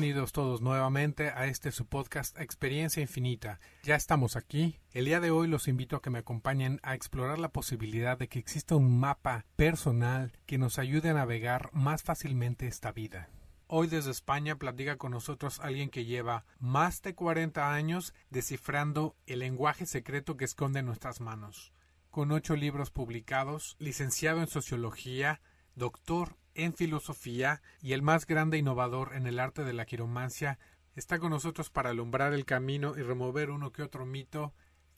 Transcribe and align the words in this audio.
Bienvenidos 0.00 0.32
todos 0.32 0.62
nuevamente 0.62 1.28
a 1.28 1.44
este 1.44 1.72
su 1.72 1.84
podcast 1.84 2.40
Experiencia 2.40 3.02
Infinita. 3.02 3.60
Ya 3.82 3.96
estamos 3.96 4.34
aquí. 4.34 4.80
El 4.92 5.04
día 5.04 5.20
de 5.20 5.30
hoy 5.30 5.46
los 5.46 5.68
invito 5.68 5.94
a 5.94 6.00
que 6.00 6.08
me 6.08 6.20
acompañen 6.20 6.80
a 6.82 6.94
explorar 6.94 7.38
la 7.38 7.52
posibilidad 7.52 8.16
de 8.16 8.26
que 8.26 8.38
exista 8.38 8.76
un 8.76 8.98
mapa 8.98 9.44
personal 9.56 10.32
que 10.46 10.56
nos 10.56 10.78
ayude 10.78 11.10
a 11.10 11.12
navegar 11.12 11.68
más 11.74 12.02
fácilmente 12.02 12.66
esta 12.66 12.92
vida. 12.92 13.28
Hoy 13.66 13.88
desde 13.88 14.10
España 14.10 14.56
platica 14.56 14.96
con 14.96 15.12
nosotros 15.12 15.60
alguien 15.60 15.90
que 15.90 16.06
lleva 16.06 16.46
más 16.58 17.02
de 17.02 17.14
40 17.14 17.70
años 17.70 18.14
descifrando 18.30 19.16
el 19.26 19.40
lenguaje 19.40 19.84
secreto 19.84 20.38
que 20.38 20.46
esconde 20.46 20.82
nuestras 20.82 21.20
manos. 21.20 21.74
Con 22.10 22.32
ocho 22.32 22.56
libros 22.56 22.90
publicados, 22.90 23.76
licenciado 23.78 24.40
en 24.40 24.46
sociología, 24.46 25.42
doctor 25.74 26.38
en 26.54 26.74
filosofía 26.74 27.62
y 27.80 27.92
el 27.92 28.02
más 28.02 28.26
grande 28.26 28.58
innovador 28.58 29.14
en 29.14 29.26
el 29.26 29.38
arte 29.38 29.64
de 29.64 29.72
la 29.72 29.86
quiromancia, 29.86 30.58
está 30.94 31.18
con 31.18 31.30
nosotros 31.30 31.70
para 31.70 31.90
alumbrar 31.90 32.32
el 32.32 32.44
camino 32.44 32.96
y 32.96 33.02
remover 33.02 33.50
uno 33.50 33.72
que 33.72 33.82
otro 33.82 34.06
mito, 34.06 34.54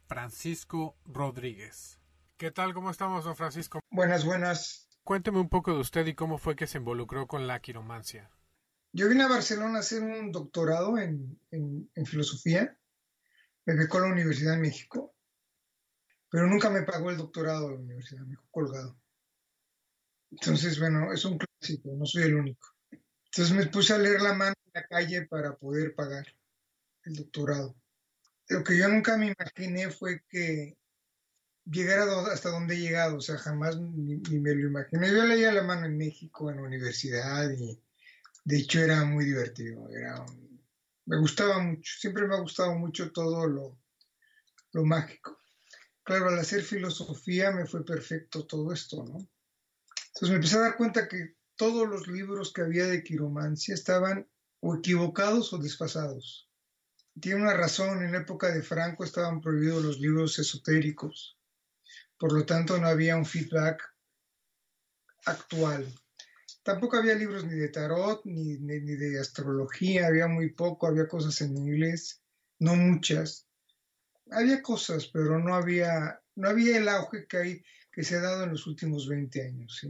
Francisco 0.07 0.97
Rodríguez. 1.05 2.01
¿Qué 2.37 2.51
tal? 2.51 2.75
¿Cómo 2.75 2.91
estamos, 2.91 3.25
don 3.25 3.37
Francisco? 3.37 3.81
Buenas, 3.91 4.25
buenas. 4.25 4.89
Cuénteme 5.05 5.39
un 5.39 5.49
poco 5.49 5.73
de 5.73 5.81
usted 5.81 6.07
y 6.07 6.15
cómo 6.15 6.39
fue 6.39 6.57
que 6.57 6.67
se 6.67 6.79
involucró 6.79 7.27
con 7.27 7.47
la 7.47 7.61
quiromancia. 7.61 8.31
Yo 8.93 9.09
vine 9.09 9.25
a 9.25 9.29
Barcelona 9.29 9.79
a 9.79 9.81
hacer 9.81 10.03
un 10.03 10.33
doctorado 10.33 10.99
en, 10.99 11.41
en 11.51 12.07
filosofía. 12.07 12.77
Me 13.65 13.75
becó 13.75 14.01
la 14.01 14.13
Universidad 14.13 14.53
de 14.53 14.61
México, 14.61 15.15
pero 16.33 16.47
nunca 16.47 16.71
me 16.71 16.83
pagó 16.83 17.11
el 17.11 17.19
doctorado 17.19 17.69
de 17.69 17.75
la 17.75 17.81
universidad, 17.81 18.23
me 18.23 18.31
dejó 18.31 18.49
colgado. 18.51 19.02
Entonces, 20.33 20.79
bueno, 20.81 21.13
es 21.13 21.25
un 21.25 21.39
clásico, 21.39 21.91
no 21.95 22.07
soy 22.07 22.25
el 22.25 22.35
único. 22.35 22.69
Entonces 23.27 23.55
me 23.55 23.67
puse 23.67 23.93
a 23.93 23.99
leer 23.99 24.21
la 24.23 24.33
mano 24.33 24.55
en 24.65 24.73
la 24.75 24.87
calle 24.87 25.27
para 25.27 25.57
poder 25.57 25.95
pagar 25.95 26.27
el 27.05 27.17
doctorado. 27.17 27.77
Lo 28.49 28.65
que 28.65 28.77
yo 28.77 28.89
nunca 28.89 29.17
me 29.17 29.35
imaginé 29.35 29.91
fue 29.91 30.23
que 30.29 30.77
llegara 31.65 32.33
hasta 32.33 32.49
donde 32.49 32.75
he 32.75 32.81
llegado, 32.81 33.19
o 33.19 33.21
sea, 33.21 33.37
jamás 33.37 33.79
ni, 33.79 34.17
me 34.41 34.55
lo 34.55 34.69
imaginé. 34.69 35.11
Yo 35.11 35.25
leía 35.25 35.53
la 35.53 35.63
mano 35.63 35.87
en 35.87 35.97
México, 35.97 36.51
en 36.51 36.57
la 36.57 36.63
universidad, 36.63 37.51
y 37.51 37.81
de 38.45 38.57
hecho 38.57 38.81
era 38.81 39.05
muy 39.05 39.27
divertido, 39.27 39.89
era 39.91 40.25
me 41.05 41.19
gustaba 41.19 41.59
mucho, 41.59 41.93
siempre 41.99 42.27
me 42.27 42.35
ha 42.35 42.41
gustado 42.41 42.75
mucho 42.75 43.13
todo 43.13 43.47
lo, 43.47 43.79
lo 44.73 44.85
mágico. 44.85 45.39
Claro, 46.05 46.29
al 46.29 46.39
hacer 46.39 46.63
filosofía 46.63 47.51
me 47.51 47.67
fue 47.67 47.85
perfecto 47.85 48.47
todo 48.47 48.73
esto, 48.73 49.05
¿no? 49.05 49.19
Entonces 50.15 50.31
me 50.31 50.37
empecé 50.37 50.57
a 50.57 50.61
dar 50.61 50.77
cuenta 50.77 51.09
que 51.09 51.37
todos 51.57 51.89
los 51.89 52.07
libros 52.07 52.53
que 52.53 52.63
había 52.63 52.87
de 52.87 53.03
quiromancia 53.03 53.75
estaban 53.75 54.29
o 54.61 54.77
equivocados 54.77 55.53
o 55.53 55.59
desfasados. 55.59 56.51
Tiene 57.21 57.43
una 57.43 57.55
razón, 57.55 58.03
en 58.03 58.13
la 58.13 58.19
época 58.19 58.53
de 58.53 58.63
Franco 58.63 59.05
estaban 59.05 59.41
prohibidos 59.41 59.83
los 59.83 60.01
libros 60.01 60.39
esotéricos, 60.39 61.39
por 62.19 62.33
lo 62.33 62.45
tanto 62.45 62.79
no 62.79 62.89
había 62.89 63.17
un 63.17 63.27
feedback 63.27 63.83
actual. 65.27 65.93
Tampoco 66.63 66.97
había 66.97 67.15
libros 67.15 67.45
ni 67.45 67.55
de 67.55 67.69
tarot 67.69 68.25
ni, 68.25 68.59
ni, 68.59 68.79
de 68.81 69.19
astrología, 69.19 70.07
había 70.07 70.29
muy 70.29 70.51
poco, 70.51 70.87
había 70.87 71.09
cosas 71.09 71.41
en 71.41 71.57
inglés, 71.57 72.23
no 72.59 72.77
muchas. 72.77 73.49
Había 74.31 74.63
cosas, 74.63 75.07
pero 75.07 75.39
no 75.39 75.55
había, 75.55 76.21
no 76.37 76.49
había 76.49 76.79
el 76.79 76.89
auge 76.89 77.27
que 77.27 77.37
hay 77.37 77.65
que 77.93 78.03
se 78.03 78.17
ha 78.17 78.21
dado 78.21 78.45
en 78.45 78.51
los 78.51 78.67
últimos 78.67 79.07
20 79.07 79.43
años. 79.43 79.79
¿sí? 79.81 79.89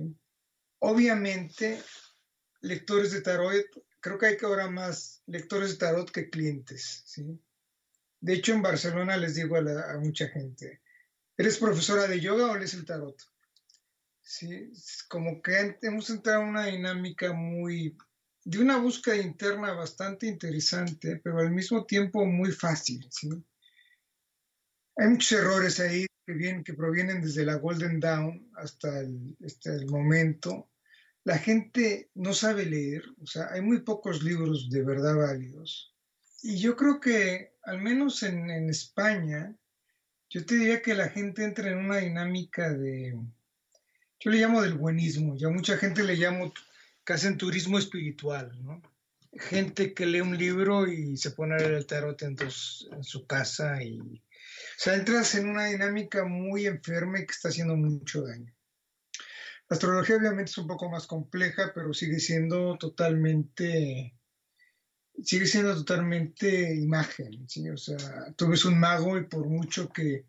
Obviamente, 0.81 1.81
lectores 2.61 3.13
de 3.13 3.23
tarot, 3.23 3.65
creo 4.01 4.19
que 4.19 4.27
hay 4.27 4.37
que 4.37 4.47
ahora 4.47 4.69
más 4.69 5.23
lectores 5.27 5.71
de 5.71 5.77
tarot 5.77 6.11
que 6.11 6.29
clientes. 6.29 7.05
¿sí? 7.07 7.41
De 8.21 8.35
hecho, 8.35 8.53
en 8.53 8.63
Barcelona 8.63 9.17
les 9.17 9.37
digo 9.37 9.57
a, 9.57 9.99
mucha 9.99 10.29
gente, 10.29 10.83
¿eres 11.37 11.59
profesora 11.59 12.07
de 12.09 12.21
yoga 12.21 12.51
o 12.51 12.57
lees 12.57 12.75
el 12.75 12.85
tarot? 12.85 13.17
Sí, 14.21 14.73
como 15.09 15.43
que 15.43 15.77
hemos 15.83 16.09
entrado 16.11 16.43
en 16.43 16.49
una 16.49 16.67
dinámica 16.67 17.33
muy 17.33 17.97
de 18.45 18.59
una 18.59 18.77
búsqueda 18.79 19.17
interna 19.17 19.73
bastante 19.73 20.27
interesante, 20.27 21.21
pero 21.23 21.39
al 21.39 21.51
mismo 21.51 21.85
tiempo 21.85 22.25
muy 22.25 22.51
fácil. 22.51 23.09
Hay 24.97 25.09
muchos 25.09 25.33
errores 25.33 25.79
ahí 25.79 26.07
que, 26.25 26.33
vienen, 26.33 26.65
que 26.65 26.75
provienen 26.75 27.21
desde 27.21 27.45
la 27.45 27.57
Golden 27.57 28.01
Dawn 28.01 28.51
hasta 28.57 29.01
el, 29.01 29.37
el 29.65 29.87
momento. 29.87 30.69
La 31.25 31.39
gente 31.39 32.11
no 32.15 32.35
sabe 32.35 32.67
leer, 32.67 33.05
o 33.21 33.27
sea, 33.27 33.49
hay 33.53 33.61
muy 33.61 33.81
pocos 33.81 34.23
libros 34.23 34.71
de 34.71 34.83
verdad 34.83 35.17
válidos. 35.17 35.95
Y 36.43 36.59
yo 36.59 36.77
creo 36.77 36.99
que, 37.01 37.55
al 37.63 37.81
menos 37.81 38.23
en, 38.25 38.51
en 38.51 38.69
España, 38.69 39.55
yo 40.29 40.45
te 40.45 40.57
diría 40.57 40.83
que 40.83 40.95
la 40.95 41.11
gente 41.11 41.45
entra 41.45 41.71
en 41.71 41.79
una 41.79 41.99
dinámica 41.99 42.73
de, 42.73 43.17
yo 44.19 44.31
le 44.31 44.39
llamo 44.39 44.63
del 44.63 44.75
buenismo, 44.75 45.37
ya 45.37 45.49
mucha 45.49 45.77
gente 45.77 46.05
le 46.05 46.17
llamo 46.17 46.53
que 47.05 47.13
hacen 47.13 47.37
turismo 47.37 47.79
espiritual, 47.79 48.57
¿no? 48.63 48.81
Gente 49.33 49.95
que 49.95 50.07
lee 50.07 50.21
un 50.21 50.39
libro 50.39 50.87
y 50.87 51.17
se 51.17 51.33
pone 51.33 51.55
a 51.55 51.59
leer 51.59 51.73
el 51.73 51.87
tarot 51.87 52.23
en, 52.23 52.37
en 52.41 53.05
su 53.05 53.27
casa 53.27 53.83
y 53.83 54.23
sea, 54.77 54.95
entras 54.95 55.35
en 55.35 55.49
una 55.49 55.67
dinámica 55.67 56.25
muy 56.25 56.67
enferma 56.67 57.21
y 57.21 57.27
que 57.27 57.33
está 57.33 57.49
haciendo 57.49 57.77
mucho 57.77 58.23
daño. 58.23 58.53
La 59.69 59.77
astrología 59.77 60.17
obviamente 60.17 60.51
es 60.51 60.59
un 60.59 60.67
poco 60.67 60.91
más 60.91 61.07
compleja, 61.07 61.73
pero 61.75 61.95
sigue 61.95 62.21
siendo 62.21 62.77
totalmente, 62.77 64.15
sigue 65.23 65.47
siendo 65.47 65.75
totalmente 65.75 66.75
imagen, 66.75 67.49
¿sí? 67.49 67.71
O 67.71 67.79
sea, 67.79 68.33
tú 68.37 68.49
ves 68.49 68.65
un 68.67 68.79
mago 68.79 69.17
y 69.17 69.25
por 69.25 69.47
mucho 69.47 69.89
que, 69.89 70.27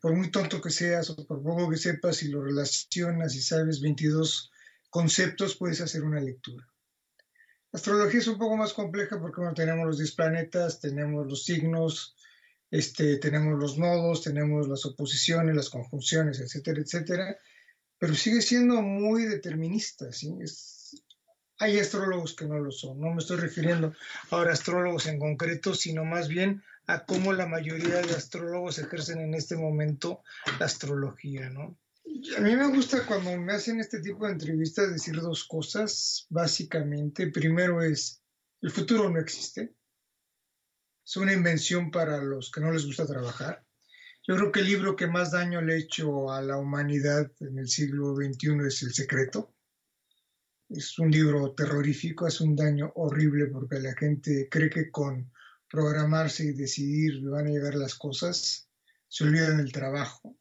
por 0.00 0.14
muy 0.14 0.30
tonto 0.30 0.60
que 0.60 0.70
seas 0.70 1.10
o 1.10 1.26
por 1.26 1.42
poco 1.42 1.68
que 1.68 1.76
sepas, 1.76 2.22
y 2.22 2.28
lo 2.28 2.42
relacionas 2.44 3.34
y 3.34 3.42
sabes 3.42 3.80
22 3.80 4.52
conceptos, 4.90 5.56
puedes 5.56 5.80
hacer 5.80 6.04
una 6.04 6.20
lectura. 6.20 6.64
La 7.72 7.78
astrología 7.78 8.20
es 8.20 8.28
un 8.28 8.38
poco 8.38 8.56
más 8.56 8.72
compleja 8.72 9.20
porque 9.20 9.40
bueno, 9.40 9.54
tenemos 9.54 9.84
los 9.84 9.98
10 9.98 10.14
planetas, 10.14 10.78
tenemos 10.78 11.26
los 11.26 11.44
signos, 11.44 12.14
este, 12.74 13.18
tenemos 13.18 13.56
los 13.56 13.78
nodos, 13.78 14.22
tenemos 14.22 14.66
las 14.66 14.84
oposiciones, 14.84 15.54
las 15.54 15.70
conjunciones, 15.70 16.40
etcétera, 16.40 16.80
etcétera, 16.80 17.38
pero 18.00 18.16
sigue 18.16 18.42
siendo 18.42 18.82
muy 18.82 19.26
determinista, 19.26 20.06
hay 21.58 21.78
astrólogos 21.78 22.34
que 22.34 22.46
no 22.46 22.58
lo 22.58 22.72
son, 22.72 22.98
no 22.98 23.14
me 23.14 23.18
estoy 23.20 23.36
refiriendo 23.36 23.94
ahora 24.32 24.50
a 24.50 24.54
astrólogos 24.54 25.06
en 25.06 25.20
concreto, 25.20 25.72
sino 25.72 26.04
más 26.04 26.26
bien 26.26 26.64
a 26.88 27.04
cómo 27.04 27.32
la 27.32 27.46
mayoría 27.46 28.02
de 28.02 28.12
astrólogos 28.12 28.80
ejercen 28.80 29.20
en 29.20 29.34
este 29.34 29.56
momento 29.56 30.24
la 30.58 30.66
astrología, 30.66 31.50
¿no? 31.50 31.78
A 32.36 32.40
mí 32.40 32.56
me 32.56 32.66
gusta 32.66 33.06
cuando 33.06 33.36
me 33.38 33.52
hacen 33.52 33.78
este 33.78 34.00
tipo 34.00 34.26
de 34.26 34.32
entrevistas 34.32 34.90
decir 34.90 35.14
dos 35.20 35.44
cosas, 35.44 36.26
básicamente. 36.28 37.28
Primero 37.28 37.82
es, 37.82 38.20
el 38.60 38.72
futuro 38.72 39.08
no 39.08 39.20
existe 39.20 39.74
es 41.04 41.16
una 41.16 41.32
invención 41.32 41.90
para 41.90 42.22
los 42.22 42.50
que 42.50 42.60
no 42.60 42.72
les 42.72 42.86
gusta 42.86 43.06
trabajar. 43.06 43.64
Yo 44.26 44.36
creo 44.36 44.52
que 44.52 44.60
el 44.60 44.66
libro 44.66 44.96
que 44.96 45.06
más 45.06 45.32
daño 45.32 45.60
le 45.60 45.74
ha 45.74 45.76
hecho 45.76 46.32
a 46.32 46.40
la 46.40 46.56
humanidad 46.56 47.30
en 47.40 47.58
el 47.58 47.68
siglo 47.68 48.14
XXI 48.16 48.66
es 48.66 48.82
El 48.82 48.94
Secreto. 48.94 49.54
Es 50.70 50.98
un 50.98 51.10
libro 51.10 51.52
terrorífico, 51.52 52.26
es 52.26 52.40
un 52.40 52.56
daño 52.56 52.90
horrible 52.94 53.46
porque 53.46 53.80
la 53.80 53.94
gente 53.94 54.48
cree 54.50 54.70
que 54.70 54.90
con 54.90 55.30
programarse 55.68 56.44
y 56.44 56.52
decidir 56.52 57.22
van 57.28 57.48
a 57.48 57.50
llegar 57.50 57.74
las 57.74 57.96
cosas, 57.96 58.68
se 59.08 59.24
olvidan 59.24 59.58
del 59.58 59.72
trabajo. 59.72 60.38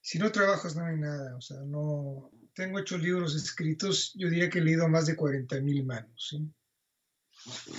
Si 0.00 0.18
no 0.18 0.32
trabajas 0.32 0.76
no 0.76 0.86
hay 0.86 0.96
nada, 0.96 1.36
o 1.36 1.40
sea, 1.40 1.60
no... 1.60 2.30
Tengo 2.54 2.78
ocho 2.78 2.96
libros 2.96 3.34
escritos, 3.34 4.12
yo 4.14 4.30
diría 4.30 4.48
que 4.48 4.60
he 4.60 4.62
leído 4.62 4.88
más 4.88 5.06
de 5.06 5.16
40 5.16 5.60
mil 5.60 5.84
manos, 5.84 6.28
¿sí? 6.30 6.48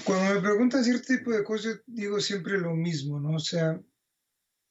Cuando 0.03 0.35
me 0.35 0.41
preguntan 0.41 0.83
cierto 0.83 1.07
tipo 1.07 1.31
de 1.31 1.44
cosas, 1.44 1.81
digo 1.85 2.19
siempre 2.19 2.57
lo 2.57 2.75
mismo, 2.75 3.19
¿no? 3.19 3.35
O 3.35 3.39
sea, 3.39 3.79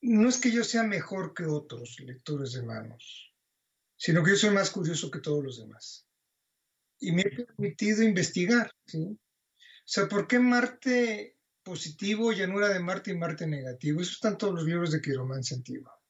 no 0.03 0.29
es 0.29 0.39
que 0.39 0.51
yo 0.51 0.63
sea 0.63 0.83
mejor 0.83 1.35
que 1.35 1.45
otros 1.45 1.99
lectores 2.01 2.53
de 2.53 2.63
manos, 2.63 3.35
sino 3.97 4.23
que 4.23 4.33
yo 4.33 4.37
soy 4.37 4.51
más 4.51 4.71
curioso 4.71 5.11
que 5.11 5.21
todos 5.21 5.43
los 5.43 5.59
demás. 5.59 6.07
Y 7.01 7.13
me 7.13 7.23
he 7.23 7.31
permitido 7.31 8.03
investigar, 8.03 8.71
¿sí? 8.87 8.99
O 9.01 9.87
sea, 9.87 10.09
¿por 10.09 10.27
qué 10.29 10.39
Marte 10.39 11.39
positivo, 11.63 12.33
llanura 12.33 12.69
de 12.69 12.81
Marte 12.81 13.11
y 13.11 13.17
Marte 13.17 13.47
negativo? 13.47 14.01
Eso 14.01 14.13
están 14.13 14.39
todos 14.39 14.55
los 14.55 14.65
libros 14.65 14.93
de 14.93 15.01
quiromancia 15.01 15.57
antigua. 15.57 16.01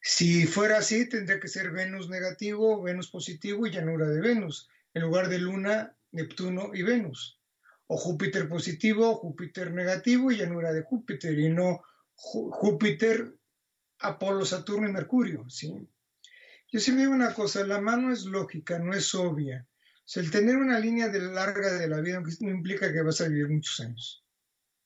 Si 0.00 0.46
fuera 0.46 0.78
así, 0.78 1.08
tendría 1.08 1.40
que 1.40 1.48
ser 1.48 1.70
Venus 1.70 2.08
negativo, 2.08 2.80
Venus 2.82 3.10
positivo 3.10 3.66
y 3.66 3.70
llanura 3.70 4.08
de 4.08 4.20
Venus. 4.20 4.70
En 4.94 5.02
lugar 5.02 5.28
de 5.28 5.38
Luna, 5.38 5.97
Neptuno 6.12 6.70
y 6.74 6.82
Venus. 6.82 7.40
O 7.86 7.96
Júpiter 7.96 8.48
positivo, 8.48 9.16
Júpiter 9.16 9.72
negativo 9.72 10.30
y 10.30 10.36
llanura 10.36 10.72
de 10.72 10.82
Júpiter, 10.82 11.38
y 11.38 11.48
no 11.50 11.82
Júpiter, 12.14 13.34
Apolo, 14.00 14.44
Saturno 14.44 14.88
y 14.88 14.92
Mercurio. 14.92 15.48
¿sí? 15.48 15.72
Yo 16.70 16.80
siempre 16.80 17.04
digo 17.04 17.14
una 17.14 17.32
cosa, 17.32 17.64
la 17.66 17.80
mano 17.80 18.12
es 18.12 18.24
lógica, 18.24 18.78
no 18.78 18.92
es 18.92 19.14
obvia. 19.14 19.66
El 20.14 20.30
tener 20.30 20.56
una 20.56 20.78
línea 20.78 21.08
larga 21.08 21.74
de 21.74 21.88
la 21.88 22.00
vida 22.00 22.20
no 22.40 22.50
implica 22.50 22.92
que 22.92 23.02
vas 23.02 23.20
a 23.20 23.28
vivir 23.28 23.48
muchos 23.48 23.80
años. 23.80 24.24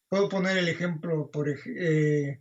Puedo 0.09 0.29
poner 0.29 0.59
el 0.59 0.69
ejemplo, 0.69 1.31
por 1.31 1.49
eh, 1.49 2.41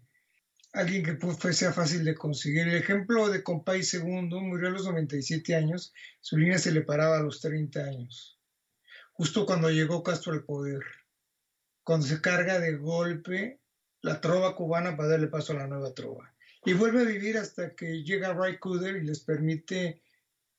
alguien 0.74 1.04
que 1.04 1.54
sea 1.54 1.74
fácil 1.74 2.04
de 2.04 2.16
conseguir. 2.16 2.68
El 2.68 2.76
ejemplo 2.76 3.30
de 3.30 3.44
Compay 3.44 3.82
II 3.82 4.42
murió 4.42 4.68
a 4.68 4.72
los 4.72 4.86
97 4.86 5.56
años, 5.56 5.94
su 6.20 6.38
línea 6.38 6.58
se 6.58 6.72
le 6.72 6.82
paraba 6.82 7.18
a 7.18 7.24
los 7.24 7.40
30 7.42 7.84
años, 7.84 8.40
justo 9.14 9.46
cuando 9.46 9.70
llegó 9.70 10.04
Castro 10.04 10.34
al 10.34 10.44
poder, 10.44 10.82
cuando 11.84 12.06
se 12.06 12.22
carga 12.22 12.60
de 12.60 12.76
golpe 12.76 13.60
la 14.02 14.20
trova 14.20 14.56
cubana 14.56 14.96
para 14.98 15.10
darle 15.10 15.28
paso 15.28 15.54
a 15.54 15.58
la 15.58 15.68
nueva 15.68 15.94
trova. 15.94 16.34
Y 16.64 16.74
vuelve 16.74 17.02
a 17.02 17.06
vivir 17.06 17.38
hasta 17.38 17.76
que 17.76 18.04
llega 18.04 18.34
Ray 18.34 18.58
Cooder 18.58 18.96
y 18.98 19.06
les 19.06 19.22
permite 19.22 20.02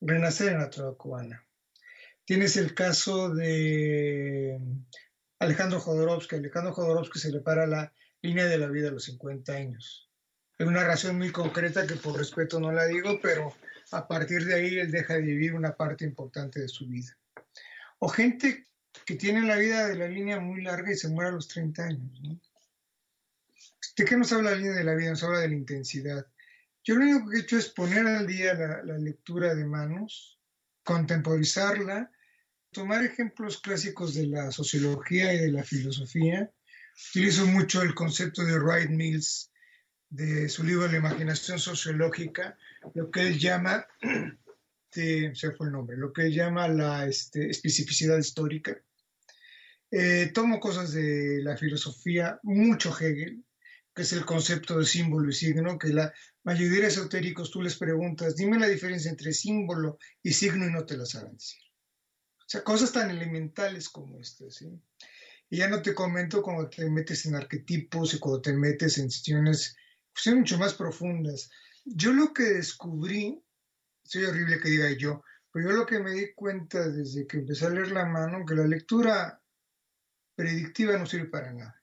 renacer 0.01 0.53
en 0.53 0.59
la 0.59 0.71
trova 0.71 0.97
cubana. 0.97 1.45
Tienes 2.25 2.57
el 2.57 2.75
caso 2.75 3.35
de 3.35 4.61
Alejandro 5.39 5.81
Jodorowsky. 5.81 6.37
Alejandro 6.37 6.73
Jodorowsky 6.73 7.19
se 7.19 7.31
le 7.31 7.41
para 7.41 7.67
la 7.67 7.93
línea 8.21 8.47
de 8.47 8.59
la 8.59 8.69
vida 8.69 8.89
a 8.89 8.93
los 8.93 9.05
50 9.05 9.53
años. 9.53 10.09
Es 10.59 10.67
una 10.67 10.85
razón 10.85 11.19
muy 11.19 11.33
concreta 11.33 11.87
que 11.87 11.97
por 11.97 12.17
respeto 12.17 12.61
no 12.61 12.71
la 12.71 12.87
digo, 12.87 13.19
pero 13.21 13.53
a 13.91 14.07
partir 14.07 14.45
de 14.45 14.55
ahí 14.55 14.79
él 14.79 14.93
deja 14.93 15.15
de 15.15 15.23
vivir 15.23 15.55
una 15.55 15.77
parte 15.77 16.05
importante 16.05 16.61
de 16.61 16.69
su 16.69 16.87
vida. 16.87 17.17
O 18.05 18.09
gente 18.09 18.67
que 19.07 19.15
tiene 19.15 19.43
la 19.43 19.57
vida 19.57 19.87
de 19.87 19.95
la 19.95 20.09
línea 20.09 20.41
muy 20.41 20.61
larga 20.61 20.91
y 20.91 20.97
se 20.97 21.09
muere 21.09 21.31
a 21.31 21.35
los 21.35 21.47
30 21.47 21.85
años. 21.85 22.21
¿De 23.97 24.05
qué 24.05 24.17
nos 24.17 24.33
habla 24.33 24.51
la 24.51 24.57
línea 24.57 24.73
de 24.73 24.83
la 24.83 24.97
vida? 24.97 25.11
Nos 25.11 25.23
habla 25.23 25.39
de 25.39 25.51
la 25.51 25.55
intensidad. 25.55 26.27
Yo 26.83 26.97
lo 26.97 27.05
único 27.05 27.31
que 27.31 27.37
he 27.37 27.41
hecho 27.43 27.57
es 27.57 27.69
poner 27.69 28.05
al 28.09 28.27
día 28.27 28.55
la, 28.55 28.83
la 28.83 28.99
lectura 28.99 29.55
de 29.55 29.65
manos, 29.65 30.41
contemporizarla, 30.83 32.11
tomar 32.73 33.05
ejemplos 33.05 33.61
clásicos 33.61 34.15
de 34.15 34.27
la 34.27 34.51
sociología 34.51 35.33
y 35.33 35.39
de 35.39 35.53
la 35.53 35.63
filosofía. 35.63 36.51
Utilizo 37.11 37.47
mucho 37.47 37.83
el 37.83 37.95
concepto 37.95 38.45
de 38.45 38.59
Wright 38.59 38.91
Mills, 38.91 39.53
de 40.11 40.49
su 40.49 40.65
libro 40.65 40.89
La 40.89 40.99
imaginación 40.99 41.61
sociológica, 41.61 42.59
lo 42.95 43.13
que 43.13 43.29
él 43.29 43.39
llama, 43.39 43.87
se 44.93 45.53
fue 45.53 45.67
el 45.67 45.73
nombre, 45.73 45.97
lo 45.97 46.13
que 46.13 46.31
llama 46.31 46.69
la 46.69 47.07
este, 47.07 47.51
especificidad 47.51 48.19
histórica. 48.19 48.77
Eh, 49.91 50.31
tomo 50.33 50.61
cosas 50.61 50.93
de 50.93 51.41
la 51.43 51.57
filosofía, 51.57 52.41
mucho 52.43 52.97
Hegel, 52.99 53.45
que 53.95 54.03
es 54.03 54.13
el 54.13 54.25
concepto 54.25 54.79
de 54.79 54.87
símbolo 54.87 55.29
y 55.29 55.35
signo, 55.35 55.79
que 55.79 55.89
la 55.89 56.13
mayoría 56.45 56.83
de 56.83 56.87
esotéricos 56.87 57.51
tú 57.51 57.63
les 57.63 57.77
preguntas, 57.77 58.37
dime 58.37 58.59
la 58.59 58.69
diferencia 58.69 59.11
entre 59.11 59.33
símbolo 59.33 59.99
y 60.23 60.33
signo 60.33 60.67
y 60.67 60.73
no 60.73 60.85
te 60.87 60.97
la 60.97 61.05
saben 61.05 61.35
decir. 61.35 61.61
O 62.39 62.45
sea, 62.53 62.65
cosas 62.65 62.93
tan 62.93 63.11
elementales 63.11 63.89
como 63.89 64.19
estas. 64.19 64.63
Y 65.51 65.57
ya 65.59 65.69
no 65.69 65.83
te 65.83 65.95
comento 65.95 66.43
cuando 66.43 66.69
te 66.69 66.89
metes 66.89 67.27
en 67.27 67.35
arquetipos 67.35 68.15
y 68.15 68.19
cuando 68.19 68.41
te 68.41 68.53
metes 68.55 68.99
en 68.99 69.05
cuestiones, 69.05 69.77
mucho 70.35 70.59
más 70.59 70.75
profundas. 70.75 71.51
Yo 71.85 72.13
lo 72.13 72.33
que 72.33 72.45
descubrí, 72.45 73.43
soy 74.03 74.25
horrible 74.25 74.61
que 74.61 74.71
diga 74.71 74.91
yo, 74.93 75.23
pero 75.51 75.71
yo 75.71 75.77
lo 75.77 75.87
que 75.87 76.01
me 76.01 76.13
di 76.13 76.33
cuenta 76.35 76.89
desde 76.89 77.27
que 77.27 77.39
empecé 77.39 77.67
a 77.67 77.71
leer 77.71 77.93
la 77.93 78.07
mano, 78.07 78.45
que 78.47 78.55
la 78.55 78.67
lectura 78.67 79.43
predictiva 80.35 80.97
no 80.97 81.07
sirve 81.07 81.29
para 81.29 81.53
nada. 81.53 81.83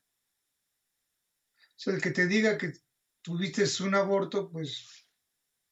O 1.57 1.81
sea, 1.81 1.93
el 1.93 2.01
que 2.01 2.11
te 2.11 2.27
diga 2.27 2.57
que 2.57 2.73
tuviste 3.21 3.63
un 3.83 3.95
aborto, 3.95 4.49
pues 4.51 5.05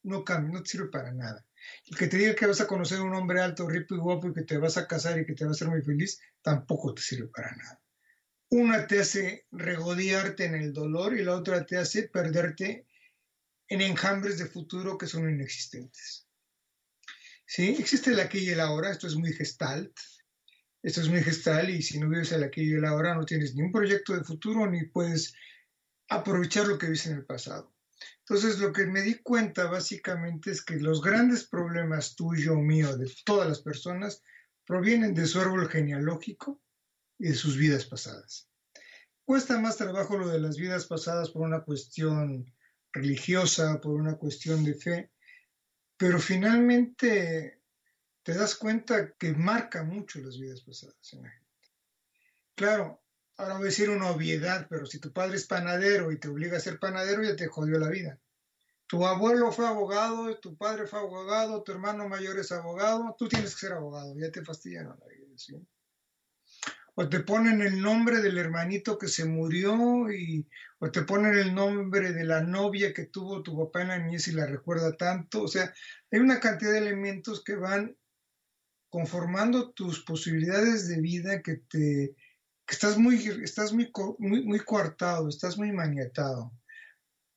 no 0.04 0.24
cambia, 0.24 0.54
no 0.54 0.64
te 0.64 0.70
sirve 0.70 0.90
para 0.90 1.12
nada. 1.12 1.46
El 1.86 1.98
que 1.98 2.08
te 2.08 2.18
diga 2.18 2.36
que 2.36 2.46
vas 2.46 2.62
a 2.62 2.68
conocer 2.68 3.00
a 3.00 3.04
un 3.04 3.16
hombre 3.16 3.42
alto, 3.42 3.68
rico 3.68 3.96
y 3.96 3.98
guapo 3.98 4.30
y 4.30 4.34
que 4.34 4.44
te 4.44 4.58
vas 4.58 4.78
a 4.78 4.88
casar 4.88 5.20
y 5.20 5.26
que 5.26 5.34
te 5.34 5.44
va 5.44 5.52
a 5.52 5.54
hacer 5.54 5.68
muy 5.68 5.82
feliz, 5.82 6.20
tampoco 6.42 6.94
te 6.94 7.02
sirve 7.02 7.28
para 7.28 7.54
nada. 7.56 7.82
Una 8.50 8.88
te 8.88 9.02
hace 9.02 9.46
regodearte 9.52 10.46
en 10.46 10.56
el 10.56 10.72
dolor 10.72 11.18
y 11.18 11.24
la 11.24 11.36
otra 11.36 11.66
te 11.66 11.78
hace 11.78 12.08
perderte 12.08 12.88
en 13.68 13.82
enjambres 13.82 14.38
de 14.38 14.46
futuro 14.46 14.98
que 14.98 15.08
son 15.08 15.30
inexistentes. 15.30 16.27
¿Sí? 17.50 17.78
Existe 17.80 18.12
el 18.12 18.20
aquí 18.20 18.40
y 18.40 18.50
el 18.50 18.60
ahora, 18.60 18.92
esto 18.92 19.08
es 19.08 19.16
muy 19.16 19.32
gestalt, 19.32 19.98
esto 20.84 21.00
es 21.00 21.08
muy 21.08 21.24
gestal 21.24 21.70
y 21.70 21.82
si 21.82 21.98
no 21.98 22.10
vives 22.10 22.34
el 22.34 22.44
aquí 22.44 22.62
y 22.62 22.74
el 22.74 22.84
ahora 22.84 23.16
no 23.16 23.26
tienes 23.26 23.56
ni 23.56 23.64
un 23.64 23.72
proyecto 23.72 24.14
de 24.14 24.24
futuro 24.26 24.70
ni 24.70 24.86
puedes 24.86 25.34
aprovechar 26.10 26.68
lo 26.68 26.78
que 26.78 26.90
viste 26.90 27.10
en 27.10 27.16
el 27.16 27.26
pasado. 27.26 27.74
Entonces, 28.20 28.60
lo 28.60 28.74
que 28.74 28.86
me 28.86 29.02
di 29.02 29.16
cuenta 29.16 29.68
básicamente 29.68 30.52
es 30.52 30.62
que 30.62 30.76
los 30.76 31.02
grandes 31.02 31.46
problemas 31.46 32.16
tuyo 32.16 32.56
mío, 32.56 32.98
de 32.98 33.10
todas 33.24 33.48
las 33.48 33.62
personas, 33.62 34.22
provienen 34.66 35.14
de 35.14 35.26
su 35.26 35.40
árbol 35.40 35.70
genealógico 35.70 36.62
y 37.18 37.30
de 37.30 37.36
sus 37.36 37.56
vidas 37.56 37.86
pasadas. 37.86 38.50
Cuesta 39.24 39.58
más 39.60 39.78
trabajo 39.78 40.18
lo 40.18 40.28
de 40.28 40.40
las 40.40 40.58
vidas 40.58 40.86
pasadas 40.86 41.30
por 41.30 41.44
una 41.44 41.62
cuestión 41.64 42.54
religiosa, 42.92 43.80
por 43.80 43.94
una 43.94 44.18
cuestión 44.18 44.66
de 44.66 44.74
fe, 44.74 45.12
pero 45.98 46.20
finalmente 46.20 47.62
te 48.24 48.34
das 48.34 48.56
cuenta 48.56 49.14
que 49.14 49.34
marca 49.34 49.84
mucho 49.84 50.20
las 50.20 50.38
vidas 50.38 50.62
pasadas 50.62 51.14
en 51.14 51.24
la 51.24 51.30
gente. 51.30 51.48
Claro, 52.56 53.04
ahora 53.38 53.56
voy 53.56 53.64
a 53.64 53.66
decir 53.66 53.90
una 53.90 54.10
obviedad, 54.10 54.68
pero 54.70 54.86
si 54.86 55.00
tu 55.00 55.12
padre 55.12 55.38
es 55.38 55.48
panadero 55.48 56.12
y 56.12 56.20
te 56.20 56.28
obliga 56.28 56.58
a 56.58 56.62
ser 56.62 56.80
panadero, 56.80 57.24
ya 57.24 57.36
te 57.36 57.48
jodió 57.48 57.80
la 57.80 57.90
vida. 57.90 58.20
Tu 58.88 59.06
abuelo 59.06 59.52
fue 59.52 59.68
abogado, 59.68 60.38
tu 60.40 60.56
padre 60.56 60.88
fue 60.88 61.00
abogado, 61.00 61.62
tu 61.64 61.72
hermano 61.72 62.08
mayor 62.08 62.40
es 62.40 62.52
abogado, 62.52 63.16
tú 63.18 63.28
tienes 63.28 63.54
que 63.54 63.62
ser 63.62 63.74
abogado, 63.74 64.16
ya 64.18 64.32
te 64.32 64.44
fastidiaron 64.44 64.98
la 65.00 65.08
vida. 65.08 65.28
¿sí? 65.36 65.56
O 67.00 67.08
te 67.08 67.20
ponen 67.20 67.62
el 67.62 67.80
nombre 67.80 68.22
del 68.24 68.40
hermanito 68.40 68.98
que 68.98 69.08
se 69.08 69.24
murió, 69.26 70.12
y, 70.12 70.48
o 70.80 70.90
te 70.90 71.04
ponen 71.04 71.38
el 71.38 71.54
nombre 71.54 72.12
de 72.12 72.24
la 72.24 72.42
novia 72.42 72.92
que 72.92 73.06
tuvo 73.06 73.44
tu 73.44 73.56
papá 73.56 73.84
en 73.84 73.90
la 73.90 74.00
niñez 74.00 74.28
y 74.30 74.32
la 74.32 74.48
recuerda 74.48 74.98
tanto. 74.98 75.44
O 75.44 75.48
sea, 75.48 75.72
hay 76.12 76.20
una 76.20 76.40
cantidad 76.40 76.72
de 76.72 76.80
elementos 76.80 77.44
que 77.44 77.56
van 77.56 77.96
conformando 78.90 79.74
tus 79.74 80.04
posibilidades 80.04 80.88
de 80.88 81.00
vida 81.00 81.44
que 81.44 81.58
te 81.58 82.16
que 82.66 82.74
estás 82.74 82.98
muy, 82.98 83.16
estás 83.44 83.74
muy, 83.74 83.92
muy, 84.18 84.44
muy 84.44 84.60
coartado, 84.60 85.30
estás 85.30 85.56
muy 85.56 85.72
maniatado. 85.72 86.52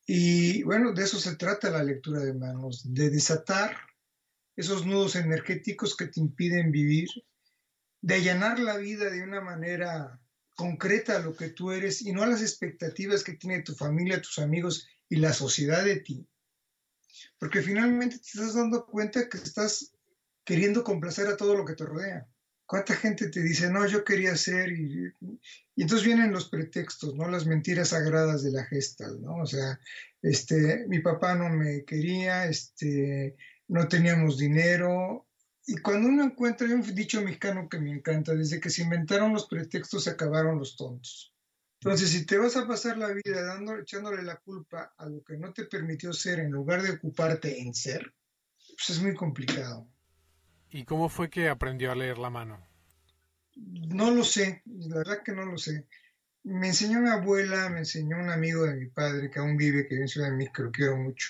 Y 0.07 0.63
bueno, 0.63 0.91
de 0.91 1.03
eso 1.03 1.19
se 1.19 1.35
trata 1.35 1.69
la 1.69 1.83
lectura 1.83 2.21
de 2.21 2.33
manos, 2.33 2.81
de 2.91 3.11
desatar 3.11 3.77
esos 4.55 4.87
nudos 4.87 5.15
energéticos 5.15 5.95
que 5.95 6.07
te 6.07 6.19
impiden 6.19 6.71
vivir, 6.71 7.09
de 8.01 8.15
allanar 8.15 8.59
la 8.59 8.77
vida 8.77 9.09
de 9.09 9.23
una 9.23 9.41
manera 9.41 10.19
concreta 10.55 11.15
a 11.15 11.19
lo 11.19 11.35
que 11.35 11.49
tú 11.49 11.71
eres 11.71 12.01
y 12.01 12.11
no 12.11 12.23
a 12.23 12.27
las 12.27 12.41
expectativas 12.41 13.23
que 13.23 13.33
tiene 13.33 13.61
tu 13.61 13.73
familia, 13.73 14.21
tus 14.21 14.39
amigos 14.39 14.87
y 15.09 15.17
la 15.17 15.33
sociedad 15.33 15.83
de 15.83 15.97
ti. 15.97 16.27
Porque 17.37 17.61
finalmente 17.61 18.17
te 18.17 18.27
estás 18.27 18.55
dando 18.55 18.85
cuenta 18.85 19.29
que 19.29 19.37
estás 19.37 19.93
queriendo 20.43 20.83
complacer 20.83 21.27
a 21.27 21.37
todo 21.37 21.55
lo 21.55 21.65
que 21.65 21.75
te 21.75 21.85
rodea. 21.85 22.27
¿Cuánta 22.65 22.95
gente 22.95 23.29
te 23.29 23.41
dice, 23.41 23.69
no, 23.69 23.85
yo 23.85 24.03
quería 24.03 24.35
ser? 24.37 24.71
Y, 24.71 25.11
entonces 25.75 26.05
vienen 26.05 26.31
los 26.31 26.49
pretextos, 26.49 27.15
¿no? 27.15 27.27
Las 27.27 27.45
mentiras 27.45 27.89
sagradas 27.89 28.43
de 28.43 28.51
la 28.51 28.63
gestal, 28.65 29.21
¿no? 29.21 29.35
O 29.37 29.45
sea, 29.45 29.79
este, 30.21 30.85
mi 30.87 30.99
papá 30.99 31.35
no 31.35 31.49
me 31.49 31.83
quería, 31.83 32.45
este, 32.45 33.35
no 33.67 33.87
teníamos 33.87 34.37
dinero. 34.37 35.27
Y 35.67 35.77
cuando 35.77 36.09
uno 36.09 36.23
encuentra, 36.23 36.67
hay 36.67 36.73
un 36.73 36.95
dicho 36.95 37.21
mexicano 37.21 37.69
que 37.69 37.79
me 37.79 37.91
encanta, 37.91 38.33
desde 38.33 38.59
que 38.59 38.69
se 38.69 38.83
inventaron 38.83 39.33
los 39.33 39.47
pretextos 39.47 40.05
se 40.05 40.09
acabaron 40.09 40.57
los 40.57 40.75
tontos. 40.75 41.33
Entonces, 41.81 42.09
si 42.09 42.25
te 42.25 42.37
vas 42.37 42.55
a 42.57 42.67
pasar 42.67 42.97
la 42.97 43.11
vida 43.11 43.43
dando, 43.43 43.77
echándole 43.77 44.21
la 44.21 44.37
culpa 44.37 44.93
a 44.97 45.07
lo 45.07 45.23
que 45.23 45.37
no 45.37 45.51
te 45.51 45.65
permitió 45.65 46.13
ser 46.13 46.39
en 46.39 46.51
lugar 46.51 46.81
de 46.83 46.91
ocuparte 46.91 47.59
en 47.59 47.73
ser, 47.73 48.13
pues 48.57 48.91
es 48.91 49.01
muy 49.01 49.15
complicado. 49.15 49.87
¿Y 50.69 50.85
cómo 50.85 51.09
fue 51.09 51.29
que 51.29 51.49
aprendió 51.49 51.91
a 51.91 51.95
leer 51.95 52.17
la 52.17 52.29
mano? 52.29 52.65
No 53.55 54.11
lo 54.11 54.23
sé, 54.23 54.61
la 54.65 54.97
verdad 54.97 55.23
que 55.23 55.33
no 55.33 55.45
lo 55.45 55.57
sé. 55.57 55.87
Me 56.43 56.67
enseñó 56.67 57.01
mi 57.01 57.09
abuela, 57.09 57.69
me 57.69 57.79
enseñó 57.79 58.17
un 58.17 58.29
amigo 58.29 58.63
de 58.63 58.75
mi 58.75 58.87
padre 58.87 59.29
que 59.29 59.39
aún 59.39 59.57
vive, 59.57 59.83
que 59.83 59.95
vive 59.95 60.03
en 60.03 60.07
Ciudad 60.07 60.29
de 60.29 60.37
México, 60.37 60.53
que 60.57 60.63
lo 60.63 60.71
quiero 60.71 60.97
mucho. 60.97 61.29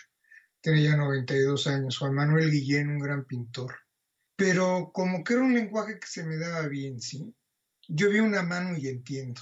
Tiene 0.62 0.84
ya 0.84 0.96
92 0.96 1.68
años, 1.68 1.98
Juan 1.98 2.14
Manuel 2.14 2.52
Guillén, 2.52 2.90
un 2.90 3.00
gran 3.00 3.26
pintor. 3.26 3.74
Pero 4.36 4.92
como 4.94 5.24
que 5.24 5.34
era 5.34 5.44
un 5.44 5.54
lenguaje 5.54 6.00
que 6.00 6.08
se 6.08 6.24
me 6.24 6.38
daba 6.38 6.68
bien, 6.68 7.00
¿sí? 7.02 7.34
Yo 7.88 8.10
vi 8.10 8.20
una 8.20 8.44
mano 8.44 8.78
y 8.78 8.88
entiendo. 8.88 9.42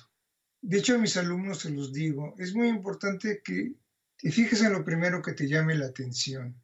De 0.62 0.79
hecho, 0.79 0.96
a 0.96 0.98
mis 0.98 1.15
alumnos 1.17 1.60
se 1.60 1.69
los 1.69 1.93
digo, 1.93 2.36
es 2.38 2.53
muy 2.53 2.67
importante 2.67 3.41
que 3.43 3.75
te 4.17 4.31
fijes 4.31 4.62
en 4.62 4.74
lo 4.74 4.84
primero 4.84 5.22
que 5.22 5.34
te 5.34 5.48
llame 5.48 5.75
la 5.75 5.86
atención 5.86 6.60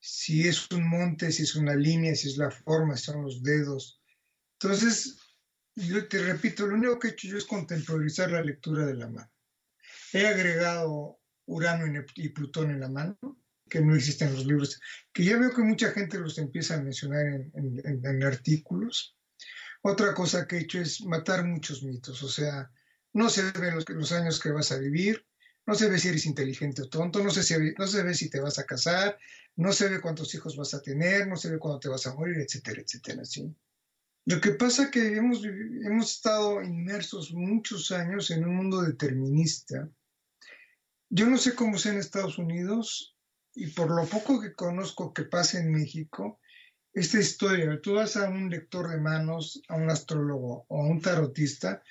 si 0.00 0.48
es 0.48 0.70
un 0.72 0.88
monte, 0.88 1.30
si 1.30 1.42
es 1.42 1.54
una 1.54 1.74
línea, 1.74 2.14
si 2.14 2.28
es 2.28 2.38
la 2.38 2.50
forma, 2.50 2.96
si 2.96 3.04
son 3.04 3.22
los 3.22 3.42
dedos. 3.42 4.00
Entonces, 4.54 5.18
yo 5.76 6.08
te 6.08 6.22
repito, 6.22 6.66
lo 6.66 6.74
único 6.74 6.98
que 6.98 7.08
he 7.08 7.10
hecho 7.10 7.28
yo 7.28 7.36
es 7.36 7.44
contemporizar 7.44 8.30
la 8.30 8.42
lectura 8.42 8.86
de 8.86 8.94
la 8.94 9.08
mano. 9.08 9.30
He 10.12 10.26
agregado 10.26 11.20
Urano 11.46 11.84
y 12.14 12.28
Plutón 12.30 12.70
en 12.70 12.80
la 12.80 12.88
mano, 12.88 13.18
que 13.70 13.80
no 13.80 13.96
existen 13.96 14.28
en 14.28 14.34
los 14.34 14.46
libros, 14.46 14.80
que 15.12 15.24
ya 15.24 15.38
veo 15.38 15.54
que 15.54 15.62
mucha 15.62 15.90
gente 15.92 16.18
los 16.18 16.36
empieza 16.36 16.74
a 16.74 16.82
mencionar 16.82 17.24
en, 17.24 17.80
en 18.04 18.22
artículos. 18.24 19.16
Otra 19.82 20.12
cosa 20.12 20.46
que 20.46 20.56
he 20.56 20.60
hecho 20.60 20.80
es 20.80 21.00
matar 21.02 21.46
muchos 21.46 21.82
mitos, 21.82 22.22
o 22.22 22.28
sea, 22.28 22.70
no 23.14 23.30
se 23.30 23.50
ven 23.52 23.74
los, 23.74 23.88
los 23.88 24.12
años 24.12 24.38
que 24.38 24.52
vas 24.52 24.72
a 24.72 24.78
vivir, 24.78 25.24
no 25.66 25.74
se 25.74 25.88
ve 25.88 25.98
si 25.98 26.08
eres 26.08 26.26
inteligente 26.26 26.82
o 26.82 26.88
tonto, 26.88 27.22
no 27.22 27.30
se, 27.30 27.74
no 27.78 27.86
se 27.86 28.02
ve 28.02 28.14
si 28.14 28.28
te 28.28 28.40
vas 28.40 28.58
a 28.58 28.66
casar, 28.66 29.18
no 29.56 29.72
se 29.72 29.88
ve 29.88 30.00
cuántos 30.00 30.34
hijos 30.34 30.56
vas 30.56 30.74
a 30.74 30.82
tener, 30.82 31.26
no 31.28 31.36
se 31.36 31.50
ve 31.50 31.58
cuándo 31.58 31.80
te 31.80 31.88
vas 31.88 32.06
a 32.06 32.14
morir, 32.14 32.38
etcétera, 32.38 32.82
etcétera, 32.82 33.24
¿sí? 33.24 33.54
Lo 34.26 34.40
que 34.40 34.52
pasa 34.52 34.84
es 34.84 34.90
que 34.90 35.16
hemos, 35.16 35.42
hemos 35.44 36.12
estado 36.12 36.62
inmersos 36.62 37.32
muchos 37.32 37.90
años 37.90 38.30
en 38.30 38.44
un 38.44 38.56
mundo 38.56 38.82
determinista. 38.82 39.88
Yo 41.08 41.26
no 41.26 41.38
sé 41.38 41.54
cómo 41.54 41.78
sea 41.78 41.92
en 41.92 41.98
Estados 41.98 42.38
Unidos 42.38 43.16
y 43.60 43.66
por 43.66 43.90
lo 43.90 44.06
poco 44.06 44.40
que 44.40 44.54
conozco 44.54 45.12
que 45.12 45.24
pasa 45.24 45.58
en 45.58 45.70
México, 45.70 46.40
esta 46.94 47.20
historia, 47.20 47.78
tú 47.82 47.94
vas 47.94 48.16
a 48.16 48.30
un 48.30 48.48
lector 48.48 48.88
de 48.88 48.98
manos, 48.98 49.62
a 49.68 49.76
un 49.76 49.90
astrólogo 49.90 50.64
o 50.66 50.82
a 50.82 50.86
un 50.86 51.02
tarotista 51.02 51.82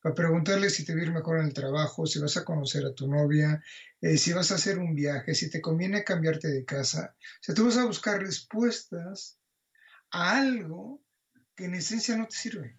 para 0.00 0.14
preguntarle 0.14 0.70
si 0.70 0.86
te 0.86 0.96
va 0.96 1.12
mejor 1.12 1.40
en 1.40 1.48
el 1.48 1.52
trabajo, 1.52 2.06
si 2.06 2.18
vas 2.18 2.38
a 2.38 2.46
conocer 2.46 2.86
a 2.86 2.94
tu 2.94 3.08
novia, 3.08 3.62
eh, 4.00 4.16
si 4.16 4.32
vas 4.32 4.50
a 4.52 4.54
hacer 4.54 4.78
un 4.78 4.94
viaje, 4.94 5.34
si 5.34 5.50
te 5.50 5.60
conviene 5.60 6.02
cambiarte 6.02 6.48
de 6.48 6.64
casa. 6.64 7.14
O 7.14 7.42
sea, 7.42 7.54
tú 7.54 7.66
vas 7.66 7.76
a 7.76 7.84
buscar 7.84 8.20
respuestas 8.20 9.38
a 10.10 10.38
algo 10.38 11.02
que 11.54 11.66
en 11.66 11.74
esencia 11.74 12.16
no 12.16 12.26
te 12.26 12.36
sirve. 12.36 12.74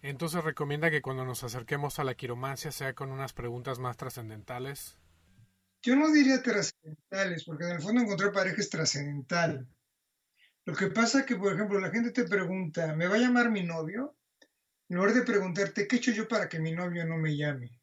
Entonces 0.00 0.42
recomienda 0.42 0.90
que 0.90 1.02
cuando 1.02 1.26
nos 1.26 1.44
acerquemos 1.44 1.98
a 1.98 2.04
la 2.04 2.14
quiromancia 2.14 2.72
sea 2.72 2.94
con 2.94 3.12
unas 3.12 3.34
preguntas 3.34 3.78
más 3.78 3.98
trascendentales. 3.98 4.98
Yo 5.84 5.96
no 5.96 6.10
diría 6.10 6.42
trascendentales, 6.42 7.44
porque 7.44 7.64
en 7.64 7.72
el 7.72 7.82
fondo 7.82 8.00
encontrar 8.00 8.32
pareja 8.32 8.58
es 8.58 8.70
trascendental. 8.70 9.68
Lo 10.64 10.74
que 10.74 10.86
pasa 10.86 11.20
es 11.20 11.26
que, 11.26 11.36
por 11.36 11.52
ejemplo, 11.52 11.78
la 11.78 11.90
gente 11.90 12.10
te 12.10 12.24
pregunta, 12.24 12.96
¿me 12.96 13.06
va 13.06 13.16
a 13.16 13.18
llamar 13.18 13.50
mi 13.50 13.62
novio? 13.62 14.16
En 14.88 14.96
lugar 14.96 15.12
de 15.12 15.22
preguntarte, 15.22 15.86
¿qué 15.86 15.96
he 15.96 15.98
hecho 15.98 16.12
yo 16.12 16.26
para 16.26 16.48
que 16.48 16.58
mi 16.58 16.72
novio 16.72 17.04
no 17.04 17.18
me 17.18 17.36
llame? 17.36 17.78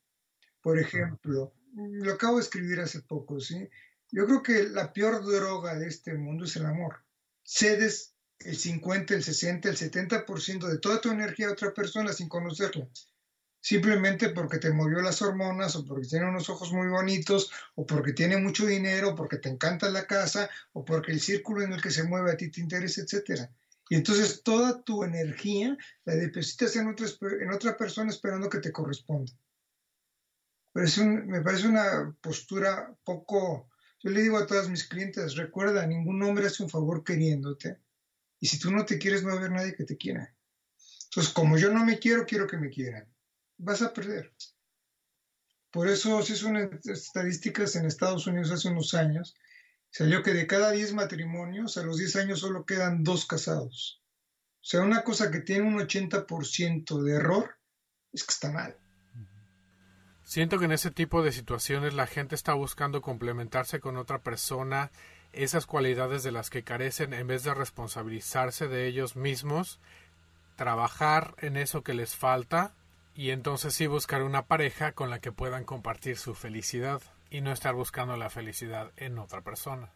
Por 0.61 0.79
ejemplo, 0.79 1.53
lo 1.75 2.13
acabo 2.13 2.37
de 2.37 2.41
escribir 2.41 2.79
hace 2.79 3.03
poco, 3.03 3.39
¿sí? 3.39 3.69
Yo 4.09 4.25
creo 4.25 4.41
que 4.41 4.63
la 4.63 4.91
peor 4.91 5.23
droga 5.23 5.77
de 5.77 5.87
este 5.87 6.15
mundo 6.15 6.45
es 6.45 6.55
el 6.55 6.65
amor. 6.65 7.03
Cedes 7.43 8.15
el 8.39 8.57
50, 8.57 9.13
el 9.13 9.23
60, 9.23 9.69
el 9.69 9.77
70% 9.77 10.67
de 10.67 10.79
toda 10.79 10.99
tu 11.01 11.11
energía 11.11 11.49
a 11.49 11.53
otra 11.53 11.71
persona 11.71 12.13
sin 12.13 12.27
conocerla. 12.27 12.87
Simplemente 13.63 14.29
porque 14.29 14.57
te 14.57 14.73
movió 14.73 15.01
las 15.01 15.21
hormonas 15.21 15.75
o 15.75 15.85
porque 15.85 16.07
tiene 16.07 16.27
unos 16.27 16.49
ojos 16.49 16.73
muy 16.73 16.87
bonitos 16.87 17.51
o 17.75 17.85
porque 17.85 18.11
tiene 18.11 18.37
mucho 18.37 18.65
dinero 18.65 19.09
o 19.09 19.15
porque 19.15 19.37
te 19.37 19.49
encanta 19.49 19.87
la 19.91 20.07
casa 20.07 20.49
o 20.73 20.83
porque 20.83 21.11
el 21.11 21.21
círculo 21.21 21.61
en 21.61 21.73
el 21.73 21.81
que 21.81 21.91
se 21.91 22.03
mueve 22.03 22.31
a 22.31 22.37
ti 22.37 22.49
te 22.49 22.59
interesa, 22.59 23.01
etc. 23.01 23.47
Y 23.87 23.95
entonces 23.95 24.41
toda 24.41 24.81
tu 24.81 25.03
energía 25.03 25.77
la 26.05 26.15
depositas 26.15 26.75
en 26.75 26.87
otra, 26.87 27.07
en 27.39 27.51
otra 27.51 27.77
persona 27.77 28.09
esperando 28.09 28.49
que 28.49 28.59
te 28.59 28.71
corresponda. 28.71 29.31
me 30.73 31.41
parece 31.41 31.67
una 31.67 32.15
postura 32.19 32.95
poco... 33.03 33.69
Yo 34.03 34.09
le 34.09 34.23
digo 34.23 34.39
a 34.39 34.47
todas 34.47 34.67
mis 34.67 34.87
clientes, 34.87 35.35
recuerda, 35.35 35.85
ningún 35.85 36.23
hombre 36.23 36.47
hace 36.47 36.63
un 36.63 36.69
favor 36.69 37.03
queriéndote 37.03 37.77
y 38.39 38.47
si 38.47 38.57
tú 38.57 38.71
no 38.71 38.85
te 38.85 38.97
quieres, 38.97 39.21
no 39.21 39.29
va 39.29 39.35
a 39.35 39.37
haber 39.37 39.51
nadie 39.51 39.75
que 39.75 39.83
te 39.83 39.97
quiera. 39.97 40.35
Entonces, 41.05 41.31
como 41.31 41.59
yo 41.59 41.71
no 41.71 41.85
me 41.85 41.99
quiero, 41.99 42.25
quiero 42.25 42.47
que 42.47 42.57
me 42.57 42.71
quieran. 42.71 43.07
Vas 43.63 43.83
a 43.83 43.93
perder. 43.93 44.33
Por 45.69 45.87
eso, 45.87 46.19
si 46.23 46.35
son 46.35 46.57
estadísticas 46.57 47.75
en 47.75 47.85
Estados 47.85 48.25
Unidos 48.25 48.49
hace 48.49 48.69
unos 48.69 48.95
años, 48.95 49.35
salió 49.91 50.23
que 50.23 50.33
de 50.33 50.47
cada 50.47 50.71
10 50.71 50.93
matrimonios, 50.93 51.77
a 51.77 51.83
los 51.83 51.97
10 51.97 52.15
años 52.15 52.39
solo 52.39 52.65
quedan 52.65 53.03
dos 53.03 53.27
casados. 53.27 54.01
O 54.55 54.63
sea, 54.63 54.81
una 54.81 55.03
cosa 55.03 55.29
que 55.29 55.41
tiene 55.41 55.67
un 55.67 55.79
80% 55.79 57.03
de 57.03 57.13
error 57.13 57.55
es 58.11 58.23
que 58.23 58.33
está 58.33 58.51
mal. 58.51 58.75
Siento 60.23 60.57
que 60.57 60.65
en 60.65 60.71
ese 60.71 60.89
tipo 60.89 61.21
de 61.21 61.31
situaciones 61.31 61.93
la 61.93 62.07
gente 62.07 62.33
está 62.33 62.53
buscando 62.55 63.01
complementarse 63.03 63.79
con 63.79 63.95
otra 63.95 64.23
persona 64.23 64.91
esas 65.33 65.67
cualidades 65.67 66.23
de 66.23 66.31
las 66.31 66.49
que 66.49 66.63
carecen 66.63 67.13
en 67.13 67.27
vez 67.27 67.43
de 67.43 67.53
responsabilizarse 67.53 68.67
de 68.67 68.87
ellos 68.87 69.15
mismos, 69.15 69.79
trabajar 70.55 71.35
en 71.37 71.57
eso 71.57 71.83
que 71.83 71.93
les 71.93 72.15
falta 72.15 72.73
y 73.13 73.31
entonces 73.31 73.73
sí 73.73 73.87
buscar 73.87 74.23
una 74.23 74.47
pareja 74.47 74.93
con 74.93 75.09
la 75.09 75.19
que 75.19 75.31
puedan 75.31 75.63
compartir 75.63 76.17
su 76.17 76.33
felicidad 76.35 77.01
y 77.29 77.41
no 77.41 77.51
estar 77.51 77.73
buscando 77.73 78.17
la 78.17 78.29
felicidad 78.29 78.91
en 78.97 79.17
otra 79.17 79.41
persona. 79.41 79.93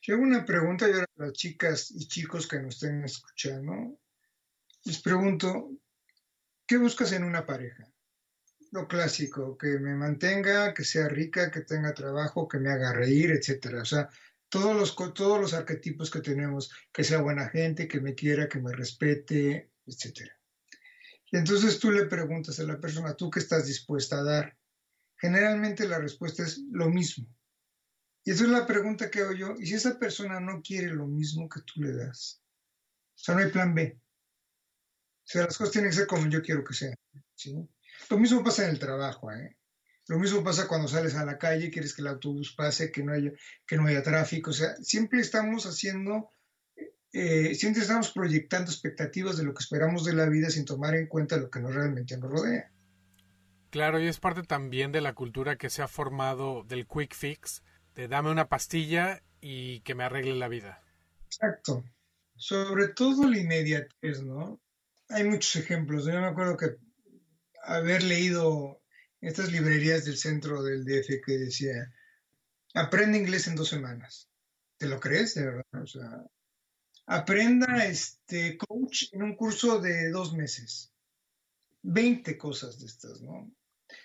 Yo 0.00 0.14
hago 0.14 0.22
una 0.22 0.44
pregunta 0.44 0.86
a 0.86 1.06
las 1.16 1.32
chicas 1.32 1.90
y 1.90 2.06
chicos 2.06 2.46
que 2.46 2.60
nos 2.60 2.74
estén 2.74 3.02
escuchando. 3.04 3.98
Les 4.84 5.00
pregunto, 5.00 5.70
¿qué 6.66 6.76
buscas 6.76 7.12
en 7.12 7.24
una 7.24 7.46
pareja? 7.46 7.84
Lo 8.70 8.86
clásico, 8.86 9.56
que 9.56 9.78
me 9.78 9.94
mantenga, 9.94 10.74
que 10.74 10.84
sea 10.84 11.08
rica, 11.08 11.50
que 11.50 11.62
tenga 11.62 11.94
trabajo, 11.94 12.46
que 12.46 12.58
me 12.58 12.70
haga 12.70 12.92
reír, 12.92 13.30
etcétera. 13.30 13.80
O 13.80 13.86
sea, 13.86 14.10
todos 14.50 14.76
los, 14.76 14.94
todos 15.14 15.40
los 15.40 15.54
arquetipos 15.54 16.10
que 16.10 16.20
tenemos, 16.20 16.70
que 16.92 17.02
sea 17.02 17.22
buena 17.22 17.48
gente, 17.48 17.88
que 17.88 18.00
me 18.00 18.14
quiera, 18.14 18.48
que 18.48 18.60
me 18.60 18.72
respete, 18.72 19.70
etc. 19.86 20.30
Y 21.34 21.36
entonces 21.36 21.80
tú 21.80 21.90
le 21.90 22.04
preguntas 22.04 22.60
a 22.60 22.62
la 22.62 22.78
persona, 22.78 23.16
¿tú 23.16 23.28
qué 23.28 23.40
estás 23.40 23.66
dispuesta 23.66 24.20
a 24.20 24.22
dar? 24.22 24.56
Generalmente 25.16 25.88
la 25.88 25.98
respuesta 25.98 26.44
es 26.44 26.60
lo 26.70 26.88
mismo. 26.88 27.26
Y 28.22 28.30
esa 28.30 28.44
es 28.44 28.50
la 28.50 28.68
pregunta 28.68 29.10
que 29.10 29.22
hago 29.22 29.32
yo. 29.32 29.54
¿Y 29.58 29.66
si 29.66 29.74
esa 29.74 29.98
persona 29.98 30.38
no 30.38 30.62
quiere 30.62 30.94
lo 30.94 31.08
mismo 31.08 31.48
que 31.48 31.62
tú 31.62 31.80
le 31.80 31.92
das? 31.92 32.40
O 33.16 33.18
sea, 33.18 33.34
no 33.34 33.40
hay 33.40 33.50
plan 33.50 33.74
B. 33.74 33.98
O 33.98 35.24
sea, 35.24 35.46
las 35.46 35.58
cosas 35.58 35.72
tienen 35.72 35.90
que 35.90 35.96
ser 35.96 36.06
como 36.06 36.28
yo 36.28 36.40
quiero 36.40 36.62
que 36.62 36.72
sean. 36.72 36.94
¿sí? 37.34 37.52
Lo 38.10 38.16
mismo 38.16 38.44
pasa 38.44 38.62
en 38.62 38.70
el 38.70 38.78
trabajo. 38.78 39.32
¿eh? 39.32 39.56
Lo 40.06 40.20
mismo 40.20 40.44
pasa 40.44 40.68
cuando 40.68 40.86
sales 40.86 41.16
a 41.16 41.24
la 41.24 41.36
calle, 41.36 41.72
quieres 41.72 41.96
que 41.96 42.02
el 42.02 42.06
autobús 42.06 42.54
pase, 42.54 42.92
que 42.92 43.02
no 43.02 43.12
haya, 43.12 43.32
que 43.66 43.76
no 43.76 43.88
haya 43.88 44.04
tráfico. 44.04 44.50
O 44.50 44.54
sea, 44.54 44.76
siempre 44.76 45.18
estamos 45.18 45.66
haciendo, 45.66 46.30
eh, 47.16 47.54
siempre 47.54 47.82
estamos 47.82 48.10
proyectando 48.10 48.72
expectativas 48.72 49.36
de 49.36 49.44
lo 49.44 49.54
que 49.54 49.62
esperamos 49.62 50.04
de 50.04 50.14
la 50.14 50.26
vida 50.26 50.50
sin 50.50 50.64
tomar 50.64 50.96
en 50.96 51.06
cuenta 51.06 51.36
lo 51.36 51.48
que 51.48 51.60
no 51.60 51.68
realmente 51.68 52.18
nos 52.18 52.28
rodea. 52.28 52.72
Claro, 53.70 54.00
y 54.00 54.08
es 54.08 54.18
parte 54.18 54.42
también 54.42 54.90
de 54.90 55.00
la 55.00 55.14
cultura 55.14 55.56
que 55.56 55.70
se 55.70 55.80
ha 55.80 55.86
formado 55.86 56.64
del 56.64 56.88
quick 56.88 57.14
fix, 57.14 57.62
de 57.94 58.08
dame 58.08 58.32
una 58.32 58.48
pastilla 58.48 59.22
y 59.40 59.80
que 59.82 59.94
me 59.94 60.02
arregle 60.02 60.34
la 60.34 60.48
vida. 60.48 60.82
Exacto. 61.26 61.84
Sobre 62.34 62.88
todo 62.88 63.30
la 63.30 63.38
inmediatez, 63.38 64.22
¿no? 64.24 64.60
Hay 65.08 65.22
muchos 65.22 65.54
ejemplos. 65.54 66.06
Yo 66.06 66.20
me 66.20 66.26
acuerdo 66.26 66.56
que 66.56 66.78
haber 67.62 68.02
leído 68.02 68.82
estas 69.20 69.52
librerías 69.52 70.04
del 70.04 70.16
centro 70.16 70.64
del 70.64 70.84
DF 70.84 71.24
que 71.24 71.38
decía, 71.38 71.92
aprende 72.74 73.18
inglés 73.18 73.46
en 73.46 73.54
dos 73.54 73.68
semanas. 73.68 74.28
¿Te 74.78 74.88
lo 74.88 74.98
crees? 74.98 75.34
De 75.34 75.44
verdad. 75.44 75.64
O 75.80 75.86
sea, 75.86 76.24
aprenda 77.06 77.84
este 77.84 78.56
coach 78.56 79.12
en 79.12 79.22
un 79.22 79.36
curso 79.36 79.80
de 79.80 80.10
dos 80.10 80.32
meses. 80.32 80.92
Veinte 81.82 82.38
cosas 82.38 82.78
de 82.80 82.86
estas, 82.86 83.20
¿no? 83.20 83.50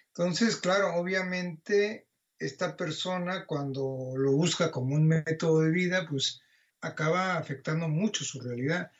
Entonces, 0.08 0.58
claro, 0.58 0.96
obviamente 0.96 2.08
esta 2.38 2.76
persona 2.76 3.46
cuando 3.46 4.14
lo 4.16 4.32
busca 4.34 4.72
como 4.72 4.96
un 4.96 5.08
método 5.08 5.62
de 5.62 5.72
vida, 5.72 6.06
pues 6.10 6.42
acaba 6.82 7.38
afectando 7.38 7.88
mucho 7.88 8.24
su 8.24 8.40
realidad. 8.42 8.92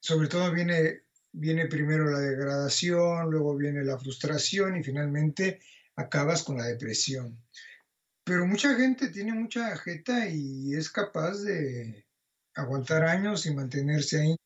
Sobre 0.00 0.28
todo 0.28 0.52
viene 0.52 1.04
viene 1.34 1.66
primero 1.66 2.10
la 2.10 2.20
degradación, 2.20 3.30
luego 3.30 3.56
viene 3.56 3.84
la 3.84 3.98
frustración 3.98 4.76
y 4.76 4.84
finalmente 4.84 5.60
acabas 5.96 6.44
con 6.44 6.56
la 6.56 6.66
depresión. 6.66 7.36
Pero 8.22 8.46
mucha 8.46 8.74
gente 8.76 9.08
tiene 9.08 9.32
mucha 9.32 9.72
ajeta 9.72 10.28
y 10.28 10.74
es 10.74 10.88
capaz 10.90 11.42
de 11.42 12.03
aguantar 12.54 13.04
años 13.04 13.46
y 13.46 13.54
mantenerse 13.54 14.20
ahí. 14.20 14.36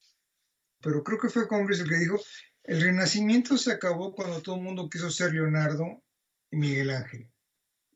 Pero 0.80 1.02
creo 1.02 1.18
que 1.18 1.28
fue 1.28 1.48
Congress 1.48 1.80
el 1.80 1.88
que 1.88 1.98
dijo, 1.98 2.20
el 2.64 2.80
renacimiento 2.80 3.56
se 3.56 3.72
acabó 3.72 4.14
cuando 4.14 4.42
todo 4.42 4.56
el 4.56 4.62
mundo 4.62 4.88
quiso 4.90 5.10
ser 5.10 5.32
Leonardo 5.32 6.02
y 6.50 6.56
Miguel 6.56 6.90
Ángel. 6.90 7.30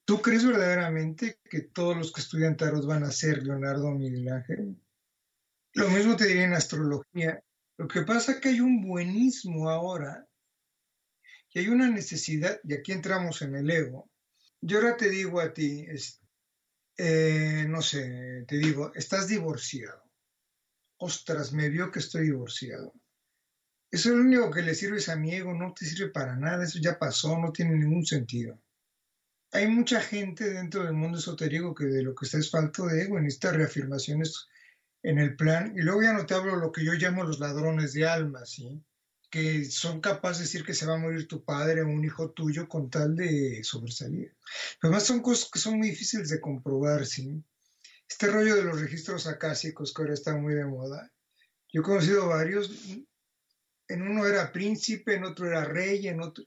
¿Tú 0.04 0.20
crees 0.20 0.44
verdaderamente 0.44 1.38
que 1.44 1.60
todos 1.60 1.96
los 1.96 2.12
que 2.12 2.20
estudian 2.20 2.56
tarot 2.56 2.84
van 2.86 3.04
a 3.04 3.12
ser 3.12 3.42
Leonardo 3.42 3.86
o 3.86 3.92
Miguel 3.92 4.28
Ángel? 4.32 4.76
Lo 5.74 5.88
mismo 5.88 6.16
te 6.16 6.26
diría 6.26 6.44
en 6.44 6.54
astrología. 6.54 7.42
Lo 7.78 7.88
que 7.88 8.02
pasa 8.02 8.32
es 8.32 8.40
que 8.40 8.50
hay 8.50 8.60
un 8.60 8.82
buenismo 8.82 9.70
ahora 9.70 10.26
y 11.54 11.60
hay 11.60 11.68
una 11.68 11.88
necesidad, 11.88 12.58
y 12.64 12.74
aquí 12.74 12.92
entramos 12.92 13.42
en 13.42 13.54
el 13.54 13.70
ego. 13.70 14.10
Yo 14.60 14.78
ahora 14.78 14.96
te 14.96 15.10
digo 15.10 15.40
a 15.40 15.52
ti, 15.52 15.86
eh, 16.96 17.64
no 17.68 17.82
sé, 17.82 18.44
te 18.46 18.56
digo, 18.56 18.92
estás 18.94 19.28
divorciado. 19.28 20.02
Ostras, 20.98 21.52
me 21.52 21.68
vio 21.68 21.90
que 21.90 21.98
estoy 21.98 22.24
divorciado. 22.24 22.92
Eso 23.90 24.08
es 24.08 24.14
lo 24.14 24.22
único 24.22 24.50
que 24.50 24.62
le 24.62 24.74
sirve 24.74 24.98
a 25.06 25.16
mi 25.16 25.34
ego, 25.34 25.52
no 25.52 25.74
te 25.74 25.84
sirve 25.84 26.10
para 26.10 26.36
nada, 26.36 26.64
eso 26.64 26.78
ya 26.80 26.98
pasó, 26.98 27.38
no 27.38 27.52
tiene 27.52 27.76
ningún 27.76 28.06
sentido. 28.06 28.58
Hay 29.52 29.68
mucha 29.68 30.00
gente 30.00 30.50
dentro 30.50 30.84
del 30.84 30.94
mundo 30.94 31.18
esotérico 31.18 31.74
que 31.74 31.84
de 31.84 32.02
lo 32.02 32.14
que 32.14 32.24
está 32.24 32.38
es 32.38 32.50
falto 32.50 32.86
de 32.86 33.02
ego 33.02 33.18
en 33.18 33.26
estas 33.26 33.54
reafirmaciones 33.54 34.46
en 35.02 35.18
el 35.18 35.36
plan, 35.36 35.74
y 35.76 35.82
luego 35.82 36.02
ya 36.02 36.12
no 36.14 36.24
te 36.24 36.34
hablo 36.34 36.56
lo 36.56 36.72
que 36.72 36.84
yo 36.84 36.92
llamo 36.94 37.24
los 37.24 37.40
ladrones 37.40 37.92
de 37.92 38.06
almas, 38.06 38.50
¿sí? 38.50 38.82
Que 39.32 39.64
son 39.64 40.02
capaces 40.02 40.38
de 40.40 40.44
decir 40.44 40.62
que 40.62 40.74
se 40.74 40.84
va 40.84 40.96
a 40.96 40.98
morir 40.98 41.26
tu 41.26 41.42
padre 41.42 41.80
o 41.80 41.88
un 41.88 42.04
hijo 42.04 42.32
tuyo 42.32 42.68
con 42.68 42.90
tal 42.90 43.16
de 43.16 43.64
sobresalir. 43.64 44.36
Pero 44.78 44.92
además 44.92 45.04
son 45.04 45.22
cosas 45.22 45.48
que 45.50 45.58
son 45.58 45.78
muy 45.78 45.88
difíciles 45.88 46.28
de 46.28 46.38
comprobar, 46.38 47.06
¿sí? 47.06 47.42
Este 48.06 48.26
rollo 48.26 48.54
de 48.54 48.64
los 48.64 48.78
registros 48.78 49.26
acásicos 49.26 49.94
que 49.94 50.02
ahora 50.02 50.12
está 50.12 50.36
muy 50.36 50.52
de 50.52 50.66
moda. 50.66 51.10
Yo 51.72 51.80
he 51.80 51.82
conocido 51.82 52.28
varios, 52.28 52.70
en 53.88 54.02
uno 54.02 54.26
era 54.26 54.52
príncipe, 54.52 55.14
en 55.14 55.24
otro 55.24 55.46
era 55.46 55.64
rey, 55.64 56.08
en 56.08 56.20
otro... 56.20 56.44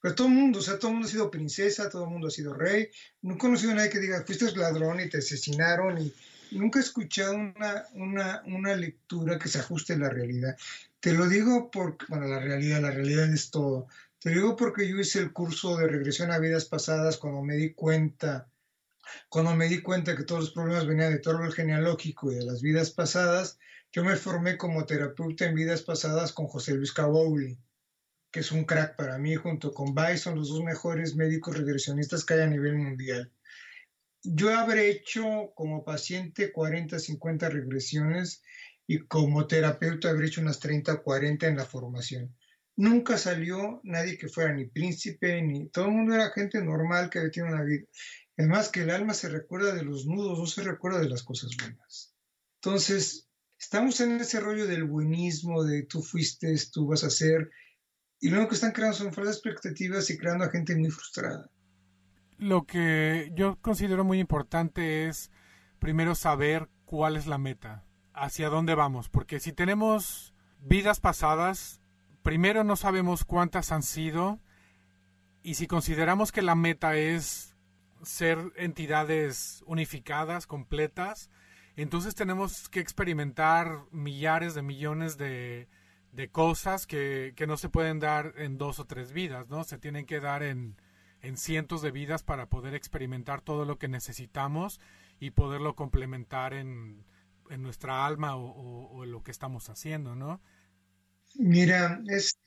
Pero 0.00 0.14
todo 0.14 0.28
el 0.28 0.34
mundo, 0.34 0.60
o 0.60 0.62
sea, 0.62 0.78
todo 0.78 0.92
el 0.92 0.94
mundo 0.94 1.08
ha 1.08 1.10
sido 1.10 1.32
princesa, 1.32 1.90
todo 1.90 2.04
el 2.04 2.10
mundo 2.10 2.28
ha 2.28 2.30
sido 2.30 2.54
rey. 2.54 2.90
No 3.22 3.34
he 3.34 3.38
conocido 3.38 3.72
a 3.72 3.74
nadie 3.74 3.90
que 3.90 3.98
diga, 3.98 4.22
fuiste 4.24 4.56
ladrón 4.56 5.00
y 5.00 5.10
te 5.10 5.18
asesinaron 5.18 6.00
y 6.00 6.14
nunca 6.52 6.78
he 6.78 6.82
escuchado 6.82 7.34
una, 7.34 7.86
una, 7.94 8.42
una 8.46 8.76
lectura 8.76 9.36
que 9.36 9.48
se 9.48 9.58
ajuste 9.58 9.94
a 9.94 9.98
la 9.98 10.10
realidad. 10.10 10.56
Te 11.00 11.14
lo 11.14 11.26
digo 11.28 11.70
porque, 11.70 12.04
bueno, 12.08 12.26
la 12.26 12.40
realidad, 12.40 12.82
la 12.82 12.90
realidad 12.90 13.32
es 13.32 13.50
todo. 13.50 13.88
Te 14.18 14.30
digo 14.30 14.54
porque 14.54 14.86
yo 14.86 14.98
hice 14.98 15.18
el 15.18 15.32
curso 15.32 15.76
de 15.78 15.88
regresión 15.88 16.30
a 16.30 16.38
vidas 16.38 16.66
pasadas 16.66 17.16
cuando 17.16 17.40
me 17.40 17.56
di 17.56 17.72
cuenta, 17.72 18.50
cuando 19.30 19.56
me 19.56 19.68
di 19.68 19.80
cuenta 19.80 20.14
que 20.14 20.24
todos 20.24 20.42
los 20.42 20.52
problemas 20.52 20.86
venían 20.86 21.10
de 21.10 21.18
todo 21.18 21.36
árbol 21.36 21.54
genealógico 21.54 22.30
y 22.30 22.34
de 22.34 22.44
las 22.44 22.60
vidas 22.60 22.90
pasadas, 22.90 23.58
yo 23.92 24.04
me 24.04 24.14
formé 24.14 24.58
como 24.58 24.84
terapeuta 24.84 25.46
en 25.46 25.54
vidas 25.54 25.82
pasadas 25.82 26.32
con 26.32 26.46
José 26.48 26.74
Luis 26.74 26.92
Cabowli, 26.92 27.58
que 28.30 28.40
es 28.40 28.52
un 28.52 28.64
crack 28.64 28.94
para 28.96 29.16
mí, 29.16 29.34
junto 29.36 29.72
con 29.72 29.94
Bison, 29.94 30.36
los 30.36 30.50
dos 30.50 30.62
mejores 30.62 31.16
médicos 31.16 31.56
regresionistas 31.56 32.26
que 32.26 32.34
hay 32.34 32.40
a 32.40 32.46
nivel 32.46 32.76
mundial. 32.76 33.32
Yo 34.22 34.54
habré 34.54 34.90
hecho 34.90 35.52
como 35.54 35.82
paciente 35.82 36.52
40, 36.52 36.98
50 36.98 37.48
regresiones 37.48 38.42
y 38.92 39.06
como 39.06 39.46
terapeuta 39.46 40.10
habré 40.10 40.26
hecho 40.26 40.40
unas 40.40 40.58
30 40.58 40.94
o 40.94 41.02
40 41.04 41.46
en 41.46 41.56
la 41.56 41.64
formación. 41.64 42.34
Nunca 42.74 43.16
salió 43.18 43.80
nadie 43.84 44.18
que 44.18 44.26
fuera 44.26 44.52
ni 44.52 44.64
príncipe, 44.64 45.40
ni 45.42 45.68
todo 45.68 45.84
el 45.84 45.92
mundo 45.92 46.16
era 46.16 46.32
gente 46.32 46.60
normal 46.60 47.08
que 47.08 47.20
tenido 47.30 47.54
una 47.54 47.62
vida. 47.62 47.84
Además 48.36 48.68
que 48.68 48.80
el 48.80 48.90
alma 48.90 49.14
se 49.14 49.28
recuerda 49.28 49.72
de 49.72 49.84
los 49.84 50.06
nudos, 50.06 50.40
no 50.40 50.46
se 50.46 50.64
recuerda 50.64 50.98
de 50.98 51.08
las 51.08 51.22
cosas 51.22 51.52
buenas. 51.56 52.16
Entonces, 52.56 53.28
estamos 53.56 54.00
en 54.00 54.20
ese 54.20 54.40
rollo 54.40 54.66
del 54.66 54.82
buenismo, 54.82 55.62
de 55.62 55.84
tú 55.84 56.02
fuiste, 56.02 56.52
tú 56.72 56.88
vas 56.88 57.04
a 57.04 57.10
ser, 57.10 57.48
y 58.18 58.28
lo 58.30 58.48
que 58.48 58.56
están 58.56 58.72
creando 58.72 58.96
son 58.96 59.12
falsas 59.12 59.36
expectativas 59.36 60.10
y 60.10 60.18
creando 60.18 60.46
a 60.46 60.50
gente 60.50 60.74
muy 60.74 60.90
frustrada 60.90 61.48
lo 62.40 62.64
que 62.64 63.30
yo 63.34 63.58
considero 63.60 64.02
muy 64.02 64.18
importante 64.18 65.06
es 65.06 65.30
primero 65.78 66.14
saber 66.14 66.70
cuál 66.86 67.16
es 67.16 67.26
la 67.26 67.36
meta, 67.36 67.84
hacia 68.14 68.48
dónde 68.48 68.74
vamos, 68.74 69.08
porque 69.08 69.40
si 69.40 69.52
tenemos 69.52 70.34
vidas 70.60 71.00
pasadas, 71.00 71.80
primero 72.22 72.64
no 72.64 72.76
sabemos 72.76 73.24
cuántas 73.24 73.72
han 73.72 73.82
sido 73.82 74.40
y 75.42 75.54
si 75.54 75.66
consideramos 75.66 76.32
que 76.32 76.42
la 76.42 76.54
meta 76.54 76.96
es 76.96 77.56
ser 78.02 78.52
entidades 78.56 79.62
unificadas, 79.66 80.46
completas, 80.46 81.30
entonces 81.76 82.14
tenemos 82.14 82.68
que 82.68 82.80
experimentar 82.80 83.84
millares 83.90 84.54
de 84.54 84.62
millones 84.62 85.16
de, 85.16 85.68
de 86.12 86.28
cosas 86.28 86.86
que, 86.86 87.32
que 87.36 87.46
no 87.46 87.56
se 87.56 87.68
pueden 87.68 88.00
dar 88.00 88.34
en 88.36 88.58
dos 88.58 88.78
o 88.80 88.86
tres 88.86 89.12
vidas, 89.12 89.48
¿no? 89.48 89.64
Se 89.64 89.78
tienen 89.78 90.04
que 90.04 90.20
dar 90.20 90.42
en, 90.42 90.76
en 91.22 91.36
cientos 91.36 91.82
de 91.82 91.90
vidas 91.90 92.22
para 92.22 92.46
poder 92.46 92.74
experimentar 92.74 93.40
todo 93.40 93.64
lo 93.64 93.78
que 93.78 93.88
necesitamos 93.88 94.80
y 95.20 95.30
poderlo 95.30 95.74
complementar 95.74 96.54
en, 96.54 97.04
en 97.50 97.62
nuestra 97.62 98.06
alma 98.06 98.36
o, 98.36 99.04
en 99.04 99.12
lo 99.12 99.22
que 99.22 99.30
estamos 99.30 99.68
haciendo, 99.68 100.14
¿no? 100.14 100.42
Mira, 101.34 102.00
es, 102.08 102.38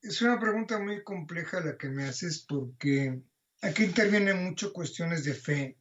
es 0.00 0.22
una 0.22 0.40
pregunta 0.40 0.78
muy 0.78 1.02
compleja 1.02 1.60
la 1.60 1.76
que 1.76 1.88
me 1.88 2.04
haces 2.04 2.44
porque 2.46 3.22
aquí 3.62 3.84
intervienen 3.84 4.44
mucho 4.44 4.72
cuestiones 4.72 5.24
de 5.24 5.34
fe, 5.34 5.78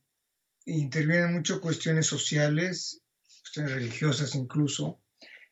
intervienen 0.66 1.34
mucho 1.34 1.60
cuestiones 1.60 2.06
sociales, 2.08 3.02
cuestiones 3.42 3.74
religiosas 3.74 4.36
incluso, 4.36 5.02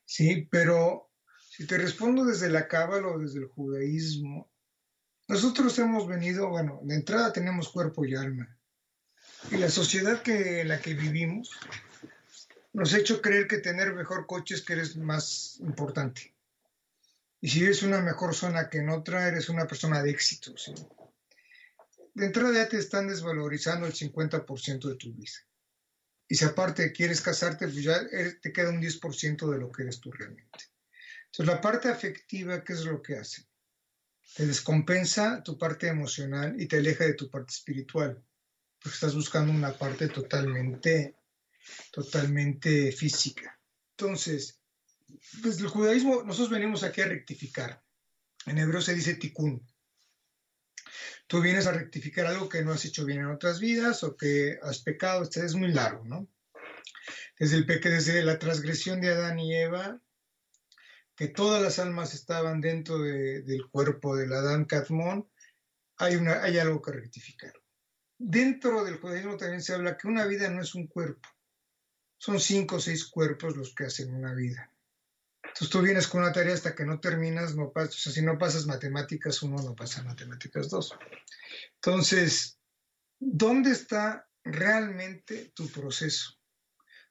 sí, 0.05 0.47
pero 0.49 1.09
si 1.49 1.67
te 1.67 1.77
respondo 1.77 2.23
desde 2.23 2.49
la 2.49 2.67
cábala 2.67 3.07
o 3.07 3.19
desde 3.19 3.39
el 3.39 3.47
judaísmo, 3.47 4.49
nosotros 5.27 5.77
hemos 5.77 6.07
venido, 6.07 6.49
bueno, 6.49 6.79
de 6.83 6.95
entrada 6.95 7.33
tenemos 7.33 7.69
cuerpo 7.69 8.05
y 8.05 8.15
alma. 8.15 8.57
Y 9.51 9.57
la 9.57 9.69
sociedad 9.69 10.21
que, 10.21 10.61
en 10.61 10.69
la 10.69 10.79
que 10.79 10.93
vivimos 10.93 11.51
nos 12.73 12.93
ha 12.93 12.97
hecho 12.97 13.21
creer 13.21 13.47
que 13.47 13.57
tener 13.57 13.93
mejor 13.93 14.27
coche 14.27 14.55
es 14.55 14.61
que 14.61 14.73
eres 14.73 14.95
más 14.95 15.57
importante. 15.59 16.33
Y 17.41 17.49
si 17.49 17.63
eres 17.63 17.83
una 17.83 18.01
mejor 18.01 18.35
zona 18.35 18.69
que 18.69 18.79
en 18.79 18.89
otra, 18.89 19.27
eres 19.27 19.49
una 19.49 19.67
persona 19.67 20.03
de 20.03 20.11
éxito. 20.11 20.53
De 22.13 22.25
entrada 22.25 22.53
ya 22.53 22.67
te 22.67 22.77
están 22.77 23.07
desvalorizando 23.07 23.87
el 23.87 23.93
50% 23.93 24.89
de 24.89 24.95
tu 24.95 25.13
vida. 25.13 25.31
Y 26.27 26.35
si 26.35 26.45
aparte 26.45 26.91
quieres 26.91 27.21
casarte, 27.21 27.67
pues 27.67 27.83
ya 27.83 27.99
te 28.41 28.51
queda 28.51 28.69
un 28.69 28.81
10% 28.81 29.49
de 29.49 29.57
lo 29.57 29.71
que 29.71 29.83
eres 29.83 29.99
tú 29.99 30.11
realmente. 30.11 30.59
Entonces 31.25 31.45
la 31.45 31.61
parte 31.61 31.87
afectiva, 31.87 32.63
¿qué 32.63 32.73
es 32.73 32.85
lo 32.85 33.01
que 33.01 33.17
hace? 33.17 33.49
te 34.35 34.45
descompensa 34.45 35.43
tu 35.43 35.57
parte 35.57 35.87
emocional 35.87 36.59
y 36.59 36.67
te 36.67 36.77
aleja 36.77 37.05
de 37.05 37.13
tu 37.13 37.29
parte 37.29 37.51
espiritual, 37.51 38.23
porque 38.81 38.95
estás 38.95 39.15
buscando 39.15 39.51
una 39.51 39.73
parte 39.73 40.07
totalmente, 40.07 41.15
totalmente 41.91 42.91
física. 42.91 43.59
Entonces, 43.91 44.59
desde 45.07 45.41
pues, 45.41 45.59
el 45.59 45.67
judaísmo 45.67 46.23
nosotros 46.23 46.49
venimos 46.49 46.83
aquí 46.83 47.01
a 47.01 47.07
rectificar. 47.07 47.83
En 48.45 48.57
hebreo 48.57 48.81
se 48.81 48.93
dice 48.93 49.15
tikkun. 49.15 49.65
Tú 51.27 51.41
vienes 51.41 51.67
a 51.67 51.71
rectificar 51.71 52.25
algo 52.25 52.49
que 52.49 52.63
no 52.63 52.71
has 52.71 52.85
hecho 52.85 53.05
bien 53.05 53.19
en 53.19 53.27
otras 53.27 53.59
vidas 53.59 54.03
o 54.03 54.17
que 54.17 54.57
has 54.63 54.79
pecado, 54.79 55.23
este 55.23 55.45
es 55.45 55.53
muy 55.53 55.71
largo, 55.71 56.03
¿no? 56.05 56.27
Desde 57.37 57.57
el 57.57 57.65
peque, 57.65 57.89
desde 57.89 58.23
la 58.23 58.39
transgresión 58.39 58.99
de 58.99 59.09
Adán 59.09 59.39
y 59.39 59.55
Eva, 59.55 60.01
que 61.15 61.27
todas 61.27 61.61
las 61.61 61.77
almas 61.79 62.13
estaban 62.13 62.61
dentro 62.61 62.97
del 62.99 63.67
cuerpo 63.69 64.15
del 64.15 64.33
Adán 64.33 64.65
Catmón, 64.65 65.29
hay, 65.97 66.15
hay 66.15 66.57
algo 66.57 66.81
que 66.81 66.93
rectificar. 66.93 67.53
Dentro 68.17 68.83
del 68.83 68.97
judaísmo 68.97 69.37
también 69.37 69.61
se 69.61 69.73
habla 69.73 69.97
que 69.97 70.07
una 70.07 70.25
vida 70.25 70.49
no 70.49 70.61
es 70.61 70.73
un 70.75 70.87
cuerpo, 70.87 71.29
son 72.19 72.39
cinco 72.39 72.75
o 72.75 72.79
seis 72.79 73.05
cuerpos 73.05 73.57
los 73.57 73.73
que 73.73 73.85
hacen 73.85 74.13
una 74.13 74.33
vida. 74.35 74.71
Entonces 75.41 75.69
tú 75.69 75.81
vienes 75.81 76.07
con 76.07 76.21
una 76.21 76.33
tarea 76.33 76.53
hasta 76.53 76.75
que 76.75 76.85
no 76.85 76.99
terminas, 76.99 77.55
no 77.55 77.71
pasas, 77.71 77.95
o 77.95 77.97
sea, 77.97 78.11
si 78.11 78.21
no 78.21 78.37
pasas 78.37 78.67
matemáticas 78.67 79.41
uno, 79.41 79.57
no 79.63 79.75
pasa 79.75 80.03
matemáticas 80.03 80.69
dos. 80.69 80.93
Entonces, 81.75 82.59
¿dónde 83.19 83.71
está 83.71 84.27
realmente 84.43 85.51
tu 85.55 85.67
proceso? 85.69 86.37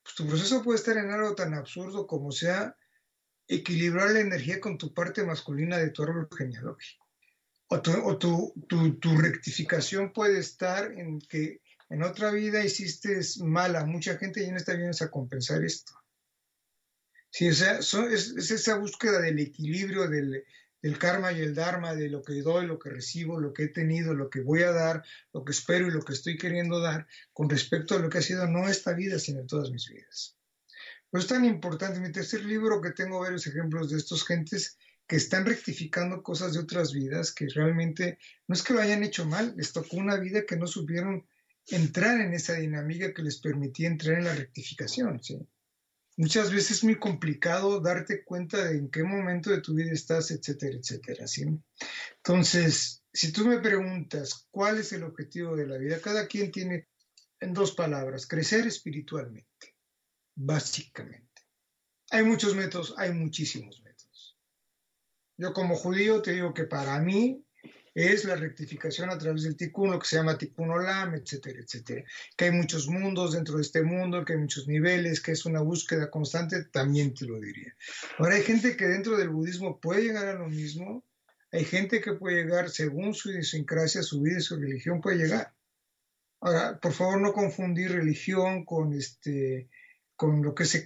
Pues 0.05 0.15
tu 0.15 0.27
proceso 0.27 0.63
puede 0.63 0.79
estar 0.79 0.97
en 0.97 1.11
algo 1.11 1.35
tan 1.35 1.55
absurdo 1.55 2.07
como 2.07 2.31
sea 2.31 2.77
equilibrar 3.49 4.11
la 4.11 4.21
energía 4.21 4.61
con 4.61 4.77
tu 4.77 4.93
parte 4.93 5.25
masculina 5.25 5.79
de 5.79 5.91
tu 5.91 6.03
árbol 6.03 6.29
genealógico. 6.37 7.09
O, 7.71 7.81
tu, 8.19 8.55
tu, 9.01 9.17
rectificación 9.19 10.13
puede 10.13 10.39
estar 10.39 10.91
en 10.93 11.19
que 11.21 11.61
en 11.91 12.03
otra 12.03 12.31
vida 12.31 12.65
hiciste 12.65 13.21
mala 13.41 13.85
mucha 13.85 14.19
gente 14.19 14.43
y 14.43 14.47
en 14.47 14.57
esta 14.57 14.75
vienes 14.75 15.01
a 15.03 15.11
compensar 15.11 15.65
esto. 15.65 15.93
Sí, 17.31 17.49
o 17.49 17.55
sea, 17.55 17.79
es, 17.79 18.51
esa 18.51 18.77
búsqueda 18.77 19.21
del 19.21 19.39
equilibrio 19.39 20.09
del, 20.09 20.45
karma 20.99 21.33
y 21.33 21.41
el 21.41 21.55
dharma, 21.55 21.95
de 21.95 22.09
lo 22.09 22.23
que 22.23 22.41
doy, 22.43 22.67
lo 22.67 22.79
que 22.79 22.91
recibo, 22.91 23.41
lo 23.41 23.53
que 23.53 23.65
he 23.65 23.69
tenido, 23.69 24.15
lo 24.15 24.31
que 24.31 24.41
voy 24.41 24.63
a 24.63 24.73
dar, 24.73 25.05
lo 25.33 25.45
que 25.45 25.53
espero 25.53 25.87
y 25.87 25.91
lo 25.91 26.03
que 26.03 26.15
estoy 26.15 26.39
queriendo 26.39 26.81
dar 26.81 27.07
con 27.33 27.51
respecto 27.51 27.97
a 27.97 27.99
lo 27.99 28.09
que 28.09 28.19
ha 28.19 28.23
sido 28.23 28.47
no 28.47 28.69
esta 28.69 28.93
vida, 28.93 29.19
sino 29.19 29.45
todas 29.47 29.71
mis 29.71 29.89
vidas. 29.89 30.37
Pues 31.11 31.25
es 31.25 31.29
tan 31.29 31.45
importante. 31.45 32.01
Mi 32.01 32.13
tercer 32.13 32.45
libro, 32.45 32.81
que 32.81 32.93
tengo 32.93 33.21
varios 33.21 33.47
ejemplos 33.47 33.91
de 33.91 33.99
estos 33.99 34.27
gentes 34.27 34.79
que 35.07 35.17
están 35.17 35.47
rectificando 35.47 36.23
cosas 36.23 36.53
de 36.53 36.61
otras 36.61 36.93
vidas, 36.93 37.33
que 37.33 37.49
realmente 37.49 38.19
no 38.47 38.55
es 38.55 38.63
que 38.63 38.75
lo 38.75 38.81
hayan 38.81 39.03
hecho 39.03 39.25
mal, 39.25 39.55
les 39.57 39.73
tocó 39.73 39.97
una 39.97 40.17
vida 40.17 40.45
que 40.47 40.57
no 40.57 40.67
supieron 40.67 41.27
entrar 41.69 42.21
en 42.21 42.35
esa 42.35 42.55
dinámica 42.55 43.13
que 43.13 43.23
les 43.23 43.39
permitía 43.41 43.89
entrar 43.89 44.19
en 44.19 44.25
la 44.25 44.35
rectificación. 44.35 45.23
¿sí? 45.23 45.39
Muchas 46.17 46.51
veces 46.51 46.79
es 46.79 46.85
muy 46.85 46.99
complicado 46.99 47.81
darte 47.81 48.25
cuenta 48.25 48.65
de 48.65 48.79
en 48.79 48.91
qué 48.91 49.05
momento 49.05 49.51
de 49.51 49.61
tu 49.61 49.75
vida 49.75 49.93
estás, 49.93 50.31
etcétera, 50.31 50.79
etcétera. 50.79 51.27
¿sí? 51.27 51.45
Entonces, 52.17 53.03
si 53.13 53.33
tú 53.33 53.47
me 53.47 53.59
preguntas 53.59 54.47
cuál 54.51 54.79
es 54.79 54.93
el 54.93 55.05
objetivo 55.05 55.57
de 55.57 55.67
la 55.67 55.79
vida, 55.79 56.01
cada 56.01 56.27
quien 56.27 56.51
tiene 56.51 56.89
en 57.41 57.53
dos 57.53 57.73
palabras, 57.73 58.27
crecer 58.27 58.67
espiritualmente 58.67 59.49
básicamente. 60.39 61.43
Hay 62.11 62.25
muchos 62.25 62.55
métodos, 62.55 62.95
hay 62.97 63.13
muchísimos 63.13 63.83
métodos. 63.83 64.39
Yo 65.37 65.53
como 65.53 65.77
judío 65.77 66.23
te 66.23 66.33
digo 66.33 66.55
que 66.55 66.65
para 66.65 66.99
mí 67.01 67.45
es 67.95 68.25
la 68.25 68.37
rectificación 68.37 69.11
a 69.11 69.19
través 69.19 69.43
del 69.43 69.57
tikkun, 69.57 69.91
lo 69.91 69.99
que 69.99 70.07
se 70.07 70.17
llama 70.17 70.39
tikkun 70.39 70.71
olam, 70.71 71.15
etcétera, 71.15 71.61
etcétera. 71.61 72.05
Que 72.37 72.47
hay 72.47 72.51
muchos 72.53 72.89
mundos 72.89 73.33
dentro 73.33 73.57
de 73.57 73.63
este 73.63 73.83
mundo, 73.83 74.25
que 74.25 74.35
hay 74.35 74.39
muchos 74.39 74.67
niveles, 74.67 75.21
que 75.21 75.33
es 75.33 75.45
una 75.47 75.61
búsqueda 75.61 76.11
constante, 76.11 76.65
también 76.65 77.15
te 77.15 77.27
lo 77.27 77.41
diría. 77.41 77.75
Ahora 78.19 78.37
hay 78.37 78.43
gente 78.43 78.77
que 78.77 78.87
dentro 78.87 79.17
del 79.17 79.31
budismo 79.31 79.81
puede 79.81 80.03
llegar 80.03 80.27
a 80.27 80.35
lo 80.35 80.49
mismo, 80.49 81.05
hay 81.51 81.65
gente 81.65 82.01
que 82.01 82.13
puede 82.13 82.43
llegar 82.43 82.71
según 82.71 83.15
su 83.15 83.31
idiosincrasia, 83.31 84.03
su 84.03 84.21
vida 84.21 84.39
y 84.39 84.43
su 84.43 84.57
religión 84.57 85.01
puede 85.01 85.19
llegar. 85.19 85.55
Ahora, 86.41 86.79
por 86.79 86.93
favor, 86.93 87.21
no 87.21 87.33
confundir 87.33 87.93
religión 87.93 88.65
con 88.65 88.93
este 88.93 89.69
con 90.19 90.43
lo 90.43 90.53
que 90.53 90.65
es 90.65 90.75
eh, 90.75 90.83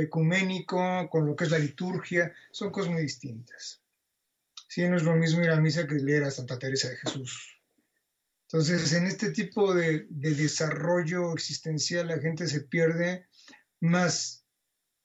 ecuménico, 0.00 1.10
con 1.10 1.26
lo 1.26 1.36
que 1.36 1.44
es 1.44 1.50
la 1.50 1.58
liturgia, 1.58 2.32
son 2.50 2.70
cosas 2.70 2.90
muy 2.90 3.02
distintas. 3.02 3.83
Sí, 4.68 4.88
no 4.88 4.96
es 4.96 5.02
lo 5.02 5.14
mismo 5.14 5.42
ir 5.42 5.50
a 5.50 5.60
misa 5.60 5.86
que 5.86 5.94
leer 5.94 6.24
a 6.24 6.30
Santa 6.30 6.58
Teresa 6.58 6.88
de 6.88 6.96
Jesús. 6.96 7.54
Entonces, 8.48 8.92
en 8.92 9.06
este 9.06 9.30
tipo 9.30 9.74
de, 9.74 10.06
desarrollo 10.10 11.32
existencial 11.32 12.08
la 12.08 12.20
gente 12.20 12.46
se 12.46 12.60
pierde 12.60 13.26
más 13.80 14.46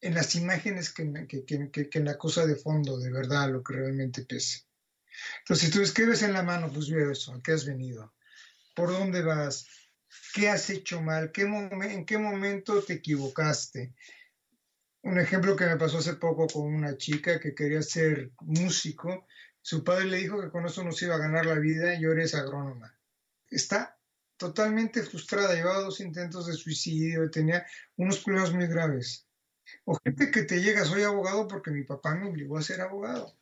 en 0.02 0.14
las 0.14 0.36
imágenes 0.36 0.92
que, 0.92 1.02
en 1.02 2.06
la 2.06 2.18
cosa 2.18 2.46
de 2.46 2.56
fondo, 2.56 3.00
de 3.00 3.12
verdad, 3.12 3.50
lo 3.50 3.64
que 3.64 3.74
realmente 3.74 4.24
pesa. 4.24 4.60
Entonces, 5.40 5.72
tú 5.72 5.82
escribes 5.82 6.22
en 6.22 6.34
la 6.34 6.44
mano, 6.44 6.72
pues 6.72 6.90
veo 6.90 7.12
eso, 7.12 7.34
¿a 7.34 7.42
qué 7.42 7.54
has 7.54 7.66
venido? 7.66 8.14
¿Por 8.76 8.92
dónde 8.92 9.24
vas? 9.24 9.66
¿Qué 10.34 10.50
has 10.50 10.70
hecho 10.70 11.02
mal? 11.02 11.32
¿Qué 11.32 11.42
¿En 11.42 12.06
qué 12.06 12.18
momento 12.18 12.82
te 12.84 12.94
equivocaste? 12.94 13.94
Un 15.02 15.20
ejemplo 15.20 15.56
que 15.56 15.66
me 15.66 15.78
pasó 15.78 15.98
hace 15.98 16.14
poco 16.14 16.48
con 16.48 16.74
una 16.74 16.98
chica 16.98 17.40
que 17.40 17.56
quería 17.56 17.82
ser 17.82 18.32
músico. 18.42 19.26
Su 19.62 19.84
padre 19.84 20.06
le 20.06 20.18
dijo 20.18 20.42
que 20.42 20.50
con 20.50 20.66
eso 20.66 20.84
no 20.84 20.92
se 20.92 21.06
iba 21.06 21.16
a 21.16 21.20
ganar 21.20 21.46
la 21.46 21.60
vida 21.60 21.96
y 21.96 22.06
ahora 22.06 22.24
es 22.24 22.36
agrónoma. 22.36 22.98
Está 23.50 23.98
totalmente 24.38 25.04
frustrada, 25.04 25.54
llevaba 25.54 25.82
dos 25.82 26.00
intentos 26.00 26.48
de 26.48 26.54
suicidio, 26.54 27.30
tenía 27.30 27.66
unos 27.98 28.20
problemas 28.20 28.54
muy 28.54 28.68
graves. 28.68 29.28
O 29.86 29.98
gente 30.04 30.32
que 30.32 30.44
te 30.44 30.62
llega, 30.62 30.86
soy 30.86 31.04
abogado 31.04 31.48
porque 31.48 31.72
mi 31.72 31.84
papá 31.84 32.16
me 32.16 32.30
obligó 32.30 32.58
a 32.58 32.64
ser 32.64 32.82
abogado. 32.82 33.38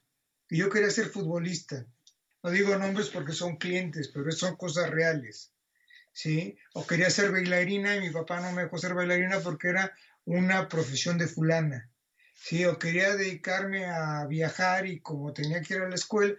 Y 0.50 0.58
yo 0.58 0.70
quería 0.70 0.90
ser 0.90 1.08
futbolista. 1.08 1.86
No 2.44 2.50
digo 2.52 2.78
nombres 2.78 3.10
porque 3.10 3.34
son 3.34 3.58
clientes, 3.58 4.10
pero 4.14 4.32
son 4.32 4.56
cosas 4.56 4.90
reales. 4.90 5.54
¿sí? 6.18 6.58
O 6.74 6.88
quería 6.88 7.12
ser 7.12 7.32
bailarina 7.32 7.96
y 7.96 8.02
mi 8.02 8.10
papá 8.10 8.42
no 8.42 8.52
me 8.52 8.64
dejó 8.64 8.80
ser 8.80 8.96
bailarina 8.96 9.40
porque 9.40 9.70
era 9.70 9.96
una 10.26 10.68
profesión 10.68 11.20
de 11.20 11.28
fulana. 11.28 11.92
Sí, 12.40 12.64
o 12.66 12.78
quería 12.78 13.16
dedicarme 13.16 13.86
a 13.86 14.26
viajar 14.28 14.86
y 14.86 15.02
como 15.02 15.34
tenía 15.34 15.62
que 15.62 15.74
ir 15.74 15.82
a 15.82 15.90
la 15.90 15.96
escuela, 15.96 16.36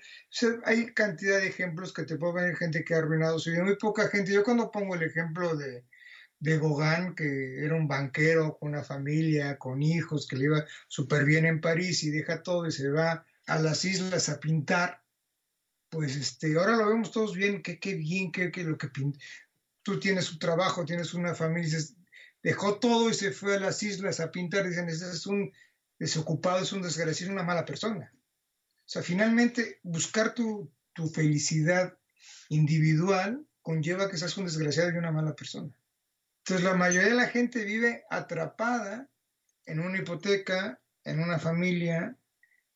hay 0.65 0.95
cantidad 0.95 1.39
de 1.39 1.49
ejemplos 1.49 1.93
que 1.93 2.05
te 2.05 2.17
puedo 2.17 2.35
ver 2.35 2.57
gente 2.57 2.85
que 2.85 2.95
ha 2.95 2.99
arruinado 2.99 3.39
su 3.39 3.51
vida, 3.51 3.65
muy 3.65 3.77
poca 3.77 4.09
gente. 4.09 4.33
Yo 4.33 4.45
cuando 4.45 4.71
pongo 4.71 4.95
el 4.95 5.03
ejemplo 5.03 5.57
de, 5.57 5.85
de 6.39 6.59
Gauguin, 6.59 7.15
que 7.15 7.65
era 7.65 7.75
un 7.75 7.89
banquero 7.89 8.57
con 8.59 8.71
una 8.71 8.85
familia, 8.85 9.59
con 9.59 9.83
hijos, 9.83 10.27
que 10.29 10.37
le 10.37 10.45
iba 10.45 10.65
súper 10.87 11.25
bien 11.25 11.45
en 11.45 11.61
París 11.61 12.05
y 12.05 12.11
deja 12.11 12.43
todo 12.43 12.67
y 12.67 12.73
se 12.73 12.89
va 12.89 13.27
a 13.47 13.59
las 13.59 13.85
islas 13.85 14.29
a 14.29 14.41
pintar, 14.41 15.03
pues 15.91 16.17
este, 16.17 16.57
ahora 16.57 16.77
lo 16.77 16.89
vemos 16.89 17.11
todos 17.11 17.35
bien, 17.35 17.63
qué, 17.63 17.79
qué 17.81 17.95
bien, 17.95 18.31
qué, 18.31 18.51
qué 18.53 18.63
lo 18.63 18.79
que 18.79 18.89
pinta 18.89 19.19
tú 19.89 19.99
tienes 19.99 20.27
su 20.27 20.39
trabajo, 20.39 20.85
tienes 20.85 21.15
una 21.15 21.35
familia, 21.35 21.65
dices, 21.65 21.97
dejó 22.43 22.79
todo 22.79 23.09
y 23.09 23.15
se 23.15 23.33
fue 23.33 23.57
a 23.57 23.61
las 23.61 23.83
islas 23.83 24.21
a 24.21 24.31
pintar, 24.31 24.69
dicen, 24.69 24.87
ese 24.87 25.11
es 25.11 25.27
un 25.27 25.51
desocupado, 25.99 26.63
es 26.63 26.73
un 26.73 26.83
desgraciado, 26.83 27.31
es 27.31 27.35
una 27.35 27.45
mala 27.45 27.65
persona. 27.65 28.13
O 28.15 28.89
sea, 28.91 29.03
finalmente 29.03 29.81
buscar 29.83 30.35
tu, 30.35 30.73
tu 30.93 31.09
felicidad 31.09 31.97
individual 32.49 33.47
conlleva 33.63 34.11
que 34.11 34.17
seas 34.17 34.37
un 34.37 34.47
desgraciado 34.47 34.91
y 34.91 34.97
una 34.97 35.13
mala 35.13 35.35
persona. 35.35 35.77
Entonces 36.39 36.65
la 36.65 36.75
mayoría 36.75 37.11
de 37.11 37.15
la 37.15 37.29
gente 37.29 37.65
vive 37.65 38.05
atrapada 38.09 39.09
en 39.67 39.81
una 39.81 39.99
hipoteca, 39.99 40.81
en 41.05 41.21
una 41.21 41.39
familia. 41.39 42.17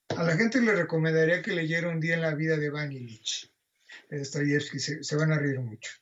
A 0.09 0.23
la 0.23 0.37
gente 0.37 0.61
le 0.61 0.75
recomendaría 0.75 1.41
que 1.41 1.53
leyera 1.53 1.89
un 1.89 2.01
día 2.01 2.15
en 2.15 2.21
la 2.21 2.35
vida 2.35 2.59
de 2.59 2.69
Van 2.69 2.93
Illich, 2.93 3.51
de 4.11 4.25
se, 4.25 5.03
se 5.03 5.17
van 5.17 5.33
a 5.33 5.39
reír 5.39 5.61
mucho. 5.61 5.93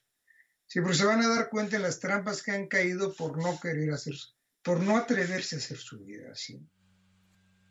Sí, 0.66 0.80
pero 0.80 0.94
se 0.94 1.04
van 1.04 1.22
a 1.22 1.28
dar 1.28 1.48
cuenta 1.48 1.76
de 1.76 1.82
las 1.82 2.00
trampas 2.00 2.42
que 2.42 2.50
han 2.50 2.66
caído 2.66 3.14
por 3.14 3.38
no 3.38 3.58
querer 3.60 3.92
hacer, 3.92 4.14
por 4.62 4.80
no 4.80 4.96
atreverse 4.96 5.56
a 5.56 5.58
hacer 5.58 5.76
su 5.76 5.98
vida 6.00 6.32
así. 6.32 6.60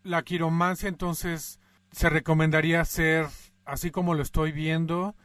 La 0.09 0.23
quiromancia 0.23 0.89
entonces 0.89 1.59
se 1.91 2.09
recomendaría 2.09 2.81
hacer, 2.81 3.27
así 3.63 3.91
como 3.91 4.15
lo 4.15 4.23
estoy 4.23 4.51
viendo, 4.51 5.15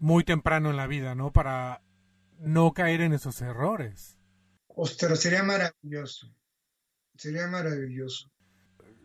muy 0.00 0.24
temprano 0.24 0.70
en 0.70 0.76
la 0.76 0.88
vida, 0.88 1.14
¿no? 1.14 1.30
Para 1.30 1.82
no 2.40 2.72
caer 2.72 3.00
en 3.00 3.12
esos 3.12 3.40
errores. 3.42 4.18
Ostras, 4.66 5.20
sería 5.20 5.44
maravilloso. 5.44 6.34
Sería 7.16 7.46
maravilloso. 7.46 8.28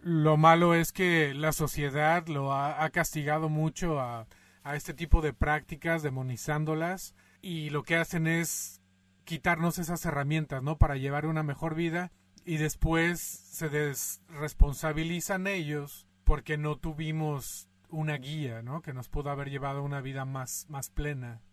Lo 0.01 0.35
malo 0.35 0.73
es 0.73 0.91
que 0.91 1.35
la 1.35 1.51
sociedad 1.51 2.25
lo 2.25 2.51
ha, 2.51 2.83
ha 2.83 2.89
castigado 2.89 3.49
mucho 3.49 3.99
a, 3.99 4.27
a 4.63 4.75
este 4.75 4.95
tipo 4.95 5.21
de 5.21 5.33
prácticas, 5.33 6.01
demonizándolas 6.01 7.13
y 7.39 7.69
lo 7.69 7.83
que 7.83 7.97
hacen 7.97 8.25
es 8.25 8.81
quitarnos 9.25 9.77
esas 9.77 10.03
herramientas, 10.05 10.63
¿no? 10.63 10.79
Para 10.79 10.95
llevar 10.95 11.27
una 11.27 11.43
mejor 11.43 11.75
vida 11.75 12.11
y 12.49 12.57
después 12.57 13.19
se 13.19 13.69
desresponsabilizan 13.69 15.45
ellos 15.45 16.07
porque 16.23 16.57
no 16.57 16.79
tuvimos 16.79 17.69
una 17.89 18.17
guía, 18.17 18.63
¿no? 18.63 18.81
Que 18.81 18.91
nos 18.91 19.07
pudo 19.07 19.29
haber 19.29 19.49
llevado 19.49 19.79
a 19.79 19.83
una 19.83 20.01
vida 20.01 20.25
más, 20.25 20.65
más 20.67 20.89
plena. 20.89 21.43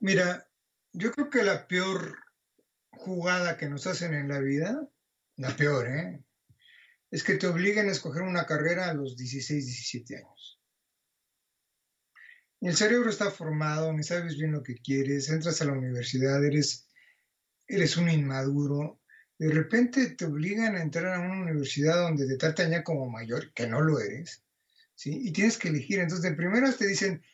Mira, 0.00 0.48
yo 0.92 1.12
creo 1.12 1.30
que 1.30 1.44
la 1.44 1.68
peor 1.68 2.18
jugada 2.90 3.56
que 3.56 3.68
nos 3.68 3.86
hacen 3.86 4.12
en 4.12 4.28
la 4.28 4.40
vida, 4.40 4.88
la 5.36 5.56
peor, 5.56 5.86
¿eh? 5.88 6.24
Es 7.12 7.22
que 7.22 7.34
te 7.36 7.46
obliguen 7.46 7.88
a 7.88 7.92
escoger 7.92 8.22
una 8.22 8.44
carrera 8.44 8.90
a 8.90 8.94
los 8.94 9.16
16, 9.16 9.66
17 9.66 10.16
años 10.16 10.62
el 12.62 12.76
cerebro 12.76 13.10
está 13.10 13.30
formado, 13.30 13.92
ni 13.92 14.04
sabes 14.04 14.36
bien 14.36 14.52
lo 14.52 14.62
que 14.62 14.76
quieres, 14.76 15.28
entras 15.28 15.60
a 15.60 15.64
la 15.64 15.72
universidad, 15.72 16.44
eres, 16.44 16.88
eres 17.66 17.96
un 17.96 18.08
inmaduro, 18.08 19.01
de 19.42 19.52
repente 19.52 20.10
te 20.10 20.24
obligan 20.24 20.76
a 20.76 20.82
entrar 20.82 21.14
a 21.14 21.20
una 21.20 21.42
universidad 21.42 21.96
donde 21.96 22.28
te 22.28 22.36
tratan 22.36 22.70
ya 22.70 22.84
como 22.84 23.10
mayor, 23.10 23.52
que 23.52 23.66
no 23.66 23.80
lo 23.80 23.98
eres, 23.98 24.44
¿sí? 24.94 25.18
Y 25.20 25.32
tienes 25.32 25.58
que 25.58 25.66
elegir. 25.66 25.98
Entonces, 25.98 26.30
de 26.30 26.36
primeras 26.36 26.76
te 26.76 26.86
dicen, 26.86 27.24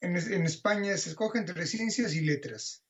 en, 0.00 0.16
España 0.16 0.96
se 0.96 1.10
escoge 1.10 1.40
entre 1.40 1.66
ciencias 1.66 2.14
y 2.14 2.20
letras, 2.20 2.84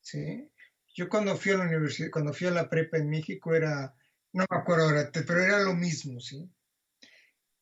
¿sí? 0.00 0.50
Yo 0.94 1.10
cuando 1.10 1.36
fui 1.36 1.52
a 1.52 1.58
la 1.58 1.64
universidad, 1.64 2.08
cuando 2.10 2.32
fui 2.32 2.46
a 2.46 2.52
la 2.52 2.70
prepa 2.70 2.96
en 2.96 3.10
México 3.10 3.54
era, 3.54 3.94
no 4.32 4.46
me 4.50 4.56
acuerdo 4.56 4.84
ahora, 4.84 5.10
pero 5.12 5.42
era 5.42 5.60
lo 5.60 5.74
mismo, 5.74 6.20
¿sí? 6.20 6.50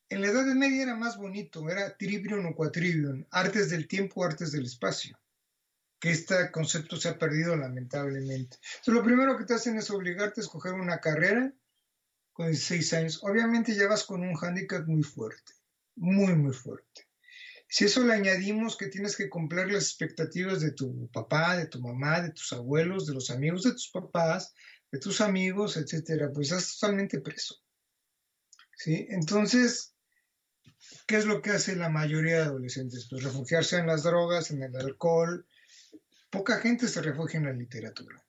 En 0.09 0.21
la 0.21 0.29
Edad 0.29 0.47
Media 0.55 0.85
era 0.85 0.95
más 0.95 1.17
bonito, 1.17 1.69
era 1.69 1.97
trivium 1.97 2.47
o 2.47 2.55
quatrivium, 2.55 3.27
artes 3.33 3.71
del 3.71 3.89
tiempo, 3.89 4.25
artes 4.25 4.53
del 4.53 4.67
espacio, 4.67 5.19
que 5.99 6.11
este 6.11 6.51
concepto 6.51 6.97
se 6.97 7.09
ha 7.09 7.19
perdido 7.19 7.57
lamentablemente. 7.57 8.57
Entonces, 8.57 8.95
lo 8.95 9.03
primero 9.03 9.37
que 9.37 9.45
te 9.45 9.55
hacen 9.55 9.77
es 9.77 9.91
obligarte 9.91 10.41
a 10.41 10.45
escoger 10.45 10.75
una 10.75 11.01
carrera 11.01 11.53
con 12.33 12.49
16 12.49 12.93
años. 12.95 13.21
Obviamente 13.23 13.75
ya 13.75 13.89
vas 13.89 14.05
con 14.05 14.21
un 14.21 14.35
hándicap 14.35 14.87
muy 14.87 15.03
fuerte, 15.03 15.55
muy, 15.97 16.35
muy 16.35 16.53
fuerte. 16.53 17.09
Si 17.69 17.85
eso 17.85 18.05
le 18.05 18.15
añadimos 18.15 18.77
que 18.77 18.87
tienes 18.87 19.17
que 19.17 19.29
cumplir 19.29 19.73
las 19.73 19.85
expectativas 19.85 20.61
de 20.61 20.73
tu 20.73 21.09
papá, 21.11 21.57
de 21.57 21.67
tu 21.67 21.81
mamá, 21.81 22.21
de 22.21 22.31
tus 22.31 22.53
abuelos, 22.53 23.07
de 23.07 23.15
los 23.15 23.31
amigos 23.31 23.65
de 23.65 23.73
tus 23.73 23.91
papás, 23.91 24.55
de 24.93 25.01
tus 25.01 25.21
amigos, 25.21 25.77
etcétera, 25.77 26.31
pues 26.33 26.53
estás 26.53 26.79
totalmente 26.79 27.21
preso. 27.21 27.57
¿Sí? 28.77 29.07
Entonces, 29.11 29.97
¿Qué 31.07 31.17
es 31.17 31.25
lo 31.25 31.43
que 31.43 31.51
hace 31.51 31.77
la 31.77 31.89
mayoría 31.89 32.37
de 32.37 32.43
adolescentes? 32.45 33.07
Pues 33.09 33.23
refugiarse 33.23 33.79
en 33.79 33.87
las 33.87 34.03
drogas, 34.03 34.51
en 34.51 34.63
el 34.63 34.77
alcohol. 34.77 35.47
Poca 36.37 36.59
gente 36.59 36.87
se 36.87 37.01
refugia 37.01 37.39
en 37.39 37.47
la 37.47 37.53
literatura. 37.55 38.23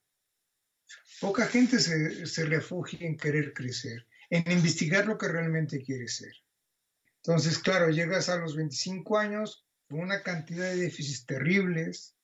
Poca 1.19 1.45
gente 1.45 1.77
se, 1.77 2.25
se 2.25 2.45
refugia 2.45 3.05
en 3.05 3.17
querer 3.17 3.53
crecer, 3.53 4.07
en 4.29 4.49
investigar 4.49 5.05
lo 5.05 5.17
que 5.17 5.27
realmente 5.27 5.83
quiere 5.83 6.07
ser. 6.07 6.31
Entonces, 7.17 7.59
claro, 7.59 7.89
llegas 7.89 8.29
a 8.29 8.37
los 8.37 8.55
25 8.55 9.17
años 9.17 9.67
con 9.89 9.99
una 9.99 10.23
cantidad 10.23 10.69
de 10.69 10.77
déficits 10.77 11.25
terribles, 11.25 12.15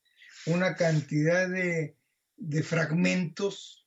una 0.46 0.74
cantidad 0.74 1.50
de, 1.50 1.98
de 2.38 2.64
fragmentos 2.64 3.86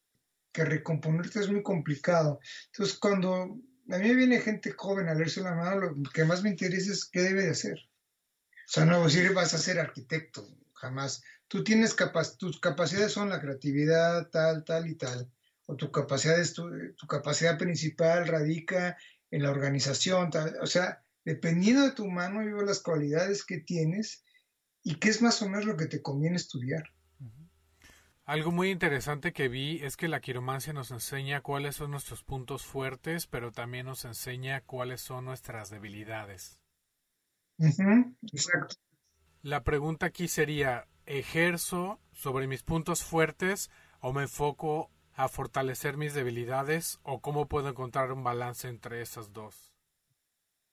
que 0.52 0.66
recomponerte 0.66 1.40
es 1.40 1.48
muy 1.48 1.62
complicado. 1.62 2.40
Entonces, 2.66 2.98
cuando 2.98 3.58
a 3.88 3.96
mí 3.96 4.14
viene 4.14 4.42
gente 4.42 4.72
joven 4.72 5.08
a 5.08 5.14
leerse 5.14 5.40
la 5.40 5.54
mano, 5.54 5.80
lo 5.80 6.10
que 6.10 6.26
más 6.26 6.42
me 6.42 6.50
interesa 6.50 6.92
es 6.92 7.06
qué 7.06 7.22
debe 7.22 7.44
de 7.44 7.52
hacer. 7.52 7.78
O 7.78 8.68
sea, 8.68 8.84
no 8.84 9.02
decir 9.02 9.32
vas 9.32 9.54
a 9.54 9.58
ser 9.58 9.80
arquitecto, 9.80 10.46
jamás. 10.76 11.22
Tú 11.48 11.64
tienes 11.64 11.94
capac 11.94 12.36
tus 12.38 12.60
capacidades 12.60 13.12
son 13.12 13.28
la 13.28 13.40
creatividad, 13.40 14.28
tal, 14.30 14.64
tal 14.64 14.88
y 14.88 14.94
tal. 14.96 15.30
O 15.66 15.76
tu 15.76 15.90
capacidad, 15.90 16.36
tu, 16.54 16.70
tu 16.96 17.06
capacidad 17.06 17.58
principal 17.58 18.26
radica 18.26 18.96
en 19.30 19.42
la 19.42 19.50
organización, 19.50 20.30
tal. 20.30 20.56
O 20.62 20.66
sea, 20.66 21.02
Dependiendo 21.26 21.82
de 21.82 21.90
tu 21.90 22.06
mano, 22.06 22.44
yo 22.44 22.62
las 22.62 22.80
cualidades 22.80 23.44
que 23.44 23.58
tienes 23.58 24.24
y 24.84 24.94
qué 25.00 25.08
es 25.08 25.20
más 25.20 25.42
o 25.42 25.48
menos 25.48 25.64
lo 25.64 25.76
que 25.76 25.86
te 25.86 26.00
conviene 26.00 26.36
estudiar. 26.36 26.84
Algo 28.24 28.52
muy 28.52 28.70
interesante 28.70 29.32
que 29.32 29.48
vi 29.48 29.80
es 29.82 29.96
que 29.96 30.06
la 30.06 30.20
quiromancia 30.20 30.72
nos 30.72 30.92
enseña 30.92 31.40
cuáles 31.40 31.74
son 31.74 31.90
nuestros 31.90 32.22
puntos 32.22 32.64
fuertes, 32.64 33.26
pero 33.26 33.50
también 33.50 33.86
nos 33.86 34.04
enseña 34.04 34.60
cuáles 34.60 35.00
son 35.00 35.24
nuestras 35.24 35.68
debilidades. 35.68 36.60
exacto. 37.58 38.76
La 39.46 39.62
pregunta 39.62 40.06
aquí 40.06 40.26
sería, 40.26 40.88
¿ejerzo 41.04 42.00
sobre 42.10 42.48
mis 42.48 42.64
puntos 42.64 43.04
fuertes 43.04 43.70
o 44.00 44.12
me 44.12 44.22
enfoco 44.22 44.90
a 45.14 45.28
fortalecer 45.28 45.96
mis 45.96 46.14
debilidades 46.14 46.98
o 47.04 47.20
cómo 47.20 47.46
puedo 47.46 47.68
encontrar 47.68 48.10
un 48.10 48.24
balance 48.24 48.66
entre 48.66 49.02
esas 49.02 49.32
dos? 49.32 49.72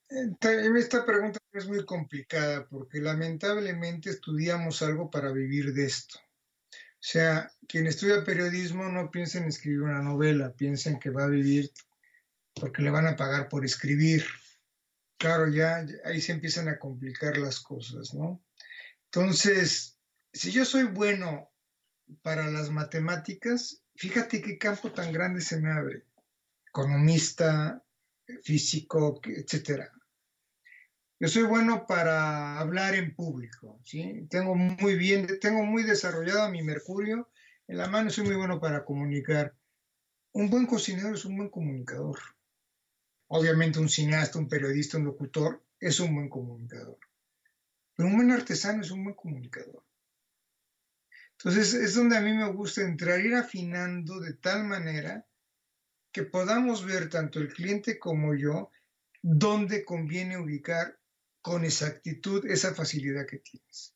Esta 0.10 1.06
pregunta 1.06 1.38
es 1.52 1.68
muy 1.68 1.86
complicada 1.86 2.68
porque 2.68 3.00
lamentablemente 3.00 4.10
estudiamos 4.10 4.82
algo 4.82 5.12
para 5.12 5.32
vivir 5.32 5.72
de 5.72 5.86
esto. 5.86 6.18
O 6.18 6.74
sea, 6.98 7.52
quien 7.68 7.86
estudia 7.86 8.24
periodismo 8.24 8.90
no 8.90 9.12
piensa 9.12 9.38
en 9.38 9.46
escribir 9.46 9.84
una 9.84 10.02
novela, 10.02 10.52
piensa 10.52 10.90
en 10.90 11.00
que 11.00 11.12
va 11.12 11.26
a 11.26 11.30
vivir 11.30 11.72
porque 12.56 12.82
le 12.82 12.90
van 12.90 13.06
a 13.06 13.16
pagar 13.16 13.50
por 13.50 13.66
escribir. 13.66 14.26
Claro, 15.20 15.48
ya 15.48 15.86
ahí 16.06 16.20
se 16.20 16.32
empiezan 16.32 16.70
a 16.70 16.80
complicar 16.80 17.38
las 17.38 17.60
cosas, 17.60 18.16
¿no? 18.16 18.43
Entonces, 19.16 20.00
si 20.32 20.52
yo 20.52 20.66
soy 20.66 20.86
bueno 20.86 21.52
para 22.24 22.50
las 22.50 22.72
matemáticas, 22.72 23.84
fíjate 23.96 24.42
qué 24.42 24.58
campo 24.58 24.92
tan 24.92 25.14
grande 25.14 25.40
se 25.40 25.62
me 25.62 25.72
abre. 25.72 26.08
Economista, 26.68 27.84
físico, 28.42 29.22
etcétera. 29.24 29.92
Yo 31.20 31.28
soy 31.28 31.44
bueno 31.44 31.86
para 31.86 32.58
hablar 32.58 32.96
en 32.96 33.16
público, 33.16 33.80
¿sí? 33.84 34.26
Tengo 34.32 34.56
muy 34.56 34.96
bien, 34.96 35.28
tengo 35.40 35.64
muy 35.64 35.84
desarrollado 35.84 36.50
mi 36.50 36.64
mercurio 36.64 37.30
en 37.68 37.78
la 37.78 37.88
mano, 37.88 38.10
soy 38.10 38.26
muy 38.26 38.36
bueno 38.36 38.60
para 38.60 38.84
comunicar. 38.84 39.56
Un 40.32 40.50
buen 40.50 40.66
cocinero 40.66 41.14
es 41.14 41.24
un 41.24 41.38
buen 41.38 41.50
comunicador. 41.50 42.18
Obviamente 43.28 43.78
un 43.78 43.90
cineasta, 43.90 44.40
un 44.40 44.50
periodista, 44.50 44.98
un 44.98 45.06
locutor 45.06 45.64
es 45.80 46.00
un 46.00 46.16
buen 46.16 46.30
comunicador. 46.30 46.98
Pero 47.96 48.10
un 48.10 48.16
buen 48.16 48.32
artesano 48.32 48.82
es 48.82 48.92
un 48.92 49.04
buen 49.04 49.16
comunicador. 49.16 49.84
Entonces 51.38 51.74
es 51.74 51.96
donde 51.96 52.18
a 52.18 52.22
mí 52.22 52.34
me 52.34 52.50
gusta 52.52 52.82
entrar, 52.82 53.20
ir 53.20 53.36
afinando 53.36 54.20
de 54.20 54.34
tal 54.34 54.64
manera 54.64 55.26
que 56.12 56.24
podamos 56.24 56.86
ver 56.86 57.10
tanto 57.10 57.40
el 57.40 57.52
cliente 57.52 58.00
como 58.00 58.36
yo 58.36 58.72
dónde 59.22 59.84
conviene 59.84 60.38
ubicar 60.38 60.98
con 61.42 61.66
exactitud 61.66 62.46
esa 62.46 62.74
facilidad 62.74 63.26
que 63.26 63.40
tienes. 63.40 63.94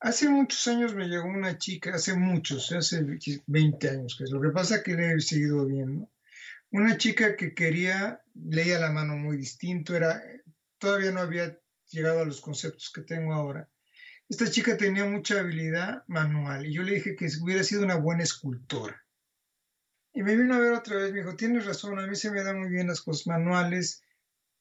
Hace 0.00 0.28
muchos 0.28 0.66
años 0.66 0.94
me 0.94 1.06
llegó 1.06 1.26
una 1.26 1.56
chica, 1.58 1.94
hace 1.94 2.14
muchos, 2.14 2.72
hace 2.72 3.04
20 3.46 3.88
años, 3.88 4.16
que 4.18 4.24
lo 4.24 4.40
que 4.40 4.50
pasa 4.50 4.82
que 4.82 4.94
le 4.94 5.14
he 5.14 5.20
seguido 5.20 5.64
viendo, 5.66 6.10
una 6.72 6.98
chica 6.98 7.36
que 7.36 7.54
quería, 7.54 8.22
leía 8.34 8.80
la 8.80 8.90
mano 8.90 9.16
muy 9.16 9.36
distinto, 9.36 9.94
era, 9.94 10.22
todavía 10.78 11.12
no 11.12 11.20
había 11.20 11.58
llegado 11.94 12.20
a 12.20 12.24
los 12.24 12.40
conceptos 12.40 12.90
que 12.92 13.02
tengo 13.02 13.32
ahora. 13.32 13.68
Esta 14.28 14.50
chica 14.50 14.76
tenía 14.76 15.04
mucha 15.04 15.40
habilidad 15.40 16.02
manual 16.08 16.66
y 16.66 16.74
yo 16.74 16.82
le 16.82 16.94
dije 16.94 17.14
que 17.14 17.28
hubiera 17.40 17.62
sido 17.62 17.84
una 17.84 17.96
buena 17.96 18.24
escultora. 18.24 19.00
Y 20.12 20.22
me 20.22 20.36
vino 20.36 20.54
a 20.54 20.60
ver 20.60 20.72
otra 20.72 20.96
vez, 20.96 21.12
me 21.12 21.20
dijo, 21.20 21.36
tienes 21.36 21.66
razón, 21.66 21.98
a 21.98 22.06
mí 22.06 22.16
se 22.16 22.30
me 22.30 22.42
dan 22.42 22.60
muy 22.60 22.70
bien 22.70 22.86
las 22.86 23.02
cosas 23.02 23.26
manuales, 23.26 24.02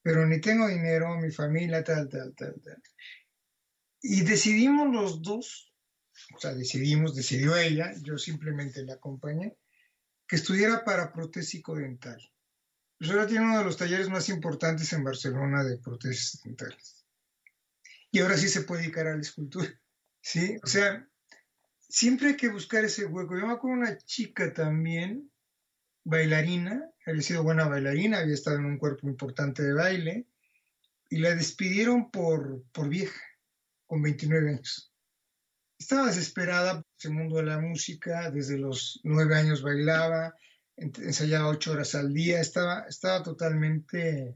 pero 0.02 0.26
ni 0.26 0.42
tengo 0.42 0.68
dinero, 0.68 1.16
mi 1.18 1.32
familia, 1.32 1.84
tal, 1.84 2.10
tal, 2.10 2.34
tal, 2.36 2.60
tal. 2.62 2.82
Y 4.02 4.22
decidimos 4.22 4.94
los 4.94 5.22
dos, 5.22 5.72
o 6.36 6.40
sea, 6.40 6.54
decidimos, 6.54 7.16
decidió 7.16 7.56
ella, 7.56 7.94
yo 8.02 8.18
simplemente 8.18 8.84
la 8.84 8.96
acompañé, 8.96 9.56
que 10.28 10.36
estudiara 10.36 10.84
para 10.84 11.14
protésico 11.14 11.76
dental. 11.76 12.20
Pues 12.98 13.12
ahora 13.12 13.28
tiene 13.28 13.46
uno 13.46 13.60
de 13.60 13.66
los 13.66 13.78
talleres 13.78 14.10
más 14.10 14.30
importantes 14.30 14.92
en 14.94 15.04
Barcelona 15.04 15.64
de 15.64 15.78
prótesis 15.78 16.42
dentales. 16.44 17.03
Y 18.14 18.20
ahora 18.20 18.38
sí 18.38 18.48
se 18.48 18.62
puede 18.62 18.84
dedicar 18.84 19.08
a 19.08 19.16
la 19.16 19.22
escultura. 19.22 19.68
¿Sí? 20.22 20.58
O 20.64 20.68
sea, 20.68 21.10
siempre 21.80 22.30
hay 22.30 22.38
que 22.38 22.48
buscar 22.48 22.86
ese 22.86 23.06
hueco. 23.06 23.36
Yo 23.36 23.48
me 23.48 23.54
acuerdo 23.54 23.80
una 23.80 23.98
chica 23.98 24.54
también 24.54 25.32
bailarina, 26.04 26.92
había 27.08 27.22
sido 27.24 27.42
buena 27.42 27.68
bailarina, 27.68 28.20
había 28.20 28.36
estado 28.36 28.58
en 28.58 28.66
un 28.66 28.78
cuerpo 28.78 29.08
importante 29.08 29.64
de 29.64 29.74
baile, 29.74 30.28
y 31.10 31.18
la 31.18 31.34
despidieron 31.34 32.12
por, 32.12 32.64
por 32.72 32.88
vieja, 32.88 33.20
con 33.88 34.04
29 34.04 34.48
años. 34.52 34.94
Estaba 35.80 36.06
desesperada 36.06 36.84
por 36.84 36.86
el 37.06 37.12
mundo 37.14 37.38
de 37.38 37.44
la 37.46 37.60
música, 37.60 38.30
desde 38.30 38.60
los 38.60 39.02
nueve 39.04 39.36
años 39.36 39.64
bailaba, 39.64 40.36
ensayaba 40.78 41.48
ocho 41.48 41.72
horas 41.72 41.96
al 41.96 42.14
día, 42.14 42.40
estaba, 42.40 42.86
estaba 42.88 43.24
totalmente 43.24 44.36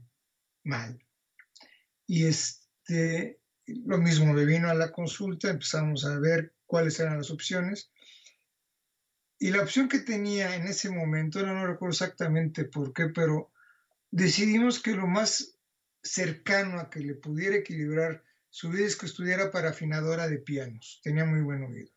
mal. 0.64 0.98
Y 2.08 2.26
este, 2.26 3.38
lo 3.84 3.98
mismo, 3.98 4.34
le 4.34 4.44
vino 4.44 4.68
a 4.68 4.74
la 4.74 4.90
consulta, 4.92 5.50
empezamos 5.50 6.04
a 6.04 6.18
ver 6.18 6.54
cuáles 6.66 6.98
eran 7.00 7.18
las 7.18 7.30
opciones 7.30 7.90
y 9.38 9.50
la 9.50 9.62
opción 9.62 9.88
que 9.88 10.00
tenía 10.00 10.56
en 10.56 10.66
ese 10.66 10.90
momento, 10.90 11.44
no 11.46 11.66
recuerdo 11.66 11.92
exactamente 11.92 12.64
por 12.64 12.92
qué, 12.92 13.06
pero 13.06 13.52
decidimos 14.10 14.82
que 14.82 14.96
lo 14.96 15.06
más 15.06 15.54
cercano 16.02 16.80
a 16.80 16.90
que 16.90 17.00
le 17.00 17.14
pudiera 17.14 17.56
equilibrar 17.56 18.24
su 18.50 18.70
vida 18.70 18.86
es 18.86 18.96
que 18.96 19.06
estudiara 19.06 19.50
para 19.50 19.70
afinadora 19.70 20.26
de 20.26 20.38
pianos. 20.38 21.00
Tenía 21.04 21.24
muy 21.24 21.40
buen 21.42 21.62
oído. 21.62 21.90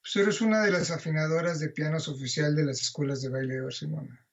Pues 0.00 0.28
es 0.28 0.40
una 0.40 0.62
de 0.62 0.70
las 0.70 0.90
afinadoras 0.90 1.60
de 1.60 1.68
pianos 1.68 2.08
oficial 2.08 2.54
de 2.54 2.64
las 2.64 2.80
escuelas 2.80 3.20
de 3.20 3.28
baile 3.28 3.54
de 3.54 3.60
Barcelona. 3.62 4.26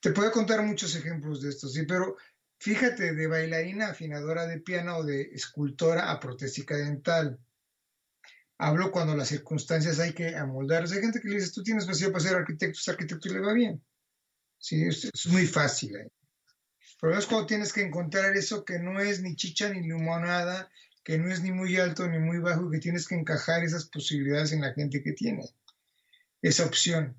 Te 0.00 0.10
puedo 0.10 0.30
contar 0.30 0.62
muchos 0.62 0.94
ejemplos 0.94 1.40
de 1.40 1.48
estos, 1.48 1.72
sí, 1.72 1.84
pero 1.86 2.16
fíjate, 2.64 3.12
de 3.12 3.26
bailarina 3.26 3.88
afinadora 3.88 4.46
de 4.46 4.58
piano 4.58 4.96
o 4.96 5.04
de 5.04 5.20
escultora 5.34 6.10
a 6.10 6.18
protésica 6.18 6.74
dental. 6.74 7.38
Hablo 8.56 8.90
cuando 8.90 9.14
las 9.14 9.28
circunstancias 9.28 10.00
hay 10.00 10.14
que 10.14 10.34
amoldarse. 10.34 10.94
Hay 10.94 11.02
gente 11.02 11.20
que 11.20 11.28
le 11.28 11.34
dice, 11.34 11.52
tú 11.52 11.62
tienes 11.62 11.84
facilidad 11.84 12.12
para 12.12 12.24
ser 12.24 12.36
arquitecto, 12.36 12.78
es 12.78 12.88
arquitecto 12.88 13.28
y 13.28 13.32
le 13.32 13.40
va 13.40 13.52
bien. 13.52 13.84
Sí, 14.56 14.82
es, 14.82 15.10
muy 15.26 15.46
fácil. 15.46 15.94
¿eh? 15.94 16.10
Pero 17.02 17.18
es 17.18 17.26
cuando 17.26 17.46
tienes 17.46 17.70
que 17.70 17.82
encontrar 17.82 18.34
eso 18.34 18.64
que 18.64 18.78
no 18.78 18.98
es 18.98 19.20
ni 19.20 19.36
chicha 19.36 19.68
ni 19.68 19.82
limonada, 19.82 20.70
que 21.02 21.18
no 21.18 21.30
es 21.30 21.42
ni 21.42 21.52
muy 21.52 21.76
alto 21.76 22.08
ni 22.08 22.18
muy 22.18 22.38
bajo, 22.38 22.70
que 22.70 22.78
tienes 22.78 23.06
que 23.06 23.14
encajar 23.14 23.62
esas 23.62 23.90
posibilidades 23.90 24.52
en 24.52 24.62
la 24.62 24.72
gente 24.72 25.02
que 25.02 25.12
tiene 25.12 25.44
esa 26.40 26.64
opción. 26.64 27.14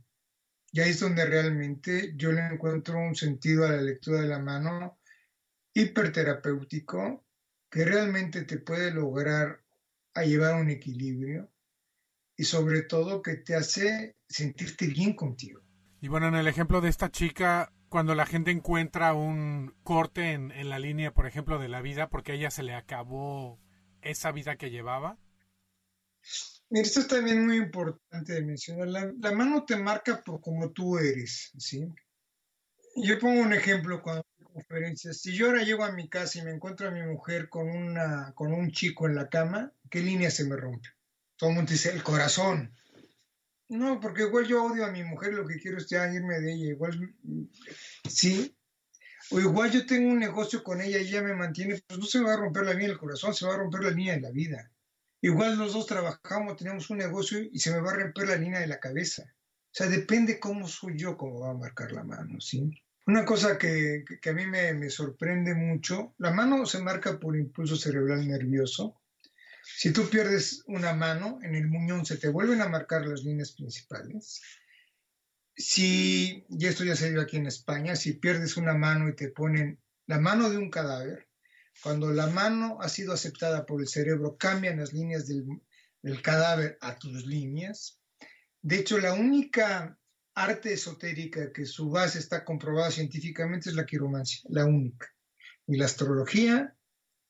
Y 0.71 0.79
ahí 0.79 0.89
es 0.89 1.01
donde 1.01 1.23
realmente 1.23 2.13
yo 2.15 2.31
le 2.31 2.41
encuentro 2.47 2.97
un 2.97 3.15
sentido 3.15 3.63
a 3.63 3.69
la 3.69 3.81
lectura 3.83 4.21
de 4.21 4.27
la 4.27 4.39
mano 4.39 4.97
hiperterapéutico 5.75 7.23
que 7.69 7.85
realmente 7.85 8.43
te 8.43 8.57
puede 8.57 8.91
lograr 8.91 9.63
a 10.15 10.23
llevar 10.23 10.55
un 10.55 10.69
equilibrio 10.69 11.51
y 12.37 12.45
sobre 12.45 12.81
todo 12.81 13.21
que 13.21 13.35
te 13.35 13.55
hace 13.55 14.15
sentirte 14.27 14.87
bien 14.87 15.13
contigo. 15.13 15.61
Y 16.01 16.07
bueno, 16.07 16.27
en 16.29 16.35
el 16.35 16.47
ejemplo 16.47 16.81
de 16.81 16.89
esta 16.89 17.11
chica, 17.11 17.73
cuando 17.89 18.15
la 18.15 18.25
gente 18.25 18.51
encuentra 18.51 19.13
un 19.13 19.75
corte 19.83 20.31
en, 20.31 20.51
en 20.51 20.69
la 20.69 20.79
línea, 20.79 21.13
por 21.13 21.27
ejemplo, 21.27 21.59
de 21.59 21.67
la 21.67 21.81
vida, 21.81 22.09
porque 22.09 22.31
a 22.31 22.35
ella 22.35 22.51
se 22.51 22.63
le 22.63 22.73
acabó 22.73 23.59
esa 24.01 24.31
vida 24.31 24.55
que 24.55 24.71
llevaba. 24.71 25.17
Mira, 26.69 26.85
esto 26.85 27.01
es 27.01 27.07
también 27.07 27.45
muy 27.45 27.57
importante 27.57 28.33
de 28.33 28.43
mencionar. 28.43 28.87
La, 28.87 29.13
la 29.19 29.31
mano 29.33 29.65
te 29.65 29.75
marca 29.75 30.21
por 30.23 30.39
como 30.41 30.71
tú 30.71 30.97
eres, 30.97 31.51
¿sí? 31.57 31.87
Yo 32.95 33.19
pongo 33.19 33.41
un 33.41 33.53
ejemplo 33.53 34.01
cuando 34.01 34.23
Si 34.93 35.33
yo 35.33 35.47
ahora 35.47 35.63
llego 35.63 35.83
a 35.83 35.91
mi 35.91 36.07
casa 36.07 36.39
y 36.39 36.43
me 36.43 36.51
encuentro 36.51 36.87
a 36.87 36.91
mi 36.91 37.01
mujer 37.01 37.49
con, 37.49 37.67
una, 37.67 38.31
con 38.35 38.53
un 38.53 38.71
chico 38.71 39.05
en 39.05 39.15
la 39.15 39.29
cama, 39.29 39.73
¿qué 39.89 39.99
línea 39.99 40.31
se 40.31 40.45
me 40.45 40.55
rompe? 40.55 40.89
Todo 41.35 41.49
el 41.49 41.57
mundo 41.57 41.71
dice, 41.71 41.91
el 41.91 42.03
corazón. 42.03 42.73
No, 43.67 43.99
porque 43.99 44.23
igual 44.23 44.45
yo 44.45 44.63
odio 44.63 44.85
a 44.85 44.91
mi 44.91 45.03
mujer, 45.03 45.33
lo 45.33 45.45
que 45.45 45.59
quiero 45.59 45.77
es 45.77 45.87
ya 45.87 46.11
irme 46.13 46.39
de 46.39 46.53
ella. 46.53 46.67
Igual, 46.67 47.13
sí. 48.07 48.55
O 49.31 49.39
igual 49.39 49.71
yo 49.71 49.85
tengo 49.85 50.09
un 50.09 50.19
negocio 50.19 50.63
con 50.63 50.79
ella 50.79 50.99
y 50.99 51.07
ella 51.07 51.21
me 51.21 51.33
mantiene, 51.33 51.81
pues 51.85 51.99
no 51.99 52.05
se 52.05 52.19
me 52.19 52.25
va 52.25 52.35
a 52.35 52.37
romper 52.37 52.63
la 52.63 52.73
línea 52.73 52.89
del 52.89 52.97
corazón, 52.97 53.33
se 53.33 53.45
va 53.45 53.55
a 53.55 53.57
romper 53.57 53.83
la 53.83 53.89
línea 53.89 54.13
de 54.13 54.21
la 54.21 54.31
vida. 54.31 54.71
Igual 55.19 55.57
los 55.57 55.73
dos 55.73 55.87
trabajamos, 55.87 56.55
tenemos 56.55 56.89
un 56.89 56.99
negocio 56.99 57.39
y 57.41 57.59
se 57.59 57.71
me 57.71 57.81
va 57.81 57.91
a 57.91 57.95
romper 57.95 58.27
la 58.27 58.35
línea 58.35 58.59
de 58.59 58.67
la 58.67 58.79
cabeza. 58.79 59.23
O 59.23 59.77
sea, 59.77 59.87
depende 59.87 60.39
cómo 60.39 60.67
soy 60.67 60.97
yo, 60.97 61.17
cómo 61.17 61.41
va 61.41 61.49
a 61.49 61.55
marcar 61.55 61.91
la 61.91 62.03
mano, 62.03 62.39
¿sí? 62.39 62.71
Una 63.07 63.23
cosa 63.23 63.59
que, 63.59 64.03
a 64.25 64.33
mí 64.33 64.47
me, 64.47 64.89
sorprende 64.89 65.53
mucho, 65.53 66.15
la 66.17 66.31
mano 66.31 66.65
se 66.65 66.79
marca 66.79 67.19
por 67.19 67.37
impulso 67.37 67.75
cerebral 67.75 68.27
nervioso. 68.27 68.99
Si 69.63 69.93
tú 69.93 70.09
pierdes 70.09 70.63
una 70.65 70.93
mano, 70.93 71.37
en 71.43 71.53
el 71.53 71.67
muñón 71.67 72.05
se 72.05 72.17
te 72.17 72.29
vuelven 72.29 72.61
a 72.61 72.69
marcar 72.69 73.05
las 73.05 73.23
líneas 73.23 73.51
principales. 73.51 74.41
Si, 75.55 76.45
y 76.49 76.65
esto 76.65 76.83
ya 76.83 76.95
se 76.95 77.11
vio 77.11 77.21
aquí 77.21 77.37
en 77.37 77.45
España, 77.45 77.95
si 77.95 78.13
pierdes 78.13 78.57
una 78.57 78.73
mano 78.73 79.07
y 79.07 79.15
te 79.15 79.29
ponen 79.29 79.79
la 80.07 80.19
mano 80.19 80.49
de 80.49 80.57
un 80.57 80.71
cadáver, 80.71 81.27
cuando 81.83 82.11
la 82.11 82.25
mano 82.27 82.79
ha 82.81 82.89
sido 82.89 83.13
aceptada 83.13 83.67
por 83.67 83.81
el 83.81 83.87
cerebro, 83.87 84.35
cambian 84.35 84.79
las 84.79 84.93
líneas 84.93 85.27
del, 85.27 85.45
del 86.01 86.21
cadáver 86.23 86.79
a 86.81 86.97
tus 86.97 87.25
líneas. 87.27 87.99
De 88.63 88.77
hecho, 88.77 88.97
la 88.97 89.13
única 89.13 89.99
arte 90.35 90.73
esotérica 90.73 91.51
que 91.51 91.65
su 91.65 91.89
base 91.89 92.19
está 92.19 92.43
comprobada 92.43 92.91
científicamente 92.91 93.69
es 93.69 93.75
la 93.75 93.85
quiromancia, 93.85 94.41
la 94.49 94.65
única. 94.65 95.07
Ni 95.67 95.77
la 95.77 95.85
astrología, 95.85 96.75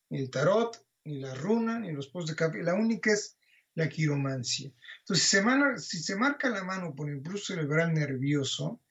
ni 0.09 0.19
el 0.19 0.29
tarot, 0.29 0.83
ni 1.05 1.19
la 1.19 1.33
runa, 1.35 1.79
ni 1.79 1.91
los 1.91 2.07
posts 2.07 2.31
de 2.31 2.35
café, 2.35 2.63
la 2.63 2.73
única 2.73 3.13
es 3.13 3.37
la 3.75 3.87
quiromancia. 3.87 4.71
Entonces, 4.99 5.25
si 5.87 5.99
se, 5.99 6.15
marca 6.15 6.49
la 6.49 6.63
mano 6.63 6.95
por 6.95 7.09
impulso 7.09 7.53
cerebral 7.53 7.93
nervioso, 7.93 8.81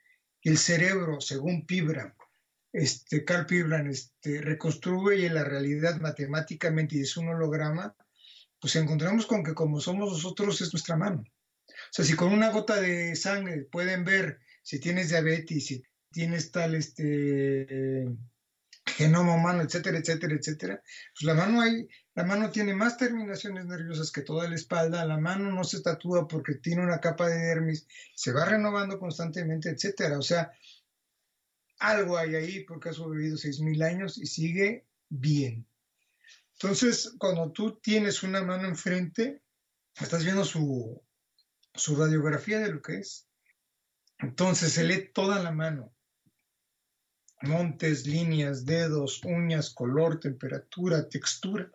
el 0.43 0.59
cerebro, 0.59 1.21
según 1.21 1.67
Pibra, 1.67 2.15
este, 2.73 3.25
Carl 3.25 3.47
Pibran, 3.47 3.89
este, 3.89 4.41
reconstruye 4.41 5.29
la 5.31 5.45
realidad 5.45 6.01
matemáticamente 6.01 6.97
y 6.97 7.01
es 7.01 7.17
un 7.17 7.29
holograma, 7.29 7.97
pues 8.61 8.77
encontramos 8.77 9.27
con 9.27 9.43
que 9.43 9.55
como 9.55 9.81
somos 9.81 10.13
nosotros 10.13 10.61
es 10.61 10.73
nuestra 10.73 10.97
mano. 10.97 11.25
O 11.95 11.97
sea, 11.97 12.05
si 12.05 12.17
con 12.17 12.33
una 12.33 12.51
gota 12.51 12.81
de 12.81 13.15
sangre 13.15 13.69
pueden 13.71 14.05
ver 14.05 14.41
si 14.65 14.81
tienes 14.81 15.11
diabetes, 15.11 15.67
si 15.67 15.85
tienes 16.11 16.51
tal 16.51 16.75
este 16.75 18.09
genoma 18.85 19.37
humano, 19.37 19.63
etcétera, 19.63 19.99
etcétera, 19.99 20.35
etcétera, 20.35 20.83
pues 21.15 21.23
la 21.23 21.35
mano 21.35 21.61
hay, 21.61 21.89
la 22.17 22.25
mano 22.25 22.51
tiene 22.51 22.75
más 22.75 22.97
terminaciones 22.97 23.67
nerviosas 23.67 24.11
que 24.11 24.23
toda 24.23 24.49
la 24.49 24.57
espalda, 24.57 25.07
la 25.07 25.19
mano 25.19 25.53
no 25.53 25.63
se 25.63 25.83
tatúa 25.83 26.27
porque 26.27 26.57
tiene 26.57 26.83
una 26.83 26.99
capa 26.99 27.29
de 27.29 27.39
dermis, 27.39 27.87
se 28.17 28.33
va 28.33 28.45
renovando 28.45 28.99
constantemente, 28.99 29.71
etcétera. 29.71 30.19
O 30.19 30.23
sea, 30.23 30.51
algo 31.79 32.19
hay 32.19 32.35
ahí 32.35 32.65
porque 32.65 32.89
ha 32.89 32.93
sobrevivido 32.93 33.37
6.000 33.37 33.85
años 33.85 34.19
y 34.19 34.27
sigue 34.27 34.85
bien. 35.09 35.65
Entonces, 36.55 37.15
cuando 37.21 37.53
tú 37.53 37.79
tienes 37.81 38.25
una 38.25 38.43
mano 38.43 38.67
enfrente, 38.67 39.43
estás 39.95 40.25
viendo 40.25 40.45
su, 40.45 41.04
su 41.75 41.97
radiografía 41.97 42.61
de 42.61 42.73
lo 42.73 42.83
que 42.83 42.99
es. 42.99 43.29
Entonces 44.19 44.73
se 44.73 44.85
lee 44.85 45.11
toda 45.13 45.43
la 45.43 45.53
mano. 45.53 45.93
Montes, 47.43 48.07
líneas, 48.07 48.65
dedos, 48.65 49.23
uñas, 49.25 49.71
color, 49.75 50.21
temperatura, 50.21 51.09
textura. 51.09 51.71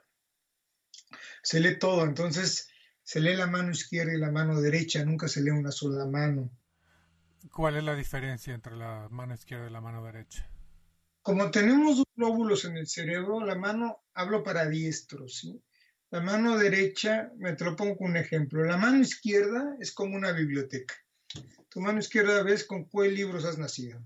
Se 1.43 1.59
lee 1.59 1.77
todo. 1.77 2.03
Entonces 2.05 2.69
se 3.03 3.19
lee 3.19 3.35
la 3.35 3.47
mano 3.47 3.71
izquierda 3.71 4.13
y 4.13 4.17
la 4.17 4.31
mano 4.31 4.61
derecha. 4.61 5.03
Nunca 5.03 5.27
se 5.27 5.41
lee 5.41 5.51
una 5.51 5.71
sola 5.71 6.05
mano. 6.05 6.49
¿Cuál 7.53 7.77
es 7.77 7.83
la 7.83 7.95
diferencia 7.95 8.53
entre 8.53 8.75
la 8.75 9.07
mano 9.09 9.33
izquierda 9.33 9.67
y 9.67 9.71
la 9.71 9.81
mano 9.81 10.03
derecha? 10.03 10.49
Como 11.21 11.51
tenemos 11.51 11.97
dos 11.97 12.07
lóbulos 12.15 12.65
en 12.65 12.77
el 12.77 12.87
cerebro, 12.87 13.45
la 13.45 13.55
mano, 13.55 14.03
hablo 14.13 14.43
para 14.43 14.67
diestros, 14.67 15.37
¿sí? 15.37 15.61
La 16.11 16.21
mano 16.21 16.57
derecha, 16.57 17.31
me 17.37 17.53
te 17.53 17.63
lo 17.63 17.75
pongo 17.75 17.97
un 17.99 18.17
ejemplo. 18.17 18.63
La 18.63 18.77
mano 18.77 18.99
izquierda 18.99 19.75
es 19.79 19.91
como 19.91 20.15
una 20.15 20.31
biblioteca. 20.31 20.95
Tu 21.69 21.81
mano 21.81 21.99
izquierda 21.99 22.41
ves 22.41 22.63
con 22.63 22.85
cuáles 22.85 23.13
libros 23.13 23.45
has 23.45 23.59
nacido. 23.59 24.03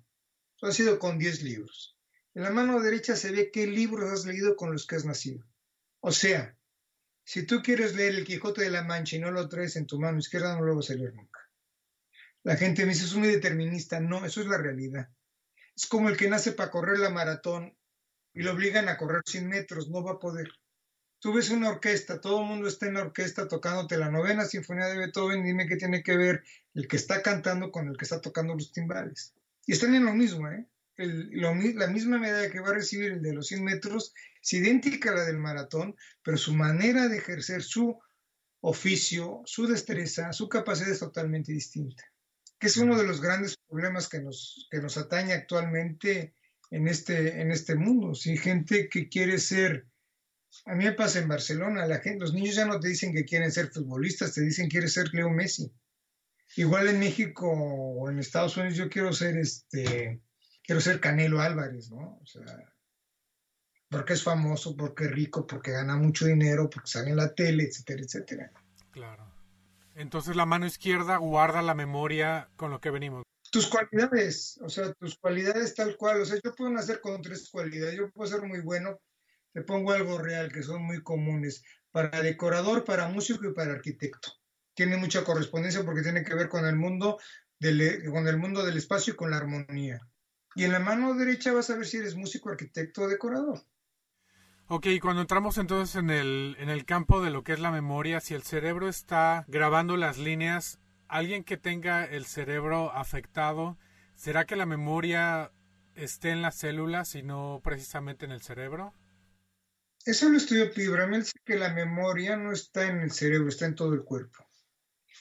Tú 0.57 0.65
has 0.65 0.75
sido 0.75 0.99
con 0.99 1.17
10 1.17 1.43
libros. 1.43 1.97
En 2.33 2.43
la 2.43 2.49
mano 2.49 2.81
derecha 2.81 3.15
se 3.15 3.31
ve 3.31 3.51
qué 3.51 3.67
libros 3.67 4.11
has 4.11 4.25
leído 4.25 4.57
con 4.57 4.73
los 4.73 4.85
que 4.85 4.97
has 4.97 5.05
nacido. 5.05 5.45
O 6.01 6.11
sea, 6.11 6.57
si 7.23 7.45
tú 7.45 7.61
quieres 7.61 7.95
leer 7.95 8.15
el 8.15 8.25
Quijote 8.25 8.63
de 8.63 8.69
la 8.69 8.83
Mancha 8.83 9.15
y 9.15 9.19
no 9.19 9.31
lo 9.31 9.47
traes 9.47 9.77
en 9.77 9.87
tu 9.87 9.97
mano 9.97 10.19
izquierda, 10.19 10.57
no 10.57 10.65
lo 10.65 10.75
vas 10.75 10.89
a 10.89 10.95
leer 10.95 11.13
nunca. 11.13 11.39
La 12.43 12.57
gente 12.57 12.85
me 12.85 12.91
dice, 12.91 13.05
es 13.05 13.15
muy 13.15 13.29
determinista. 13.29 14.01
No, 14.01 14.25
eso 14.25 14.41
es 14.41 14.47
la 14.47 14.57
realidad. 14.57 15.07
Es 15.73 15.85
como 15.85 16.09
el 16.09 16.17
que 16.17 16.27
nace 16.27 16.51
para 16.51 16.69
correr 16.69 16.99
la 16.99 17.09
maratón 17.09 17.77
y 18.33 18.41
lo 18.43 18.51
obligan 18.51 18.89
a 18.89 18.97
correr 18.97 19.21
100 19.25 19.47
metros, 19.47 19.89
no 19.89 20.03
va 20.03 20.13
a 20.13 20.19
poder 20.19 20.49
tú 21.23 21.31
ves 21.31 21.49
una 21.51 21.69
orquesta, 21.69 22.19
todo 22.19 22.41
el 22.41 22.47
mundo 22.47 22.67
está 22.67 22.85
en 22.85 22.95
la 22.95 23.03
orquesta 23.03 23.47
tocándote 23.47 23.95
la 23.95 24.11
novena 24.11 24.43
sinfonía 24.43 24.87
de 24.87 24.97
Beethoven, 24.97 25.41
dime 25.41 25.67
qué 25.67 25.77
tiene 25.77 26.03
que 26.03 26.17
ver 26.17 26.43
el 26.73 26.85
que 26.85 26.97
está 26.97 27.21
cantando 27.21 27.71
con 27.71 27.87
el 27.87 27.95
que 27.95 28.03
está 28.03 28.19
tocando 28.19 28.53
los 28.53 28.73
timbales. 28.73 29.33
Y 29.65 29.71
están 29.71 29.95
en 29.95 30.03
lo 30.03 30.13
mismo, 30.13 30.49
¿eh? 30.49 30.67
la 30.97 31.87
misma 31.87 32.19
medida 32.19 32.51
que 32.51 32.59
va 32.59 32.71
a 32.71 32.73
recibir 32.73 33.13
el 33.13 33.21
de 33.21 33.33
los 33.33 33.47
100 33.47 33.63
metros 33.63 34.13
es 34.41 34.51
idéntica 34.51 35.11
a 35.11 35.15
la 35.15 35.23
del 35.23 35.39
maratón, 35.39 35.95
pero 36.23 36.35
su 36.35 36.53
manera 36.53 37.07
de 37.07 37.19
ejercer 37.19 37.63
su 37.63 37.97
oficio, 38.59 39.43
su 39.45 39.65
destreza, 39.65 40.33
su 40.33 40.49
capacidad 40.49 40.89
es 40.89 40.99
totalmente 40.99 41.53
distinta. 41.53 42.03
Que 42.59 42.67
es 42.67 42.75
uno 42.75 42.97
de 42.97 43.07
los 43.07 43.21
grandes 43.21 43.55
problemas 43.69 44.09
que 44.09 44.19
nos, 44.19 44.67
que 44.69 44.81
nos 44.81 44.97
atañe 44.97 45.31
actualmente 45.31 46.35
en 46.69 46.89
este, 46.89 47.39
en 47.39 47.49
este 47.51 47.75
mundo. 47.75 48.13
Si 48.13 48.35
gente 48.35 48.89
que 48.89 49.07
quiere 49.07 49.37
ser 49.37 49.87
a 50.65 50.75
mí 50.75 50.85
me 50.85 50.93
pasa 50.93 51.19
en 51.19 51.27
Barcelona, 51.27 51.85
la 51.85 51.99
gente, 51.99 52.19
los 52.19 52.33
niños 52.33 52.55
ya 52.55 52.65
no 52.65 52.79
te 52.79 52.87
dicen 52.87 53.13
que 53.13 53.25
quieren 53.25 53.51
ser 53.51 53.71
futbolistas, 53.71 54.33
te 54.33 54.41
dicen 54.41 54.65
que 54.65 54.73
quieren 54.73 54.89
ser 54.89 55.13
Leo 55.13 55.29
Messi. 55.29 55.71
Igual 56.55 56.87
en 56.87 56.99
México 56.99 57.51
o 57.51 58.09
en 58.09 58.19
Estados 58.19 58.55
Unidos 58.57 58.77
yo 58.77 58.89
quiero 58.89 59.11
ser 59.11 59.37
este, 59.37 60.21
quiero 60.63 60.81
ser 60.81 60.99
Canelo 60.99 61.41
Álvarez, 61.41 61.89
¿no? 61.89 62.19
O 62.21 62.25
sea, 62.25 62.43
porque 63.89 64.13
es 64.13 64.23
famoso, 64.23 64.75
porque 64.75 65.05
es 65.05 65.11
rico, 65.11 65.47
porque 65.47 65.71
gana 65.71 65.95
mucho 65.97 66.25
dinero, 66.25 66.69
porque 66.69 66.89
sale 66.89 67.09
en 67.09 67.17
la 67.17 67.33
tele, 67.33 67.63
etcétera, 67.63 68.01
etcétera. 68.03 68.51
Claro. 68.91 69.31
Entonces 69.95 70.35
la 70.35 70.45
mano 70.45 70.65
izquierda 70.65 71.17
guarda 71.17 71.61
la 71.61 71.75
memoria 71.75 72.49
con 72.55 72.71
lo 72.71 72.79
que 72.79 72.89
venimos. 72.89 73.23
Tus 73.51 73.67
cualidades, 73.67 74.59
o 74.61 74.69
sea, 74.69 74.93
tus 74.93 75.17
cualidades 75.17 75.75
tal 75.75 75.95
cual, 75.97 76.21
o 76.21 76.25
sea, 76.25 76.39
yo 76.43 76.55
puedo 76.55 76.71
nacer 76.71 77.01
con 77.01 77.21
tres 77.21 77.49
cualidades, 77.51 77.95
yo 77.95 78.09
puedo 78.09 78.29
ser 78.29 78.41
muy 78.41 78.61
bueno, 78.61 78.99
te 79.53 79.61
pongo 79.61 79.91
algo 79.91 80.17
real 80.17 80.51
que 80.51 80.63
son 80.63 80.83
muy 80.83 81.01
comunes 81.01 81.63
para 81.91 82.21
decorador, 82.21 82.83
para 82.83 83.07
músico 83.07 83.47
y 83.47 83.53
para 83.53 83.73
arquitecto. 83.73 84.33
Tiene 84.73 84.97
mucha 84.97 85.23
correspondencia 85.23 85.85
porque 85.85 86.01
tiene 86.01 86.23
que 86.23 86.33
ver 86.33 86.49
con 86.49 86.65
el 86.65 86.75
mundo 86.75 87.19
del, 87.59 88.03
con 88.11 88.27
el 88.27 88.37
mundo 88.37 88.65
del 88.65 88.77
espacio 88.77 89.13
y 89.13 89.15
con 89.15 89.29
la 89.29 89.37
armonía. 89.37 89.99
Y 90.55 90.63
en 90.63 90.71
la 90.71 90.79
mano 90.79 91.13
derecha 91.13 91.53
vas 91.53 91.69
a 91.69 91.75
ver 91.75 91.85
si 91.85 91.97
eres 91.97 92.15
músico, 92.15 92.49
arquitecto 92.49 93.03
o 93.03 93.07
decorador. 93.07 93.61
Ok, 94.67 94.87
cuando 95.01 95.21
entramos 95.21 95.57
entonces 95.57 95.95
en 95.95 96.09
el, 96.09 96.55
en 96.59 96.69
el 96.69 96.85
campo 96.85 97.21
de 97.21 97.29
lo 97.29 97.43
que 97.43 97.53
es 97.53 97.59
la 97.59 97.71
memoria, 97.71 98.19
si 98.19 98.33
el 98.33 98.43
cerebro 98.43 98.87
está 98.87 99.45
grabando 99.47 99.97
las 99.97 100.17
líneas, 100.17 100.79
alguien 101.07 101.43
que 101.43 101.57
tenga 101.57 102.05
el 102.05 102.25
cerebro 102.25 102.91
afectado, 102.91 103.77
¿será 104.15 104.45
que 104.45 104.55
la 104.55 104.65
memoria 104.65 105.51
esté 105.95 106.31
en 106.31 106.41
las 106.41 106.55
células 106.55 107.13
y 107.13 107.21
no 107.21 107.61
precisamente 107.63 108.25
en 108.25 108.31
el 108.31 108.41
cerebro? 108.41 108.93
Eso 110.05 110.29
lo 110.29 110.37
estudió 110.37 110.73
Pibram, 110.73 111.13
dice 111.13 111.31
que 111.45 111.55
la 111.55 111.73
memoria 111.73 112.35
no 112.35 112.51
está 112.51 112.87
en 112.87 112.99
el 112.99 113.11
cerebro, 113.11 113.47
está 113.47 113.65
en 113.65 113.75
todo 113.75 113.93
el 113.93 114.03
cuerpo. 114.03 114.45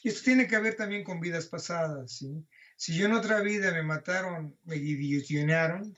Y 0.03 0.09
esto 0.09 0.23
tiene 0.25 0.49
que 0.49 0.59
ver 0.59 0.75
también 0.75 1.05
con 1.05 1.21
vidas 1.21 1.47
pasadas, 1.47 2.17
¿sí? 2.19 2.45
Si 2.77 2.97
yo 2.97 3.07
en 3.07 3.13
otra 3.13 3.41
vida 3.41 3.71
me 3.71 3.85
mataron, 3.85 4.59
me 4.65 4.75
guillotinearon, 4.75 5.97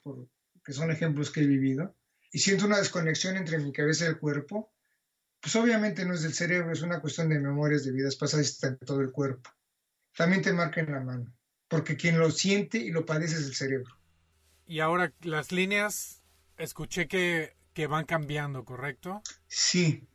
que 0.62 0.72
son 0.74 0.90
ejemplos 0.90 1.30
que 1.30 1.40
he 1.40 1.46
vivido, 1.46 1.96
y 2.30 2.40
siento 2.40 2.66
una 2.66 2.78
desconexión 2.78 3.36
entre 3.36 3.58
mi 3.58 3.72
cabeza 3.72 4.04
y 4.04 4.08
el 4.08 4.18
cuerpo, 4.18 4.74
pues 5.40 5.56
obviamente 5.56 6.04
no 6.04 6.12
es 6.12 6.22
del 6.22 6.34
cerebro, 6.34 6.72
es 6.72 6.82
una 6.82 7.00
cuestión 7.00 7.30
de 7.30 7.38
memorias 7.38 7.84
de 7.84 7.92
vidas 7.92 8.16
pasadas 8.16 8.46
está 8.46 8.68
en 8.68 8.78
todo 8.78 9.00
el 9.00 9.12
cuerpo. 9.12 9.50
También 10.14 10.42
te 10.42 10.52
marca 10.52 10.80
en 10.80 10.92
la 10.92 11.00
mano, 11.00 11.34
porque 11.68 11.96
quien 11.96 12.18
lo 12.18 12.30
siente 12.30 12.78
y 12.78 12.90
lo 12.90 13.06
padece 13.06 13.36
es 13.36 13.46
el 13.46 13.54
cerebro. 13.54 13.96
Y 14.66 14.80
ahora 14.80 15.12
las 15.22 15.52
líneas, 15.52 16.22
escuché 16.58 17.08
que 17.08 17.54
que 17.74 17.86
van 17.86 18.06
cambiando, 18.06 18.64
¿correcto? 18.64 19.22
Sí. 19.46 20.08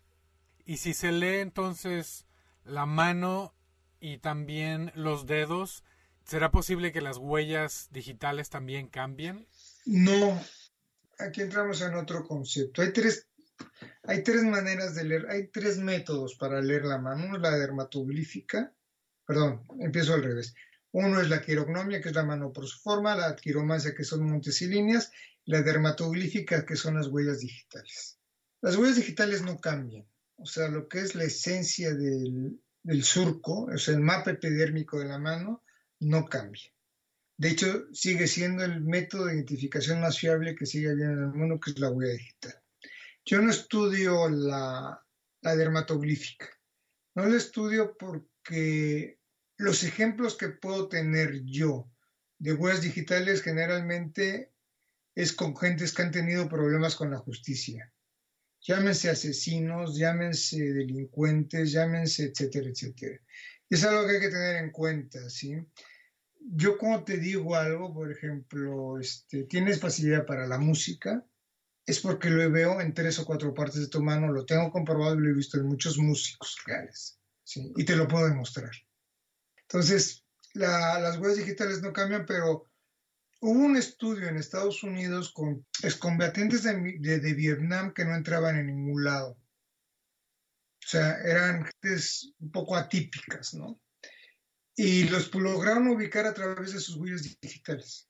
Y 0.65 0.77
si 0.77 0.93
se 0.93 1.11
lee 1.11 1.39
entonces 1.39 2.25
la 2.63 2.85
mano 2.85 3.53
y 3.99 4.17
también 4.19 4.91
los 4.95 5.25
dedos, 5.25 5.83
¿será 6.23 6.51
posible 6.51 6.91
que 6.91 7.01
las 7.01 7.17
huellas 7.17 7.89
digitales 7.91 8.49
también 8.49 8.87
cambien? 8.87 9.47
No. 9.85 10.41
Aquí 11.19 11.41
entramos 11.41 11.81
en 11.81 11.95
otro 11.95 12.25
concepto. 12.25 12.81
Hay 12.81 12.93
tres, 12.93 13.27
hay 14.03 14.23
tres 14.23 14.43
maneras 14.43 14.95
de 14.95 15.03
leer, 15.03 15.29
hay 15.29 15.47
tres 15.47 15.77
métodos 15.77 16.35
para 16.35 16.61
leer 16.61 16.85
la 16.85 16.97
mano. 16.97 17.25
Uno 17.25 17.35
es 17.35 17.41
la 17.41 17.57
dermatoglífica, 17.57 18.73
perdón, 19.25 19.65
empiezo 19.79 20.13
al 20.13 20.23
revés. 20.23 20.55
Uno 20.91 21.19
es 21.19 21.29
la 21.29 21.41
quirognomia, 21.41 22.01
que 22.01 22.09
es 22.09 22.15
la 22.15 22.25
mano 22.25 22.53
por 22.53 22.65
su 22.67 22.79
forma, 22.79 23.15
la 23.15 23.35
quiromancia, 23.35 23.93
que 23.93 24.03
son 24.03 24.27
montes 24.27 24.61
y 24.61 24.67
líneas, 24.67 25.11
la 25.49 25.63
dermatoglífica, 25.63 26.63
que 26.63 26.75
son 26.75 26.95
las 26.95 27.07
huellas 27.07 27.39
digitales. 27.39 28.19
Las 28.61 28.75
huellas 28.75 28.97
digitales 28.97 29.41
no 29.41 29.57
cambian, 29.57 30.07
o 30.35 30.45
sea, 30.45 30.67
lo 30.67 30.87
que 30.87 30.99
es 30.99 31.15
la 31.15 31.23
esencia 31.23 31.91
del, 31.95 32.61
surco, 33.01 33.63
o 33.63 33.77
sea, 33.79 33.95
el 33.95 34.01
mapa 34.01 34.29
epidérmico 34.29 34.99
de 34.99 35.05
la 35.05 35.17
mano, 35.17 35.63
no 36.01 36.25
cambia. 36.25 36.71
De 37.35 37.49
hecho, 37.49 37.87
sigue 37.93 38.27
siendo 38.27 38.63
el 38.63 38.81
método 38.81 39.25
de 39.25 39.35
identificación 39.35 40.01
más 40.01 40.19
fiable 40.19 40.55
que 40.55 40.67
sigue 40.67 40.91
habiendo 40.91 41.13
en 41.13 41.29
el 41.29 41.33
mundo, 41.33 41.59
que 41.59 41.71
es 41.71 41.79
la 41.79 41.89
huella 41.89 42.13
digital. 42.13 42.61
Yo 43.25 43.41
no 43.41 43.49
estudio 43.49 44.29
la, 44.29 45.03
la 45.41 45.55
dermatoglífica. 45.55 46.47
No 47.15 47.25
la 47.25 47.37
estudio 47.37 47.97
porque 47.97 49.19
los 49.57 49.83
ejemplos 49.83 50.37
que 50.37 50.49
puedo 50.49 50.89
tener 50.89 51.41
yo 51.43 51.91
de 52.37 52.53
huellas 52.53 52.83
digitales 52.83 53.41
generalmente 53.41 54.53
es 55.19 55.33
con 55.33 55.53
gentes 55.53 55.93
que 55.93 56.01
han 56.01 56.11
tenido 56.11 56.47
problemas 56.47 56.95
con 56.95 57.11
la 57.11 57.17
justicia. 57.17 57.91
Llámense 58.61 59.09
asesinos, 59.09 59.97
llámense 59.97 60.57
delincuentes, 60.57 61.73
llámense, 61.73 62.27
etcétera, 62.27 62.69
etcétera. 62.69 63.19
Es 63.69 63.83
algo 63.83 64.07
que 64.07 64.13
hay 64.13 64.21
que 64.21 64.29
tener 64.29 64.63
en 64.63 64.71
cuenta, 64.71 65.29
¿sí? 65.29 65.57
Yo 66.39 66.77
cuando 66.77 67.03
te 67.03 67.17
digo 67.17 67.53
algo, 67.55 67.93
por 67.93 68.09
ejemplo, 68.09 68.97
este, 68.97 69.43
tienes 69.43 69.81
facilidad 69.81 70.25
para 70.25 70.47
la 70.47 70.57
música, 70.57 71.25
es 71.85 71.99
porque 71.99 72.29
lo 72.29 72.49
veo 72.49 72.79
en 72.79 72.93
tres 72.93 73.19
o 73.19 73.25
cuatro 73.25 73.53
partes 73.53 73.81
de 73.81 73.89
tu 73.89 74.01
mano, 74.01 74.31
lo 74.31 74.45
tengo 74.45 74.71
comprobado 74.71 75.15
y 75.15 75.19
lo 75.19 75.31
he 75.31 75.33
visto 75.33 75.57
en 75.57 75.65
muchos 75.65 75.97
músicos 75.97 76.55
reales, 76.65 77.19
¿sí? 77.43 77.73
Y 77.75 77.83
te 77.83 77.97
lo 77.97 78.07
puedo 78.07 78.25
demostrar. 78.25 78.71
Entonces, 79.63 80.23
las 80.53 81.17
huellas 81.17 81.39
digitales 81.39 81.81
no 81.81 81.91
cambian, 81.91 82.25
pero 82.25 82.68
hubo 83.41 83.59
un 83.59 83.75
estudio 83.75 84.27
en 84.27 84.37
Estados 84.37 84.83
Unidos 84.83 85.31
con 85.31 85.65
excombatientes 85.83 86.63
de, 86.63 87.33
Vietnam 87.33 87.93
que 87.93 88.05
no 88.05 88.15
entraban 88.15 88.57
en 88.57 88.67
ningún 88.67 89.03
lado. 89.03 89.31
O 89.31 90.87
sea, 90.87 91.17
eran 91.21 91.69
un 92.39 92.51
poco 92.51 92.75
atípicas, 92.75 93.53
¿no? 93.53 93.79
Y 94.75 95.09
los 95.09 95.33
lograron 95.33 95.87
ubicar 95.87 96.25
a 96.25 96.33
través 96.33 96.73
de 96.73 96.79
sus 96.79 96.95
huellas 96.95 97.23
digitales. 97.41 98.09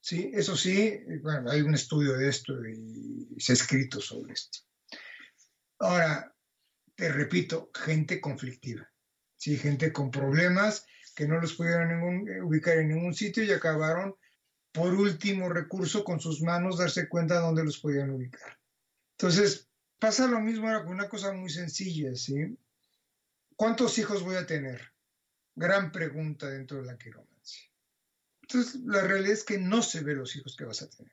Sí, 0.00 0.30
eso 0.32 0.56
sí, 0.56 1.00
bueno, 1.20 1.50
hay 1.50 1.62
un 1.62 1.74
estudio 1.74 2.16
de 2.16 2.28
esto 2.28 2.54
y 2.64 3.40
se 3.40 3.52
ha 3.52 3.54
escrito 3.54 4.00
sobre 4.00 4.34
esto. 4.34 4.60
Ahora, 5.80 6.32
te 6.94 7.12
repito, 7.12 7.70
gente 7.74 8.20
conflictiva, 8.20 8.88
sí, 9.36 9.58
gente 9.58 9.92
con 9.92 10.10
problemas 10.10 10.86
que 11.16 11.26
no 11.26 11.40
los 11.40 11.54
pudieron 11.54 12.28
eh, 12.28 12.42
ubicar 12.42 12.78
en 12.78 12.88
ningún 12.88 13.14
sitio 13.14 13.42
y 13.42 13.50
acabaron, 13.50 14.14
por 14.76 14.92
último 14.92 15.48
recurso, 15.48 16.04
con 16.04 16.20
sus 16.20 16.42
manos 16.42 16.78
darse 16.78 17.08
cuenta 17.08 17.34
de 17.34 17.40
dónde 17.40 17.64
los 17.64 17.78
podían 17.78 18.10
ubicar. 18.10 18.58
Entonces, 19.12 19.68
pasa 19.98 20.26
lo 20.26 20.38
mismo 20.38 20.68
ahora 20.68 20.84
con 20.84 20.92
una 20.92 21.08
cosa 21.08 21.32
muy 21.32 21.48
sencilla, 21.48 22.14
¿sí? 22.14 22.56
¿Cuántos 23.56 23.96
hijos 23.96 24.22
voy 24.22 24.36
a 24.36 24.46
tener? 24.46 24.92
Gran 25.54 25.90
pregunta 25.90 26.50
dentro 26.50 26.76
de 26.76 26.84
la 26.84 26.98
quiromancia. 26.98 27.70
Entonces, 28.42 28.82
la 28.82 29.00
realidad 29.00 29.32
es 29.32 29.44
que 29.44 29.58
no 29.58 29.80
se 29.80 30.02
ve 30.02 30.14
los 30.14 30.36
hijos 30.36 30.54
que 30.54 30.66
vas 30.66 30.82
a 30.82 30.90
tener. 30.90 31.12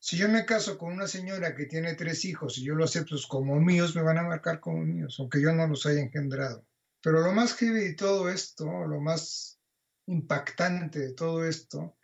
Si 0.00 0.16
yo 0.16 0.28
me 0.28 0.44
caso 0.44 0.76
con 0.76 0.92
una 0.92 1.06
señora 1.06 1.54
que 1.54 1.66
tiene 1.66 1.94
tres 1.94 2.24
hijos 2.24 2.58
y 2.58 2.64
yo 2.64 2.74
los 2.74 2.90
acepto 2.90 3.16
como 3.28 3.60
míos, 3.60 3.94
me 3.94 4.02
van 4.02 4.18
a 4.18 4.24
marcar 4.24 4.58
como 4.58 4.82
míos, 4.82 5.16
aunque 5.20 5.40
yo 5.40 5.52
no 5.52 5.66
los 5.68 5.86
haya 5.86 6.00
engendrado. 6.00 6.66
Pero 7.00 7.20
lo 7.20 7.32
más 7.32 7.54
heavy 7.54 7.80
de 7.80 7.94
todo 7.94 8.28
esto, 8.28 8.66
lo 8.86 9.00
más 9.00 9.60
impactante 10.06 10.98
de 10.98 11.12
todo 11.12 11.46
esto, 11.46 11.95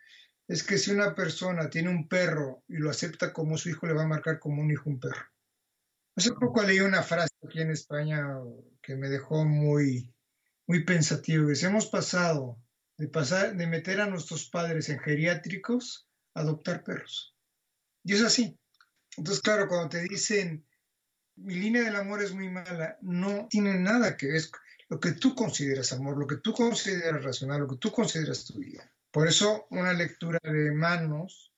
es 0.47 0.63
que 0.63 0.77
si 0.77 0.91
una 0.91 1.15
persona 1.15 1.69
tiene 1.69 1.89
un 1.89 2.07
perro 2.07 2.63
y 2.67 2.77
lo 2.77 2.89
acepta 2.89 3.31
como 3.31 3.57
su 3.57 3.69
hijo, 3.69 3.87
le 3.87 3.93
va 3.93 4.03
a 4.03 4.07
marcar 4.07 4.39
como 4.39 4.61
un 4.61 4.71
hijo 4.71 4.89
un 4.89 4.99
perro. 4.99 5.25
Hace 6.15 6.31
poco 6.33 6.61
leí 6.63 6.79
una 6.79 7.01
frase 7.01 7.33
aquí 7.47 7.61
en 7.61 7.71
España 7.71 8.23
que 8.81 8.95
me 8.95 9.09
dejó 9.09 9.45
muy, 9.45 10.13
muy 10.67 10.83
pensativo. 10.83 11.47
Que 11.47 11.65
hemos 11.65 11.87
pasado 11.87 12.57
de, 12.97 13.07
pasar 13.07 13.55
de 13.55 13.67
meter 13.67 14.01
a 14.01 14.07
nuestros 14.07 14.49
padres 14.49 14.89
en 14.89 14.99
geriátricos 14.99 16.07
a 16.35 16.41
adoptar 16.41 16.83
perros. 16.83 17.35
Y 18.03 18.13
es 18.13 18.21
así. 18.21 18.59
Entonces, 19.17 19.41
claro, 19.41 19.67
cuando 19.67 19.89
te 19.89 20.01
dicen 20.03 20.65
mi 21.35 21.55
línea 21.55 21.83
del 21.83 21.95
amor 21.95 22.21
es 22.21 22.33
muy 22.33 22.49
mala, 22.49 22.97
no 23.01 23.47
tiene 23.49 23.73
nada 23.79 24.17
que 24.17 24.27
ver 24.27 24.43
lo 24.89 24.99
que 24.99 25.13
tú 25.13 25.33
consideras 25.33 25.91
amor, 25.93 26.17
lo 26.17 26.27
que 26.27 26.37
tú 26.37 26.53
consideras 26.53 27.23
racional, 27.23 27.61
lo 27.61 27.67
que 27.67 27.77
tú 27.77 27.91
consideras 27.91 28.45
tu 28.45 28.59
vida. 28.59 28.92
Por 29.13 29.27
eso 29.27 29.67
una 29.69 29.93
lectura 29.93 30.39
de 30.43 30.71
manos 30.71 31.53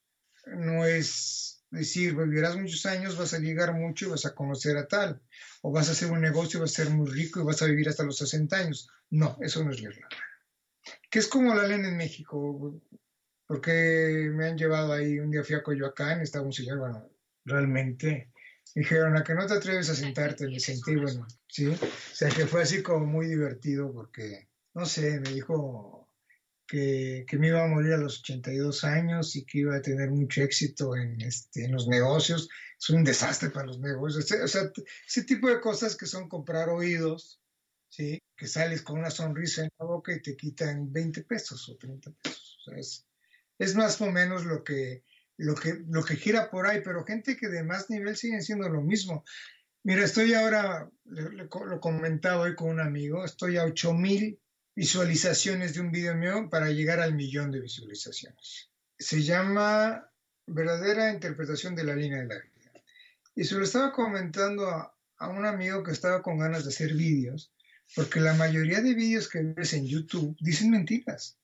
no 0.46 0.86
es 0.86 1.64
decir, 1.72 2.14
vivirás 2.14 2.58
muchos 2.58 2.86
años, 2.86 3.18
vas 3.18 3.34
a 3.34 3.40
llegar 3.40 3.74
mucho 3.74 4.06
y 4.06 4.10
vas 4.10 4.26
a 4.26 4.36
conocer 4.36 4.76
a 4.78 4.88
tal, 4.88 5.22
o 5.62 5.72
vas 5.72 5.88
a 5.88 5.94
hacer 5.94 6.12
un 6.12 6.20
negocio, 6.20 6.60
vas 6.60 6.72
a 6.72 6.84
ser 6.84 6.90
muy 6.94 7.10
rico 7.10 7.40
y 7.40 7.46
vas 7.46 7.62
a 7.62 7.66
vivir 7.66 7.88
hasta 7.88 8.04
los 8.04 8.18
60 8.18 8.58
años. 8.58 8.90
No, 9.10 9.38
eso 9.40 9.64
no 9.64 9.72
es 9.72 9.82
leer 9.82 9.98
la 9.98 10.10
Que 11.10 11.20
es 11.20 11.28
como 11.28 11.56
la 11.56 11.66
ley 11.66 11.80
en 11.80 11.96
México, 11.96 12.82
porque 13.48 14.30
me 14.34 14.48
han 14.48 14.58
llevado 14.58 14.92
ahí, 14.92 15.18
un 15.20 15.32
día 15.32 15.44
fui 15.44 15.56
a 15.56 15.64
Coyoacán, 15.64 16.22
estaba 16.22 16.46
un 16.46 16.54
señor, 16.54 16.80
bueno, 16.80 17.10
realmente 17.46 18.34
dijeron, 18.76 19.16
a 19.16 19.24
que 19.24 19.34
no 19.34 19.48
te 19.48 19.54
atreves 19.54 19.90
a 19.90 19.96
sentarte, 19.96 20.48
me 20.48 20.60
sentí, 20.60 20.98
bueno, 20.98 21.26
sí, 21.48 21.68
o 21.68 22.16
sea 22.16 22.30
que 22.30 22.48
fue 22.48 22.64
así 22.64 22.84
como 22.84 23.06
muy 23.06 23.28
divertido 23.28 23.94
porque, 23.94 24.50
no 24.74 24.86
sé, 24.86 25.22
me 25.22 25.30
dijo 25.32 26.05
que, 26.68 27.26
que 27.28 27.38
me 27.38 27.48
iba 27.48 27.64
a 27.64 27.68
morir 27.68 27.94
a 27.94 27.98
los 27.98 28.20
82 28.20 28.84
años 28.84 29.36
y 29.36 29.46
que 29.46 29.60
iba 29.60 29.76
a 29.76 29.82
tener 29.82 30.10
mucho 30.10 30.42
éxito 30.42 30.96
en, 30.96 31.22
este, 31.22 31.66
en 31.66 31.72
los 31.72 31.88
negocios, 31.88 32.50
es 32.80 32.90
un 32.90 33.04
desastre 33.04 33.50
para 33.50 33.68
los 33.68 33.80
negocios, 33.80 34.32
o 34.32 34.48
sea, 34.48 34.72
ese 35.08 35.24
tipo 35.24 35.50
de 35.50 35.62
cosas 35.62 35.96
que 35.96 36.06
son 36.06 36.30
comprar 36.30 36.70
oídos, 36.70 37.42
¿sí? 37.90 38.22
que 38.36 38.48
sales 38.48 38.82
con 38.82 39.00
una 39.00 39.12
sonrisa 39.12 39.64
en 39.64 39.70
la 39.80 39.86
boca 39.86 40.14
y 40.14 40.22
te 40.22 40.36
quitan 40.36 40.92
20 40.92 41.24
pesos 41.24 41.70
o 41.70 41.78
30 41.78 42.12
pesos, 42.22 42.58
o 42.60 42.64
sea, 42.64 42.80
es, 42.80 43.06
es 43.58 43.76
más 43.76 44.02
o 44.02 44.12
menos 44.12 44.46
lo 44.46 44.64
que 44.64 45.04
lo 45.38 45.54
que, 45.56 45.84
lo 45.90 46.04
que 46.04 46.16
gira 46.16 46.50
por 46.50 46.66
ahí, 46.66 46.82
pero 46.82 47.04
gente 47.04 47.36
que 47.36 47.50
de 47.50 47.64
más 47.64 47.90
nivel 47.90 48.16
siguen 48.16 48.42
siendo 48.42 48.70
lo 48.70 48.82
mismo. 48.82 49.26
Mira, 49.84 50.06
estoy 50.06 50.34
ahora, 50.34 50.90
lo 51.04 51.80
comentaba 51.82 52.44
hoy 52.44 52.56
con 52.56 52.70
un 52.70 52.80
amigo, 52.80 53.26
estoy 53.26 53.58
a 53.58 53.66
8000 53.66 54.40
visualizaciones 54.76 55.74
de 55.74 55.82
un 55.82 55.92
video 55.92 56.16
mío 56.16 56.50
para 56.50 56.70
llegar 56.70 57.00
al 57.00 57.16
millón 57.16 57.52
de 57.52 57.62
visualizaciones. 57.62 58.70
Se 58.98 59.24
llama 59.24 60.12
Verdadera 60.46 61.12
Interpretación 61.12 61.76
de 61.76 61.86
la 61.86 61.96
Línea 61.96 62.20
de 62.20 62.28
la 62.28 62.36
Vida. 62.36 62.72
Y 63.36 63.44
se 63.46 63.56
lo 63.56 63.64
estaba 63.64 63.92
comentando 63.92 64.70
a, 64.70 64.96
a 65.18 65.28
un 65.30 65.46
amigo 65.46 65.84
que 65.84 65.92
estaba 65.92 66.22
con 66.22 66.38
ganas 66.38 66.64
de 66.64 66.70
hacer 66.70 66.94
vídeos, 66.94 67.54
porque 67.96 68.20
la 68.20 68.34
mayoría 68.34 68.82
de 68.82 68.94
vídeos 68.94 69.30
que 69.30 69.42
ves 69.42 69.74
en 69.74 69.88
YouTube 69.88 70.36
dicen 70.40 70.72
mentiras. 70.72 71.38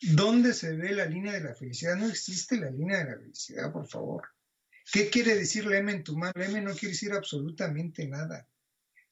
¿Dónde 0.00 0.54
se 0.54 0.76
ve 0.76 0.92
la 0.92 1.06
línea 1.06 1.32
de 1.32 1.40
la 1.40 1.54
felicidad? 1.54 1.96
No 1.96 2.06
existe 2.06 2.56
la 2.56 2.70
línea 2.70 2.98
de 2.98 3.10
la 3.10 3.18
felicidad, 3.18 3.72
por 3.72 3.88
favor. 3.88 4.28
¿Qué 4.92 5.10
quiere 5.10 5.34
decir 5.34 5.66
la 5.66 5.78
en 5.78 6.04
tu 6.04 6.16
mano? 6.16 6.32
La 6.36 6.46
M 6.46 6.60
no 6.62 6.72
quiere 6.72 6.92
decir 6.92 7.12
absolutamente 7.12 8.06
nada. 8.06 8.48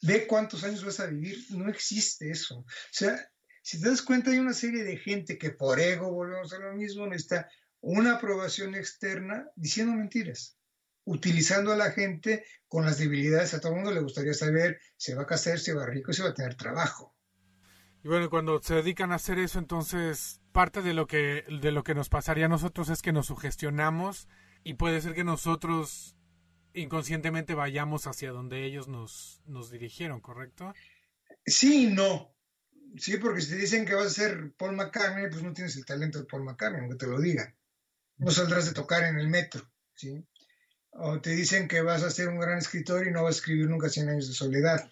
Ve 0.03 0.27
cuántos 0.27 0.63
años 0.63 0.85
vas 0.85 1.01
a 1.01 1.07
vivir. 1.07 1.45
No 1.51 1.69
existe 1.69 2.31
eso. 2.31 2.59
O 2.59 2.67
sea, 2.93 3.31
si 3.67 3.81
te 3.81 3.89
das 3.89 4.01
cuenta, 4.01 4.31
hay 4.31 4.39
una 4.39 4.53
serie 4.53 4.85
de 4.85 4.97
gente 4.97 5.39
que 5.39 5.51
por 5.51 5.81
ego, 5.81 6.13
volvemos 6.13 6.53
a 6.53 6.59
lo 6.61 6.73
mismo, 6.75 7.05
necesita 7.05 7.51
una 7.81 8.15
aprobación 8.15 8.77
externa 8.77 9.51
diciendo 9.57 9.93
mentiras, 9.93 10.57
utilizando 11.03 11.73
a 11.73 11.77
la 11.77 11.91
gente 11.91 12.45
con 12.69 12.85
las 12.85 12.99
debilidades. 12.99 13.55
A 13.55 13.61
todo 13.61 13.73
el 13.73 13.79
mundo 13.79 13.91
le 13.91 14.03
gustaría 14.03 14.35
saber, 14.35 14.79
se 14.97 15.17
va 15.17 15.23
a 15.23 15.27
casar, 15.27 15.59
se 15.59 15.75
va 15.75 15.83
a 15.83 15.87
rico, 15.87 16.13
se 16.13 16.23
va 16.23 16.29
a 16.29 16.35
tener 16.35 16.55
trabajo. 16.55 17.17
Y 18.05 18.07
bueno, 18.07 18.31
cuando 18.31 18.63
se 18.63 18.77
dedican 18.77 19.11
a 19.11 19.17
hacer 19.17 19.41
eso, 19.41 19.59
entonces 19.59 20.41
parte 20.53 20.81
de 20.81 20.95
lo 20.95 21.09
que 21.09 21.43
de 21.61 21.73
lo 21.73 21.83
que 21.83 21.97
nos 21.97 22.09
pasaría 22.09 22.47
a 22.47 22.49
nosotros 22.49 22.89
es 22.89 23.03
que 23.03 23.13
nos 23.13 23.27
sugestionamos 23.27 24.29
y 24.63 24.75
puede 24.75 25.01
ser 25.01 25.13
que 25.13 25.25
nosotros 25.25 26.15
inconscientemente 26.73 27.55
vayamos 27.55 28.07
hacia 28.07 28.31
donde 28.31 28.65
ellos 28.65 28.87
nos, 28.87 29.43
nos 29.45 29.73
dirigieron, 29.73 30.21
¿correcto? 30.21 30.73
Sí 31.45 31.89
y 31.89 31.93
no. 31.93 32.36
Sí, 32.99 33.17
porque 33.19 33.41
si 33.41 33.51
te 33.51 33.57
dicen 33.57 33.85
que 33.85 33.95
vas 33.95 34.07
a 34.07 34.11
ser 34.11 34.53
Paul 34.57 34.77
McCartney, 34.77 35.29
pues 35.31 35.43
no 35.43 35.53
tienes 35.53 35.77
el 35.77 35.85
talento 35.85 36.19
de 36.19 36.25
Paul 36.25 36.45
McCartney, 36.45 36.81
aunque 36.81 36.97
te 36.97 37.07
lo 37.07 37.21
digan. 37.21 37.55
No 38.19 38.31
saldrás 38.31 38.67
de 38.67 38.73
tocar 38.73 39.05
en 39.05 39.19
el 39.19 39.29
metro, 39.29 39.71
¿sí? 39.95 40.27
O 40.91 41.21
te 41.21 41.31
dicen 41.31 41.69
que 41.69 41.83
vas 41.83 42.03
a 42.03 42.11
ser 42.11 42.29
un 42.29 42.41
gran 42.41 42.59
escritor 42.59 43.07
y 43.07 43.11
no 43.11 43.23
vas 43.23 43.37
a 43.37 43.39
escribir 43.39 43.69
nunca 43.69 43.91
100 43.91 44.09
años 44.09 44.29
de 44.29 44.35
soledad 44.35 44.91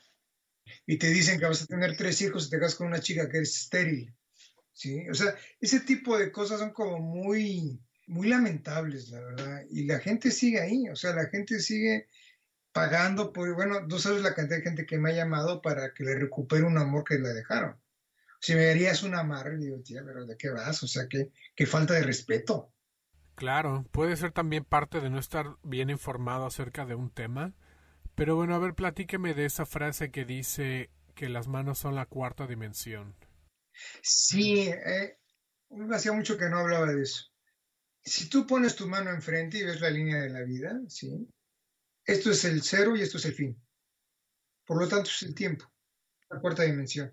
y 0.86 0.98
te 0.98 1.08
dicen 1.08 1.38
que 1.38 1.46
vas 1.46 1.62
a 1.62 1.66
tener 1.66 1.96
tres 1.96 2.20
hijos 2.22 2.46
y 2.46 2.50
te 2.50 2.58
casas 2.58 2.76
con 2.76 2.88
una 2.88 3.00
chica 3.00 3.28
que 3.28 3.38
es 3.38 3.56
estéril. 3.56 4.14
¿sí? 4.72 5.08
O 5.08 5.14
sea, 5.14 5.34
ese 5.60 5.80
tipo 5.80 6.18
de 6.18 6.32
cosas 6.32 6.60
son 6.60 6.72
como 6.72 6.98
muy, 6.98 7.80
muy 8.06 8.28
lamentables, 8.28 9.10
la 9.10 9.20
verdad. 9.20 9.62
Y 9.70 9.84
la 9.84 9.98
gente 10.00 10.30
sigue 10.30 10.60
ahí, 10.60 10.88
o 10.88 10.96
sea, 10.96 11.14
la 11.14 11.26
gente 11.26 11.60
sigue 11.60 12.08
pagando 12.72 13.32
por, 13.32 13.54
bueno, 13.54 13.86
tú 13.88 13.98
sabes 13.98 14.22
la 14.22 14.34
cantidad 14.34 14.58
de 14.58 14.64
gente 14.64 14.86
que 14.86 14.98
me 14.98 15.10
ha 15.10 15.14
llamado 15.14 15.62
para 15.62 15.94
que 15.94 16.04
le 16.04 16.16
recupere 16.16 16.64
un 16.64 16.78
amor 16.78 17.04
que 17.04 17.18
le 17.18 17.32
dejaron. 17.32 17.80
Si 18.44 18.54
me 18.54 18.74
dirías 18.74 19.02
una 19.02 19.20
amarre, 19.20 19.56
digo, 19.56 19.80
tía, 19.80 20.02
pero 20.04 20.26
¿de 20.26 20.36
qué 20.36 20.50
vas? 20.50 20.82
O 20.82 20.86
sea, 20.86 21.06
qué, 21.08 21.30
qué 21.54 21.66
falta 21.66 21.94
de 21.94 22.02
respeto. 22.02 22.72
Claro, 23.34 23.86
puede 23.90 24.16
ser 24.16 24.32
también 24.32 24.64
parte 24.64 25.00
de 25.00 25.10
no 25.10 25.18
estar 25.18 25.56
bien 25.62 25.88
informado 25.90 26.46
acerca 26.46 26.84
de 26.84 26.94
un 26.94 27.10
tema 27.10 27.54
pero 28.14 28.36
bueno, 28.36 28.54
a 28.54 28.58
ver, 28.58 28.74
platíqueme 28.74 29.34
de 29.34 29.46
esa 29.46 29.66
frase 29.66 30.10
que 30.10 30.24
dice 30.24 30.90
que 31.14 31.28
las 31.28 31.48
manos 31.48 31.78
son 31.78 31.94
la 31.94 32.06
cuarta 32.06 32.46
dimensión. 32.46 33.16
Sí, 34.02 34.68
eh, 34.68 35.18
hacía 35.92 36.12
mucho 36.12 36.38
que 36.38 36.48
no 36.48 36.58
hablaba 36.58 36.86
de 36.86 37.02
eso. 37.02 37.24
Si 38.04 38.28
tú 38.28 38.46
pones 38.46 38.76
tu 38.76 38.86
mano 38.86 39.10
enfrente 39.10 39.58
y 39.58 39.64
ves 39.64 39.80
la 39.80 39.90
línea 39.90 40.18
de 40.18 40.30
la 40.30 40.42
vida, 40.42 40.78
¿sí? 40.88 41.28
Esto 42.04 42.30
es 42.30 42.44
el 42.44 42.62
cero 42.62 42.94
y 42.94 43.02
esto 43.02 43.18
es 43.18 43.24
el 43.24 43.34
fin. 43.34 43.60
Por 44.64 44.78
lo 44.78 44.88
tanto, 44.88 45.10
es 45.10 45.22
el 45.22 45.34
tiempo, 45.34 45.64
la 46.30 46.40
cuarta 46.40 46.62
dimensión. 46.62 47.12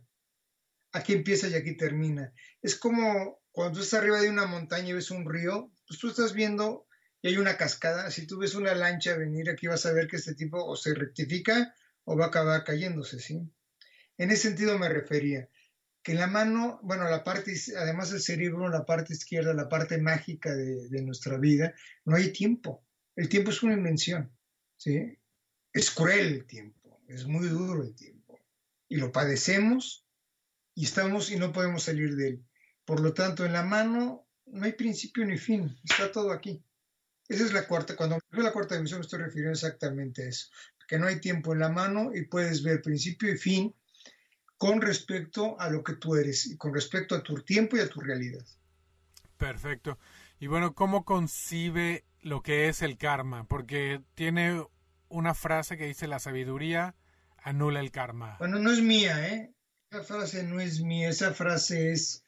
Aquí 0.94 1.14
empieza 1.14 1.48
y 1.48 1.54
aquí 1.54 1.76
termina. 1.78 2.34
Es 2.62 2.76
como 2.76 3.42
cuando 3.52 3.78
tú 3.78 3.84
estás 3.84 4.00
arriba 4.00 4.22
de 4.22 4.30
una 4.30 4.46
montaña 4.46 4.90
y 4.90 4.94
ves 4.94 5.12
un 5.12 5.30
río, 5.30 5.72
pues 5.88 6.00
tú 6.00 6.10
estás 6.10 6.34
viendo 6.34 6.88
y 7.22 7.30
hay 7.30 7.38
una 7.38 7.58
cascada, 7.58 8.10
si 8.10 8.26
tú 8.26 8.40
ves 8.40 8.56
una 8.56 8.74
lancha 8.74 9.16
venir 9.16 9.50
aquí 9.50 9.68
vas 9.68 9.86
a 9.86 9.94
ver 9.94 10.08
que 10.08 10.18
este 10.18 10.34
tipo 10.34 10.64
o 10.64 10.76
se 10.76 10.94
rectifica 10.94 11.74
o 12.04 12.18
va 12.18 12.26
a 12.26 12.28
acabar 12.30 12.64
cayéndose, 12.64 13.20
¿sí? 13.20 13.40
En 14.18 14.32
ese 14.32 14.50
sentido 14.50 14.78
me 14.80 14.90
refería, 14.90 15.50
que 16.04 16.16
la 16.16 16.28
mano, 16.28 16.80
bueno, 16.82 17.08
la 17.10 17.24
parte, 17.24 17.54
además 17.78 18.10
del 18.10 18.22
cerebro, 18.22 18.70
la 18.70 18.86
parte 18.86 19.14
izquierda, 19.14 19.54
la 19.54 19.70
parte 19.70 20.00
mágica 20.00 20.56
de, 20.56 20.90
de 20.90 21.02
nuestra 21.04 21.38
vida, 21.38 21.76
no 22.06 22.16
hay 22.16 22.32
tiempo. 22.32 22.84
El 23.16 23.30
tiempo 23.30 23.52
es 23.52 23.62
una 23.62 23.74
invención, 23.74 24.36
¿sí? 24.78 25.18
Es 25.74 25.92
cruel 25.92 26.34
el 26.34 26.46
tiempo, 26.46 27.02
es 27.08 27.26
muy 27.26 27.48
duro 27.48 27.84
el 27.84 27.96
tiempo. 27.96 28.40
Y 28.88 28.98
lo 28.98 29.12
padecemos 29.12 30.06
y 30.76 30.86
estamos 30.86 31.32
y 31.32 31.38
no 31.38 31.52
podemos 31.52 31.84
salir 31.84 32.16
de 32.16 32.28
él. 32.30 32.46
Por 32.86 33.00
lo 33.00 33.14
tanto, 33.14 33.46
en 33.46 33.54
la 33.54 33.64
mano 33.64 34.28
no 34.46 34.66
hay 34.66 34.74
principio 34.74 35.26
ni 35.26 35.38
fin, 35.38 35.78
está 35.84 36.12
todo 36.12 36.32
aquí. 36.32 36.64
Esa 37.28 37.46
es 37.46 37.54
la 37.54 37.68
cuarta, 37.68 37.96
cuando 37.96 38.20
me 38.32 38.44
la 38.44 38.52
cuarta 38.52 38.76
dimensión 38.76 39.00
me 39.00 39.06
estoy 39.06 39.20
refiriendo 39.20 39.54
exactamente 39.54 40.24
a 40.24 40.30
eso, 40.30 40.48
que 40.88 41.00
no 41.00 41.08
hay 41.08 41.22
tiempo 41.22 41.54
en 41.54 41.60
la 41.60 41.70
mano 41.70 42.12
y 42.14 42.26
puedes 42.26 42.64
ver 42.64 42.82
principio 42.82 43.34
y 43.34 43.38
fin 43.38 43.74
con 44.58 44.82
respecto 44.82 45.60
a 45.60 45.70
lo 45.70 45.84
que 45.84 45.94
tú 45.94 46.16
eres 46.16 46.46
y 46.46 46.58
con 46.58 46.74
respecto 46.74 47.16
a 47.16 47.24
tu 47.24 47.36
tiempo 47.42 47.78
y 47.78 47.80
a 47.80 47.90
tu 47.90 48.00
realidad. 48.00 48.46
Perfecto. 49.38 49.98
Y 50.40 50.48
bueno, 50.48 50.76
¿cómo 50.76 51.06
concibe 51.06 52.06
lo 52.22 52.44
que 52.44 52.68
es 52.68 52.82
el 52.82 52.98
karma? 52.98 53.48
Porque 53.48 54.02
tiene 54.14 54.64
una 55.08 55.34
frase 55.34 55.78
que 55.78 55.88
dice 55.88 56.08
la 56.08 56.20
sabiduría 56.20 56.96
anula 57.38 57.80
el 57.80 57.92
karma. 57.92 58.36
Bueno, 58.40 58.60
no 58.60 58.72
es 58.72 58.82
mía, 58.82 59.28
¿eh? 59.28 59.54
Esa 59.92 60.04
frase 60.04 60.44
no 60.44 60.60
es 60.62 60.80
mía, 60.80 61.10
esa 61.10 61.34
frase 61.34 61.92
es 61.92 62.24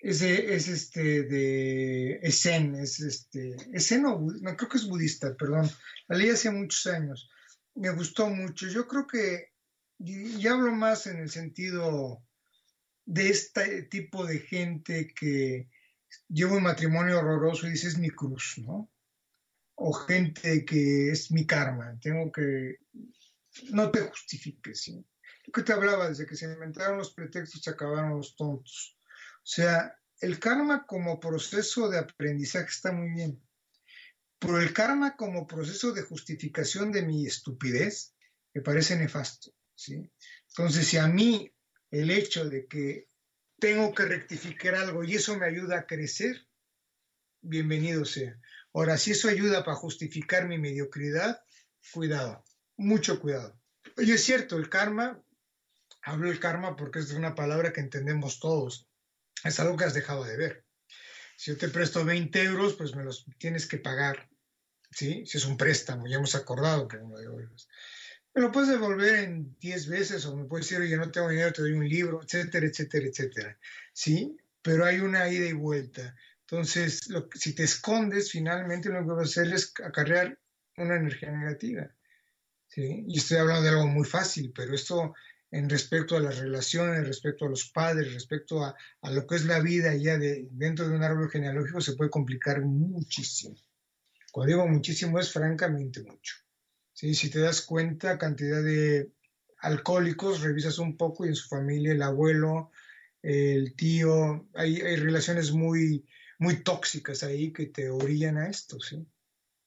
es, 0.00 0.22
es 0.22 0.68
este 0.68 1.22
de 1.24 2.20
es 2.22 2.42
Zen, 2.42 2.74
es 2.74 3.00
este, 3.00 3.56
es 3.72 3.88
Zen 3.88 4.06
o 4.06 4.20
no, 4.20 4.56
creo 4.56 4.68
que 4.68 4.78
es 4.78 4.88
budista, 4.88 5.34
perdón. 5.36 5.70
La 6.08 6.16
leí 6.16 6.30
hace 6.30 6.50
muchos 6.50 6.86
años. 6.86 7.30
Me 7.74 7.90
gustó 7.90 8.28
mucho. 8.28 8.66
Yo 8.68 8.86
creo 8.86 9.06
que, 9.06 9.52
y, 9.98 10.46
hablo 10.46 10.72
más 10.72 11.06
en 11.06 11.18
el 11.18 11.30
sentido 11.30 12.22
de 13.04 13.28
este 13.28 13.82
tipo 13.84 14.24
de 14.24 14.38
gente 14.38 15.12
que 15.14 15.68
lleva 16.28 16.56
un 16.56 16.62
matrimonio 16.62 17.18
horroroso 17.18 17.66
y 17.66 17.72
dice 17.72 17.88
es 17.88 17.98
mi 17.98 18.10
cruz, 18.10 18.56
¿no? 18.58 18.90
O 19.74 19.92
gente 19.92 20.64
que 20.64 21.10
es 21.10 21.30
mi 21.30 21.46
karma, 21.46 21.98
tengo 22.00 22.30
que, 22.30 22.76
no 23.70 23.90
te 23.90 24.00
justifiques, 24.00 24.82
¿sí? 24.82 25.04
Que 25.52 25.62
te 25.62 25.72
hablaba, 25.72 26.08
desde 26.08 26.26
que 26.26 26.36
se 26.36 26.46
inventaron 26.46 26.98
los 26.98 27.12
pretextos 27.12 27.62
se 27.62 27.70
acabaron 27.70 28.16
los 28.16 28.36
tontos 28.36 28.96
o 29.42 29.46
sea, 29.52 29.96
el 30.20 30.38
karma 30.38 30.86
como 30.86 31.18
proceso 31.18 31.88
de 31.88 31.98
aprendizaje 31.98 32.68
está 32.68 32.92
muy 32.92 33.10
bien, 33.10 33.42
pero 34.38 34.60
el 34.60 34.72
karma 34.72 35.16
como 35.16 35.46
proceso 35.46 35.92
de 35.92 36.02
justificación 36.02 36.92
de 36.92 37.02
mi 37.02 37.26
estupidez 37.26 38.14
me 38.54 38.60
parece 38.60 38.96
nefasto. 38.96 39.52
¿sí? 39.74 40.10
Entonces, 40.48 40.86
si 40.86 40.98
a 40.98 41.06
mí 41.06 41.52
el 41.90 42.10
hecho 42.10 42.48
de 42.48 42.66
que 42.66 43.08
tengo 43.58 43.94
que 43.94 44.04
rectificar 44.04 44.74
algo 44.74 45.04
y 45.04 45.14
eso 45.14 45.36
me 45.36 45.46
ayuda 45.46 45.80
a 45.80 45.86
crecer, 45.86 46.46
bienvenido 47.40 48.04
sea. 48.04 48.38
Ahora, 48.72 48.98
si 48.98 49.12
eso 49.12 49.28
ayuda 49.28 49.64
para 49.64 49.76
justificar 49.76 50.46
mi 50.46 50.58
mediocridad, 50.58 51.42
cuidado, 51.92 52.44
mucho 52.76 53.20
cuidado. 53.20 53.58
Y 53.96 54.12
es 54.12 54.22
cierto, 54.22 54.56
el 54.56 54.68
karma, 54.68 55.20
hablo 56.02 56.28
del 56.28 56.40
karma 56.40 56.76
porque 56.76 57.00
es 57.00 57.12
una 57.12 57.34
palabra 57.34 57.72
que 57.72 57.80
entendemos 57.80 58.40
todos 58.40 58.90
es 59.44 59.60
algo 59.60 59.76
que 59.76 59.84
has 59.84 59.94
dejado 59.94 60.24
de 60.24 60.36
ver. 60.36 60.64
Si 61.36 61.50
yo 61.50 61.56
te 61.56 61.68
presto 61.68 62.04
20 62.04 62.42
euros, 62.42 62.74
pues 62.74 62.94
me 62.94 63.04
los 63.04 63.24
tienes 63.38 63.66
que 63.66 63.78
pagar, 63.78 64.28
¿sí? 64.90 65.24
Si 65.26 65.38
es 65.38 65.46
un 65.46 65.56
préstamo, 65.56 66.06
ya 66.06 66.16
hemos 66.16 66.34
acordado 66.34 66.86
que 66.86 66.98
no 66.98 67.08
me 67.08 67.16
Me 68.34 68.42
lo 68.42 68.52
puedes 68.52 68.68
devolver 68.68 69.24
en 69.24 69.56
10 69.58 69.88
veces 69.88 70.26
o 70.26 70.36
me 70.36 70.44
puedes 70.44 70.68
decir, 70.68 70.82
oye, 70.82 70.96
no 70.96 71.10
tengo 71.10 71.30
dinero, 71.30 71.52
te 71.52 71.62
doy 71.62 71.72
un 71.72 71.88
libro, 71.88 72.20
etcétera, 72.22 72.66
etcétera, 72.66 73.06
etcétera, 73.06 73.58
¿sí? 73.92 74.36
Pero 74.62 74.84
hay 74.84 75.00
una 75.00 75.28
ida 75.28 75.46
y 75.46 75.54
vuelta. 75.54 76.14
Entonces, 76.42 77.08
lo, 77.08 77.28
si 77.34 77.54
te 77.54 77.62
escondes, 77.62 78.30
finalmente 78.30 78.90
lo 78.90 79.00
que 79.00 79.12
vas 79.12 79.18
a 79.20 79.40
hacer 79.40 79.54
es 79.54 79.72
acarrear 79.82 80.38
una 80.76 80.96
energía 80.96 81.30
negativa, 81.30 81.90
¿sí? 82.68 83.04
Y 83.06 83.16
estoy 83.16 83.38
hablando 83.38 83.62
de 83.62 83.70
algo 83.70 83.86
muy 83.86 84.04
fácil, 84.04 84.52
pero 84.54 84.74
esto 84.74 85.14
en 85.50 85.68
respecto 85.68 86.16
a 86.16 86.20
las 86.20 86.38
relaciones, 86.38 87.06
respecto 87.06 87.44
a 87.44 87.48
los 87.48 87.68
padres, 87.70 88.14
respecto 88.14 88.64
a, 88.64 88.76
lo 89.10 89.26
que 89.26 89.36
es 89.36 89.44
la 89.44 89.60
vida 89.60 89.94
ya 89.94 90.16
de, 90.16 90.48
dentro 90.52 90.88
de 90.88 90.94
un 90.94 91.02
árbol 91.02 91.30
genealógico 91.30 91.80
se 91.80 91.94
puede 91.94 92.10
complicar 92.10 92.60
muchísimo. 92.62 93.56
Cuando 94.30 94.54
digo 94.54 94.68
muchísimo 94.68 95.18
es 95.18 95.32
francamente 95.32 96.02
mucho. 96.02 96.36
¿Sí? 96.92 97.14
Si 97.14 97.30
te 97.30 97.40
das 97.40 97.62
cuenta, 97.62 98.18
cantidad 98.18 98.62
de 98.62 99.10
alcohólicos, 99.58 100.42
revisas 100.42 100.78
un 100.78 100.96
poco 100.96 101.24
y 101.24 101.28
en 101.28 101.34
su 101.34 101.48
familia 101.48 101.92
el 101.92 102.02
abuelo, 102.02 102.70
el 103.22 103.74
tío, 103.74 104.48
hay, 104.54 104.80
hay 104.80 104.96
relaciones 104.96 105.50
muy, 105.50 106.06
muy 106.38 106.62
tóxicas 106.62 107.22
ahí 107.22 107.52
que 107.52 107.66
te 107.66 107.90
orillan 107.90 108.38
a 108.38 108.48
esto, 108.48 108.78
¿sí? 108.80 109.06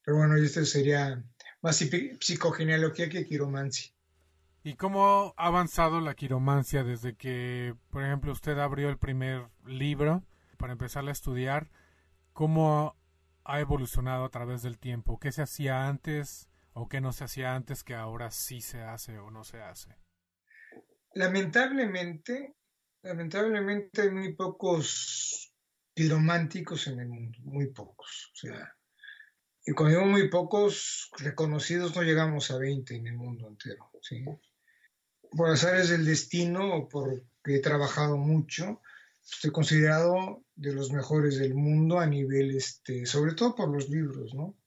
Pero 0.04 0.18
bueno, 0.18 0.36
esto 0.36 0.66
sería 0.66 1.24
más 1.62 1.78
psicogenealogía 1.78 3.10
que 3.10 3.26
quiromancia. 3.26 3.94
¿Y 4.66 4.76
cómo 4.76 5.34
ha 5.36 5.48
avanzado 5.48 6.00
la 6.00 6.16
quiromancia 6.16 6.86
desde 6.86 7.16
que, 7.16 7.76
por 7.90 8.02
ejemplo, 8.02 8.32
usted 8.32 8.58
abrió 8.58 8.88
el 8.88 8.98
primer 8.98 9.50
libro 9.66 10.24
para 10.58 10.72
empezar 10.72 11.06
a 11.06 11.12
estudiar? 11.12 11.70
¿Cómo 12.32 12.96
ha 13.44 13.60
evolucionado 13.60 14.24
a 14.24 14.30
través 14.30 14.62
del 14.62 14.80
tiempo? 14.80 15.20
¿Qué 15.20 15.34
se 15.34 15.42
hacía 15.42 15.90
antes 15.90 16.50
o 16.72 16.88
qué 16.88 17.02
no 17.02 17.12
se 17.12 17.26
hacía 17.26 17.56
antes 17.56 17.84
que 17.84 17.94
ahora 17.94 18.32
sí 18.32 18.62
se 18.62 18.82
hace 18.82 19.20
o 19.20 19.32
no 19.32 19.44
se 19.44 19.62
hace? 19.62 19.98
Lamentablemente, 21.14 22.56
lamentablemente 23.02 24.04
hay 24.04 24.12
muy 24.12 24.34
pocos 24.34 25.54
quirománticos 25.94 26.88
en 26.88 27.02
el 27.02 27.10
mundo, 27.10 27.38
muy 27.42 27.68
pocos. 27.74 28.32
O 28.32 28.36
sea, 28.38 28.78
y 29.66 29.74
cuando 29.74 29.98
digo 29.98 30.10
muy 30.10 30.30
pocos 30.30 31.10
reconocidos, 31.18 31.94
no 31.98 32.02
llegamos 32.02 32.50
a 32.50 32.58
20 32.58 32.96
en 32.96 33.08
el 33.08 33.18
mundo 33.18 33.50
entero. 33.50 33.92
¿sí? 34.02 34.24
Por 35.36 35.50
azares 35.50 35.90
del 35.90 36.06
destino 36.06 36.76
o 36.76 36.90
porque 36.90 37.24
he 37.46 37.60
trabajado 37.60 38.18
mucho, 38.18 38.82
estoy 39.24 39.52
considerado 39.52 40.44
de 40.56 40.74
los 40.74 40.92
mejores 40.92 41.38
del 41.38 41.56
mundo 41.56 42.00
a 42.00 42.06
nivel, 42.06 42.56
este, 42.56 43.06
sobre 43.06 43.34
todo 43.34 43.56
por 43.56 43.70
los 43.70 43.90
libros, 43.90 44.34
¿no? 44.34 44.58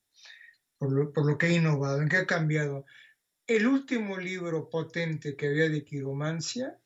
Por 0.79 0.93
lo, 0.93 1.13
por 1.13 1.27
lo 1.27 1.39
que 1.39 1.47
he 1.47 1.55
innovado, 1.55 2.03
en 2.03 2.09
qué 2.09 2.19
ha 2.19 2.27
cambiado. 2.27 2.85
El 3.47 3.67
último 3.67 4.19
libro 4.19 4.69
potente 4.69 5.37
que 5.37 5.47
había 5.47 5.69
de 5.69 5.85
quiromancia 5.85 6.79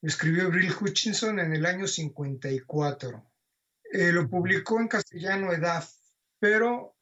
lo 0.00 0.08
escribió 0.08 0.48
Brill 0.48 0.72
Hutchinson 0.80 1.38
en 1.38 1.54
el 1.54 1.66
año 1.66 1.86
54. 1.86 3.24
Eh, 3.92 4.12
lo 4.12 4.28
publicó 4.28 4.80
en 4.80 4.88
castellano 4.88 5.52
Edad, 5.52 5.84
pero 6.38 6.96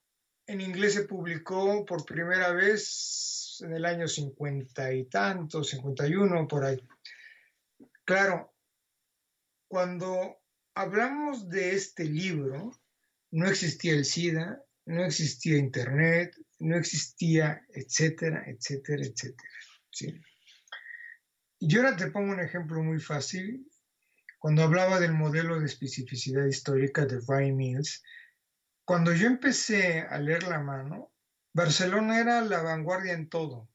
en 0.51 0.61
inglés 0.61 0.95
se 0.95 1.05
publicó 1.05 1.85
por 1.85 2.05
primera 2.05 2.51
vez 2.51 3.59
en 3.61 3.73
el 3.73 3.85
año 3.85 4.09
50 4.09 4.93
y 4.95 5.05
tanto, 5.05 5.63
51, 5.63 6.49
por 6.49 6.65
ahí. 6.65 6.83
Claro, 8.05 8.53
cuando 9.69 10.41
hablamos 10.75 11.49
de 11.49 11.77
este 11.77 12.05
libro, 12.05 12.73
no 13.31 13.47
existía 13.47 13.93
el 13.93 14.05
SIDA, 14.05 14.65
no 14.87 15.05
existía 15.05 15.57
Internet, 15.57 16.37
no 16.59 16.77
existía, 16.77 17.65
etcétera, 17.69 18.43
etcétera, 18.49 19.05
etcétera. 19.05 20.21
Y 21.61 21.77
ahora 21.77 21.97
te 21.97 22.11
pongo 22.11 22.33
un 22.33 22.41
ejemplo 22.41 22.83
muy 22.83 22.99
fácil. 22.99 23.71
Cuando 24.41 24.65
hablaba 24.65 24.99
del 24.99 25.13
modelo 25.13 25.61
de 25.61 25.67
especificidad 25.67 26.47
histórica 26.47 27.07
de 27.07 27.21
Ryan 27.21 27.57
Mills, 27.57 28.03
cuando 28.91 29.15
yo 29.15 29.29
empecé 29.29 30.01
a 30.01 30.19
leer 30.19 30.43
la 30.49 30.59
mano, 30.59 31.13
Barcelona 31.55 32.19
era 32.19 32.41
la 32.41 32.61
vanguardia 32.61 33.13
en 33.13 33.29
todo, 33.29 33.71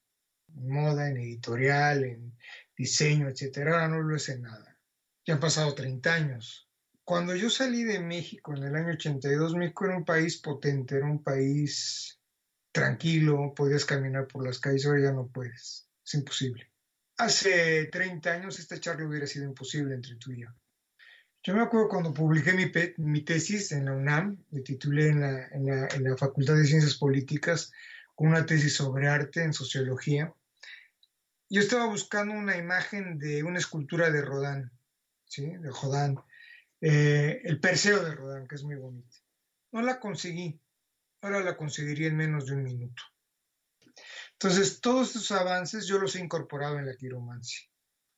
en 0.53 0.67
moda, 0.67 1.09
en 1.09 1.15
editorial, 1.15 2.03
en 2.03 2.37
diseño, 2.77 3.29
etcétera. 3.29 3.87
No 3.87 4.01
lo 4.01 4.17
es 4.17 4.27
en 4.27 4.41
nada. 4.41 4.77
Ya 5.25 5.35
han 5.35 5.39
pasado 5.39 5.73
30 5.73 6.13
años. 6.13 6.69
Cuando 7.05 7.33
yo 7.33 7.49
salí 7.49 7.85
de 7.85 8.01
México 8.01 8.57
en 8.57 8.63
el 8.65 8.75
año 8.75 8.91
82, 8.91 9.55
México 9.55 9.85
era 9.85 9.95
un 9.95 10.03
país 10.03 10.35
potente, 10.41 10.97
era 10.97 11.05
un 11.05 11.23
país 11.23 12.19
tranquilo, 12.73 13.53
podías 13.55 13.85
caminar 13.85 14.27
por 14.27 14.45
las 14.45 14.59
calles, 14.59 14.85
ahora 14.85 15.01
ya 15.01 15.11
no 15.13 15.29
puedes, 15.29 15.87
es 16.05 16.13
imposible. 16.13 16.73
Hace 17.15 17.85
30 17.85 18.33
años 18.33 18.59
esta 18.59 18.81
charla 18.81 19.07
hubiera 19.07 19.27
sido 19.27 19.45
imposible 19.45 19.95
entre 19.95 20.17
tú 20.17 20.33
y 20.33 20.41
yo. 20.41 20.49
Yo 21.45 21.53
me 21.53 21.61
acuerdo 21.61 21.89
cuando 21.89 22.11
publiqué 22.11 22.53
mi, 22.97 23.21
tesis 23.21 23.71
en 23.71 23.85
la 23.85 23.93
UNAM, 23.93 24.43
me 24.49 24.61
titulé 24.61 25.09
en 25.09 25.21
la, 25.21 26.17
Facultad 26.17 26.55
de 26.55 26.65
Ciencias 26.65 26.95
Políticas 26.95 27.71
con 28.15 28.29
una 28.29 28.47
tesis 28.47 28.75
sobre 28.75 29.07
arte 29.07 29.43
en 29.43 29.53
sociología. 29.53 30.33
Yo 31.47 31.61
estaba 31.61 31.85
buscando 31.85 32.33
una 32.33 32.57
imagen 32.57 33.19
de 33.19 33.43
una 33.43 33.59
escultura 33.59 34.09
de 34.09 34.23
Rodin, 34.23 34.71
¿sí? 35.25 35.45
de 35.45 35.69
Rodin, 35.69 36.19
eh, 36.81 37.41
el 37.43 37.59
Perseo 37.59 38.03
de 38.03 38.15
Rodin, 38.15 38.47
que 38.47 38.55
es 38.55 38.63
muy 38.63 38.77
bonito. 38.77 39.15
No 39.71 39.83
la 39.83 39.99
conseguí. 39.99 40.59
ahora 41.21 41.41
la 41.41 41.57
conseguiría 41.57 42.07
en 42.07 42.17
menos 42.17 42.47
de 42.47 42.55
un 42.55 42.63
minuto. 42.63 43.03
Entonces, 44.31 44.81
todos 44.81 45.09
estos 45.09 45.31
avances 45.31 45.85
yo 45.85 45.99
los 45.99 46.15
he 46.15 46.21
incorporado 46.21 46.79
en 46.79 46.87
la 46.87 46.95
quiromancia. 46.95 47.69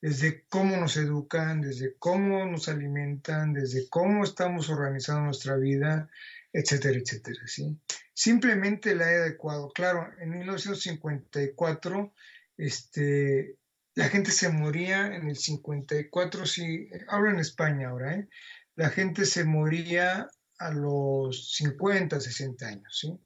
Desde 0.01 0.45
cómo 0.47 0.77
nos 0.77 0.95
educan, 0.97 1.61
desde 1.61 1.95
cómo 1.97 2.45
nos 2.45 2.69
alimentan, 2.69 3.53
desde 3.53 3.89
cómo 3.89 4.23
estamos 4.23 4.69
organizando 4.69 5.21
nuestra 5.21 5.55
vida, 5.55 6.09
etcétera, 6.53 6.99
etcétera. 6.99 7.41
¿sí? 7.45 7.79
Simplemente 8.13 8.95
la 8.95 9.11
he 9.11 9.15
adecuado. 9.15 9.69
Claro, 9.69 10.07
en 10.19 10.29
1954, 10.31 12.13
este, 12.57 13.57
la 13.95 14.09
gente 14.09 14.31
se 14.31 14.49
moría 14.49 15.15
en 15.15 15.27
el 15.27 15.37
54, 15.37 16.45
sí, 16.45 16.89
hablo 17.07 17.31
en 17.31 17.39
España 17.39 17.89
ahora, 17.89 18.13
¿eh? 18.13 18.29
la 18.75 18.89
gente 18.89 19.25
se 19.25 19.43
moría 19.43 20.27
a 20.59 20.71
los 20.71 21.53
50, 21.55 22.19
60 22.19 22.67
años, 22.67 22.97
¿sí? 22.99 23.19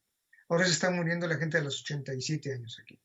Ahora 0.47 0.65
se 0.65 0.71
está 0.71 0.89
muriendo 0.89 1.27
la 1.27 1.37
gente 1.37 1.57
a 1.57 1.61
los 1.61 1.81
87 1.81 2.53
años 2.53 2.77
aquí. 2.81 3.00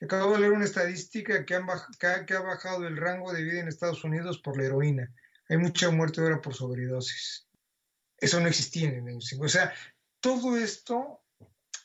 Acabo 0.00 0.34
de 0.34 0.40
leer 0.40 0.52
una 0.52 0.64
estadística 0.64 1.44
que, 1.44 1.54
ha 1.54 2.40
bajado 2.40 2.86
el 2.86 2.96
rango 2.96 3.32
de 3.32 3.42
vida 3.42 3.60
en 3.60 3.68
Estados 3.68 4.04
Unidos 4.04 4.38
por 4.38 4.56
la 4.56 4.64
heroína. 4.64 5.12
Hay 5.48 5.56
mucha 5.56 5.90
muerte 5.90 6.20
ahora 6.20 6.40
por 6.40 6.54
sobredosis. 6.54 7.48
Eso 8.16 8.40
no 8.40 8.48
existía 8.48 8.88
en 8.88 8.96
el 8.96 9.08
año 9.08 9.20
50. 9.20 9.46
O 9.46 9.48
sea, 9.48 9.74
todo 10.20 10.56
esto 10.56 11.22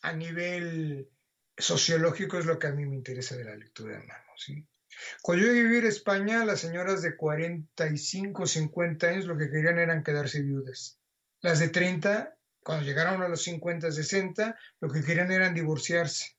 a 0.01 0.13
nivel 0.13 1.09
sociológico 1.57 2.37
es 2.37 2.45
lo 2.45 2.59
que 2.59 2.67
a 2.67 2.71
mí 2.71 2.85
me 2.85 2.95
interesa 2.95 3.37
de 3.37 3.45
la 3.45 3.55
lectura 3.55 3.99
de 3.99 4.05
mano. 4.05 4.31
¿sí? 4.37 4.67
Cuando 5.21 5.45
yo 5.45 5.53
llegué 5.53 5.85
a 5.85 5.89
España, 5.89 6.45
las 6.45 6.59
señoras 6.59 7.01
de 7.01 7.15
45, 7.15 8.47
50 8.47 9.07
años 9.07 9.25
lo 9.25 9.37
que 9.37 9.49
querían 9.49 9.79
eran 9.79 10.03
quedarse 10.03 10.41
viudas. 10.41 10.99
Las 11.41 11.59
de 11.59 11.69
30 11.69 12.37
cuando 12.63 12.85
llegaron 12.85 13.21
a 13.21 13.27
los 13.27 13.43
50, 13.43 13.91
60, 13.91 14.57
lo 14.79 14.89
que 14.89 15.03
querían 15.03 15.31
era 15.31 15.49
divorciarse. 15.49 16.37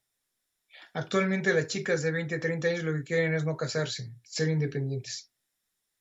Actualmente 0.95 1.53
las 1.53 1.67
chicas 1.67 2.01
de 2.03 2.11
20, 2.11 2.39
30 2.39 2.69
años 2.69 2.83
lo 2.83 2.93
que 2.93 3.03
quieren 3.03 3.33
es 3.33 3.43
no 3.43 3.57
casarse, 3.57 4.13
ser 4.23 4.47
independientes. 4.47 5.29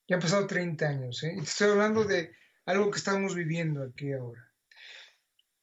Ya 0.06 0.14
han 0.14 0.22
pasado 0.22 0.46
30 0.46 0.86
años, 0.86 1.20
¿eh? 1.24 1.32
Y 1.34 1.38
te 1.38 1.48
estoy 1.50 1.70
hablando 1.72 2.04
de 2.04 2.30
algo 2.64 2.92
que 2.92 2.98
estamos 2.98 3.34
viviendo 3.34 3.82
aquí 3.82 4.12
ahora. 4.12 4.48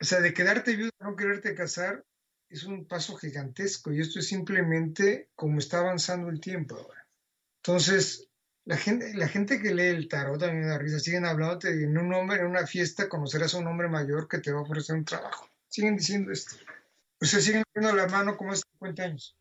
O 0.01 0.03
sea, 0.03 0.19
de 0.19 0.33
quedarte 0.33 0.75
viudo, 0.75 0.91
no 0.99 1.15
quererte 1.15 1.55
casar, 1.55 2.03
es 2.49 2.65
un 2.65 2.85
paso 2.85 3.15
gigantesco 3.15 3.93
y 3.93 4.01
esto 4.01 4.19
es 4.19 4.27
simplemente 4.27 5.29
como 5.33 5.59
está 5.59 5.79
avanzando 5.79 6.27
el 6.27 6.41
tiempo 6.41 6.75
ahora. 6.75 7.07
Entonces, 7.63 8.27
la 8.65 8.75
gente, 8.75 9.13
la 9.13 9.29
gente 9.29 9.61
que 9.61 9.73
lee 9.73 9.95
el 9.95 10.09
tarot 10.09 10.41
también 10.41 10.67
da 10.67 10.77
risa. 10.77 10.99
Siguen 10.99 11.23
hablando 11.23 11.57
de 11.57 11.85
en 11.85 11.97
un 11.97 12.13
hombre, 12.13 12.41
en 12.41 12.47
una 12.47 12.67
fiesta, 12.67 13.07
conocerás 13.07 13.55
a 13.55 13.59
un 13.59 13.67
hombre 13.67 13.87
mayor 13.87 14.27
que 14.27 14.39
te 14.39 14.51
va 14.51 14.59
a 14.59 14.63
ofrecer 14.63 14.97
un 14.97 15.05
trabajo. 15.05 15.47
Siguen 15.69 15.95
diciendo 15.95 16.33
esto. 16.33 16.57
O 17.21 17.25
sea, 17.25 17.39
siguen 17.39 17.63
poniendo 17.71 17.95
la 17.95 18.07
mano 18.07 18.35
como 18.35 18.51
hace 18.51 18.63
50 18.73 19.03
años. 19.03 19.37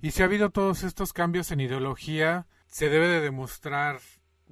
Y 0.00 0.12
si 0.12 0.22
ha 0.22 0.26
habido 0.26 0.50
todos 0.50 0.84
estos 0.84 1.12
cambios 1.12 1.50
en 1.50 1.60
ideología, 1.60 2.46
se 2.68 2.88
debe 2.88 3.08
de 3.08 3.20
demostrar, 3.20 4.00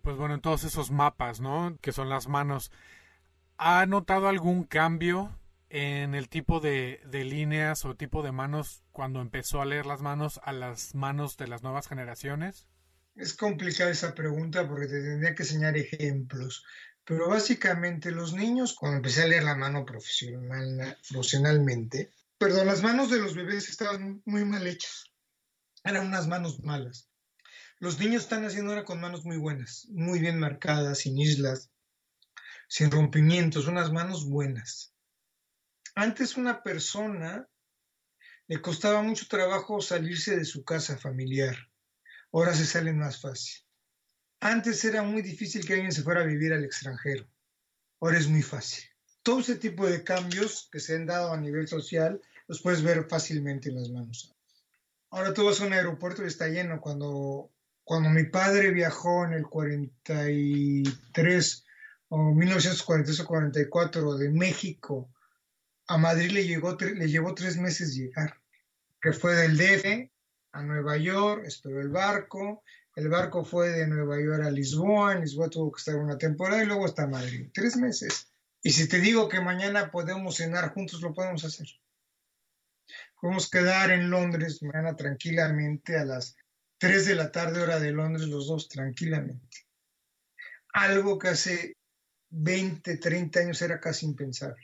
pues 0.03 0.17
bueno, 0.17 0.35
en 0.35 0.41
todos 0.41 0.65
esos 0.65 0.91
mapas, 0.91 1.41
¿no? 1.41 1.79
Que 1.81 1.93
son 1.93 2.09
las 2.09 2.29
manos. 2.29 2.73
¿Ha 3.57 3.87
notado 3.87 4.29
algún 4.29 4.65
cambio 4.65 5.39
en 5.71 6.15
el 6.15 6.29
tipo 6.29 6.61
de, 6.61 7.01
de 7.07 7.25
líneas 7.25 7.85
o 7.85 7.95
tipo 7.95 8.23
de 8.23 8.33
manos 8.33 8.83
cuando 8.91 9.21
empezó 9.21 9.63
a 9.63 9.67
leer 9.67 9.87
las 9.87 10.03
manos 10.03 10.41
a 10.43 10.53
las 10.53 10.95
manos 10.95 11.37
de 11.37 11.47
las 11.47 11.63
nuevas 11.63 11.87
generaciones? 11.87 12.67
Es 13.15 13.35
complicada 13.35 13.91
esa 13.91 14.15
pregunta 14.15 14.69
porque 14.69 14.87
te 14.87 15.01
tendría 15.01 15.35
que 15.35 15.45
enseñar 15.45 15.77
ejemplos. 15.77 16.65
Pero 17.05 17.29
básicamente 17.29 18.11
los 18.11 18.35
niños, 18.35 18.75
cuando 18.75 18.99
empecé 18.99 19.23
a 19.23 19.29
leer 19.29 19.45
la 19.45 19.57
mano 19.57 19.87
profesional, 19.87 20.99
profesionalmente, 21.09 22.11
perdón, 22.39 22.67
las 22.67 22.83
manos 22.83 23.11
de 23.11 23.19
los 23.19 23.35
bebés 23.35 23.69
estaban 23.69 24.23
muy 24.25 24.45
mal 24.45 24.67
hechas. 24.67 25.05
Eran 25.85 26.07
unas 26.07 26.27
manos 26.27 26.61
malas. 26.61 27.09
Los 27.79 27.99
niños 27.99 28.23
están 28.23 28.45
haciendo 28.45 28.73
ahora 28.73 28.85
con 28.85 29.01
manos 29.01 29.25
muy 29.25 29.37
buenas, 29.37 29.87
muy 29.91 30.19
bien 30.19 30.39
marcadas, 30.39 30.99
sin 30.99 31.19
islas, 31.19 31.71
sin 32.69 32.91
rompimientos, 32.91 33.69
unas 33.69 33.93
manos 33.93 34.29
buenas. 34.29 34.95
Antes 35.95 36.37
una 36.37 36.63
persona 36.63 37.49
le 38.47 38.61
costaba 38.61 39.03
mucho 39.03 39.27
trabajo 39.29 39.81
salirse 39.81 40.37
de 40.37 40.45
su 40.45 40.65
casa 40.65 40.97
familiar 40.97 41.57
ahora 42.33 42.55
se 42.55 42.67
salen 42.67 42.99
más 42.99 43.21
fácil. 43.21 43.65
Antes 44.41 44.85
era 44.85 45.03
muy 45.03 45.23
difícil 45.23 45.67
que 45.67 45.75
alguien 45.75 45.93
se 45.93 46.03
fuera 46.03 46.21
a 46.21 46.27
vivir 46.27 46.53
al 46.53 46.65
extranjero, 46.65 47.29
ahora 48.01 48.19
es 48.19 48.29
muy 48.29 48.43
fácil. 48.43 48.88
Todo 49.29 49.41
ese 49.41 49.57
tipo 49.57 49.87
de 49.87 50.05
cambios 50.05 50.71
que 50.73 50.81
se 50.81 50.97
han 50.97 51.05
dado 51.05 51.35
a 51.35 51.37
nivel 51.37 51.69
social 51.69 52.23
los 52.47 52.63
puedes 52.63 52.83
ver 52.83 53.05
fácilmente 53.11 53.69
en 53.69 53.75
las 53.75 53.91
manos. 53.91 54.35
Ahora 55.11 55.35
tú 55.35 55.45
vas 55.45 55.61
a 55.61 55.67
un 55.67 55.75
aeropuerto 55.75 56.25
y 56.25 56.29
está 56.29 56.49
lleno. 56.49 56.81
Cuando, 56.81 57.51
cuando 57.85 58.09
mi 58.09 58.25
padre 58.25 58.71
viajó 58.71 59.27
en 59.27 59.35
el 59.35 59.47
43 59.47 61.67
o 62.09 62.33
1943 62.33 63.21
o 63.21 63.27
44 63.27 64.17
de 64.17 64.31
México 64.31 65.11
a 65.89 65.99
Madrid 65.99 66.31
le, 66.31 66.47
llegó, 66.47 66.79
le 66.81 67.11
llevó 67.11 67.35
tres 67.35 67.59
meses 67.59 67.95
llegar, 67.95 68.35
que 68.99 69.13
fue 69.13 69.35
del 69.35 69.59
DF 69.59 70.11
a 70.53 70.63
Nueva 70.63 70.97
York, 70.97 71.45
esperó 71.45 71.83
el 71.83 71.91
barco, 71.91 72.63
el 72.97 73.11
barco 73.11 73.45
fue 73.45 73.69
de 73.69 73.87
Nueva 73.87 74.19
York 74.23 74.43
a 74.43 74.51
Lisboa, 74.51 75.13
en 75.13 75.21
Lisboa 75.21 75.51
tuvo 75.51 75.71
que 75.71 75.81
estar 75.81 75.97
una 75.97 76.17
temporada 76.17 76.63
y 76.63 76.67
luego 76.67 76.87
hasta 76.87 77.07
Madrid, 77.07 77.51
tres 77.53 77.77
meses. 77.77 78.29
Y 78.63 78.71
si 78.71 78.89
te 78.89 78.99
digo 78.99 79.29
que 79.29 79.41
mañana 79.41 79.91
podemos 79.91 80.37
cenar 80.37 80.73
juntos, 80.73 81.01
lo 81.01 81.15
podemos 81.15 81.45
hacer. 81.45 81.69
Podemos 83.21 83.51
quedar 83.51 83.91
en 83.91 84.11
Londres 84.11 84.63
mañana 84.63 84.97
tranquilamente 84.97 85.97
a 85.97 86.05
las 86.05 86.37
3 86.79 87.07
de 87.07 87.15
la 87.15 87.33
tarde 87.33 87.61
hora 87.61 87.81
de 87.81 87.93
Londres, 87.93 88.29
los 88.29 88.47
dos 88.47 88.69
tranquilamente. 88.69 89.67
Algo 90.73 91.19
que 91.19 91.29
hace 91.29 91.77
20, 92.31 92.99
30 92.99 93.41
años 93.41 93.63
era 93.63 93.81
casi 93.81 94.07
impensable. 94.07 94.63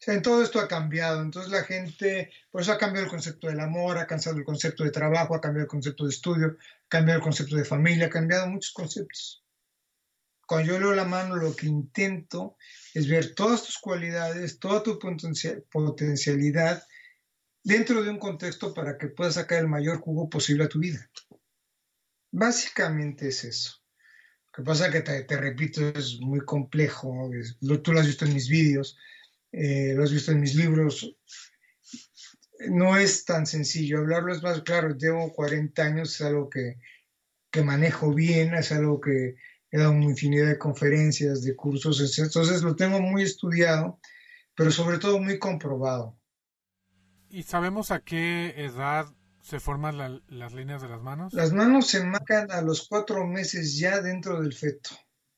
sea, 0.00 0.14
en 0.14 0.22
todo 0.22 0.42
esto 0.42 0.60
ha 0.60 0.68
cambiado. 0.68 1.22
Entonces 1.22 1.50
la 1.50 1.64
gente, 1.64 2.30
por 2.50 2.62
eso 2.62 2.72
ha 2.72 2.78
cambiado 2.78 3.06
el 3.06 3.10
concepto 3.10 3.48
del 3.48 3.60
amor, 3.60 3.98
ha 3.98 4.06
cambiado 4.06 4.38
el 4.38 4.44
concepto 4.44 4.84
de 4.84 4.90
trabajo, 4.90 5.34
ha 5.34 5.40
cambiado 5.40 5.64
el 5.64 5.70
concepto 5.70 6.04
de 6.04 6.10
estudio, 6.10 6.56
ha 6.56 6.88
cambiado 6.88 7.18
el 7.18 7.24
concepto 7.24 7.56
de 7.56 7.64
familia, 7.64 8.06
ha 8.06 8.10
cambiado 8.10 8.46
muchos 8.46 8.72
conceptos. 8.72 9.44
Cuando 10.48 10.72
yo 10.72 10.80
leo 10.80 10.94
la 10.94 11.04
mano, 11.04 11.36
lo 11.36 11.54
que 11.54 11.66
intento 11.66 12.56
es 12.94 13.06
ver 13.06 13.34
todas 13.34 13.64
tus 13.64 13.76
cualidades, 13.76 14.58
toda 14.58 14.82
tu 14.82 14.98
potencialidad 14.98 16.82
dentro 17.62 18.02
de 18.02 18.08
un 18.08 18.18
contexto 18.18 18.72
para 18.72 18.96
que 18.96 19.08
puedas 19.08 19.34
sacar 19.34 19.58
el 19.58 19.68
mayor 19.68 19.98
jugo 19.98 20.30
posible 20.30 20.64
a 20.64 20.68
tu 20.70 20.78
vida. 20.78 21.06
Básicamente 22.30 23.28
es 23.28 23.44
eso. 23.44 23.82
Lo 24.46 24.52
que 24.52 24.62
pasa 24.62 24.90
que 24.90 25.02
te, 25.02 25.36
repito, 25.36 25.86
es 25.86 26.18
muy 26.18 26.40
complejo, 26.40 27.30
tú 27.82 27.92
lo 27.92 28.00
has 28.00 28.06
visto 28.06 28.24
en 28.24 28.32
mis 28.32 28.48
vídeos, 28.48 28.96
eh, 29.52 29.92
lo 29.94 30.02
has 30.02 30.12
visto 30.12 30.32
en 30.32 30.40
mis 30.40 30.54
libros, 30.54 31.14
no 32.70 32.96
es 32.96 33.26
tan 33.26 33.46
sencillo. 33.46 33.98
Hablarlo 33.98 34.32
es 34.32 34.42
más 34.42 34.62
claro, 34.62 34.96
llevo 34.96 35.30
40 35.30 35.82
años, 35.82 36.14
es 36.14 36.22
algo 36.22 36.48
que, 36.48 36.78
que 37.50 37.62
manejo 37.62 38.14
bien, 38.14 38.54
es 38.54 38.72
algo 38.72 38.98
que 38.98 39.36
he 39.70 39.78
dado 39.78 39.92
una 39.92 40.04
infinidad 40.04 40.48
de 40.48 40.58
conferencias, 40.58 41.42
de 41.42 41.54
cursos, 41.54 42.18
entonces 42.18 42.62
lo 42.62 42.74
tengo 42.76 43.00
muy 43.00 43.22
estudiado, 43.22 43.98
pero 44.54 44.70
sobre 44.70 44.98
todo 44.98 45.18
muy 45.18 45.38
comprobado. 45.38 46.18
¿Y 47.30 47.42
sabemos 47.42 47.90
a 47.90 48.00
qué 48.00 48.54
edad 48.56 49.06
se 49.42 49.60
forman 49.60 50.22
las 50.28 50.52
líneas 50.52 50.82
de 50.82 50.88
las 50.88 51.02
manos? 51.02 51.32
Las 51.34 51.52
manos 51.52 51.86
se 51.88 52.02
marcan 52.02 52.50
a 52.50 52.62
los 52.62 52.88
cuatro 52.88 53.26
meses 53.26 53.78
ya 53.78 54.00
dentro 54.00 54.40
del 54.40 54.54
feto. 54.54 54.90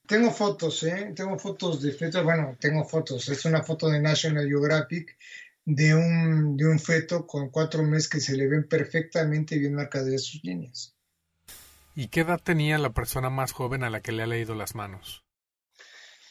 Tengo 0.06 0.30
fotos, 0.30 0.82
¿eh? 0.84 1.12
Tengo 1.14 1.38
fotos 1.38 1.82
de 1.82 1.92
feto, 1.92 2.22
bueno, 2.24 2.56
tengo 2.58 2.84
fotos. 2.84 3.28
Es 3.28 3.44
una 3.44 3.62
foto 3.62 3.88
de 3.88 4.00
National 4.00 4.48
Geographic 4.48 5.16
de 5.64 5.94
un, 5.94 6.56
de 6.56 6.66
un 6.66 6.78
feto 6.78 7.26
con 7.26 7.50
cuatro 7.50 7.82
meses 7.82 8.08
que 8.08 8.20
se 8.20 8.36
le 8.36 8.48
ven 8.48 8.66
perfectamente 8.68 9.58
bien 9.58 9.74
marcadas 9.74 10.24
sus 10.24 10.42
líneas. 10.42 10.96
¿Y 12.00 12.08
qué 12.08 12.20
edad 12.20 12.40
tenía 12.42 12.78
la 12.78 12.94
persona 12.94 13.28
más 13.28 13.52
joven 13.52 13.84
a 13.84 13.90
la 13.90 14.00
que 14.00 14.10
le 14.10 14.22
ha 14.22 14.26
leído 14.26 14.54
las 14.54 14.74
manos? 14.74 15.22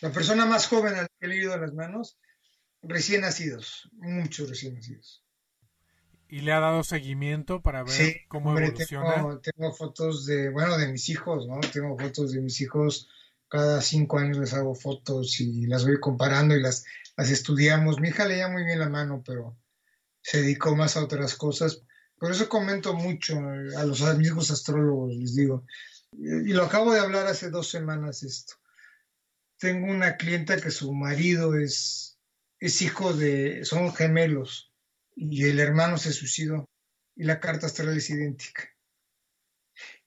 La 0.02 0.12
persona 0.12 0.48
más 0.48 0.66
joven 0.66 0.96
a 0.96 1.02
la 1.04 1.08
que 1.08 1.28
le 1.28 1.36
he 1.36 1.38
leído 1.38 1.56
las 1.60 1.74
manos, 1.74 2.18
recién 2.82 3.22
nacidos, 3.22 3.88
muchos 3.92 4.50
recién 4.50 4.74
nacidos. 4.74 5.24
¿Y 6.28 6.40
le 6.40 6.54
ha 6.54 6.60
dado 6.60 6.84
seguimiento 6.84 7.62
para 7.62 7.84
ver 7.84 8.22
cómo 8.30 8.58
evoluciona? 8.58 9.14
Tengo, 9.14 9.40
tengo, 9.42 9.72
fotos 9.74 10.26
de, 10.26 10.50
bueno, 10.50 10.76
de 10.76 10.88
mis 10.88 11.08
hijos, 11.10 11.46
¿no? 11.46 11.60
Tengo 11.60 11.96
fotos 12.00 12.32
de 12.32 12.42
mis 12.42 12.60
hijos 12.62 13.08
cada 13.48 13.80
cinco 13.84 14.18
años 14.18 14.38
les 14.40 14.56
hago 14.56 14.74
fotos 14.74 15.40
y 15.40 15.68
las 15.68 15.86
voy 15.86 16.00
comparando 16.00 16.56
y 16.56 16.62
las, 16.64 16.84
las 17.16 17.30
estudiamos. 17.30 18.00
Mi 18.00 18.08
hija 18.10 18.26
leía 18.26 18.48
muy 18.48 18.64
bien 18.64 18.80
la 18.80 18.90
mano, 18.90 19.22
pero 19.24 19.56
se 20.24 20.42
dedicó 20.42 20.76
más 20.76 20.98
a 20.98 21.04
otras 21.04 21.36
cosas. 21.36 21.84
Por 22.20 22.32
eso 22.32 22.50
comento 22.50 22.94
mucho 22.94 23.40
a 23.78 23.84
los 23.86 24.02
amigos 24.02 24.52
astrólogos, 24.52 25.16
les 25.16 25.36
digo. 25.36 25.66
Y 26.12 26.54
lo 26.54 26.66
acabo 26.66 26.92
de 26.94 27.00
hablar 27.00 27.28
hace 27.28 27.50
dos 27.50 27.70
semanas 27.70 28.24
esto. 28.24 28.56
Tengo 29.58 29.88
una 29.88 30.18
clienta 30.18 30.60
que 30.60 30.72
su 30.72 30.94
marido 30.94 31.56
es 31.56 32.10
es 32.60 32.82
hijo 32.82 33.14
de, 33.14 33.64
son 33.64 33.94
gemelos 33.94 34.74
y 35.16 35.46
el 35.46 35.60
hermano 35.60 35.98
se 35.98 36.12
suicidó 36.12 36.70
y 37.16 37.24
la 37.24 37.40
carta 37.40 37.68
astral 37.68 37.98
es 37.98 38.10
idéntica. 38.10 38.70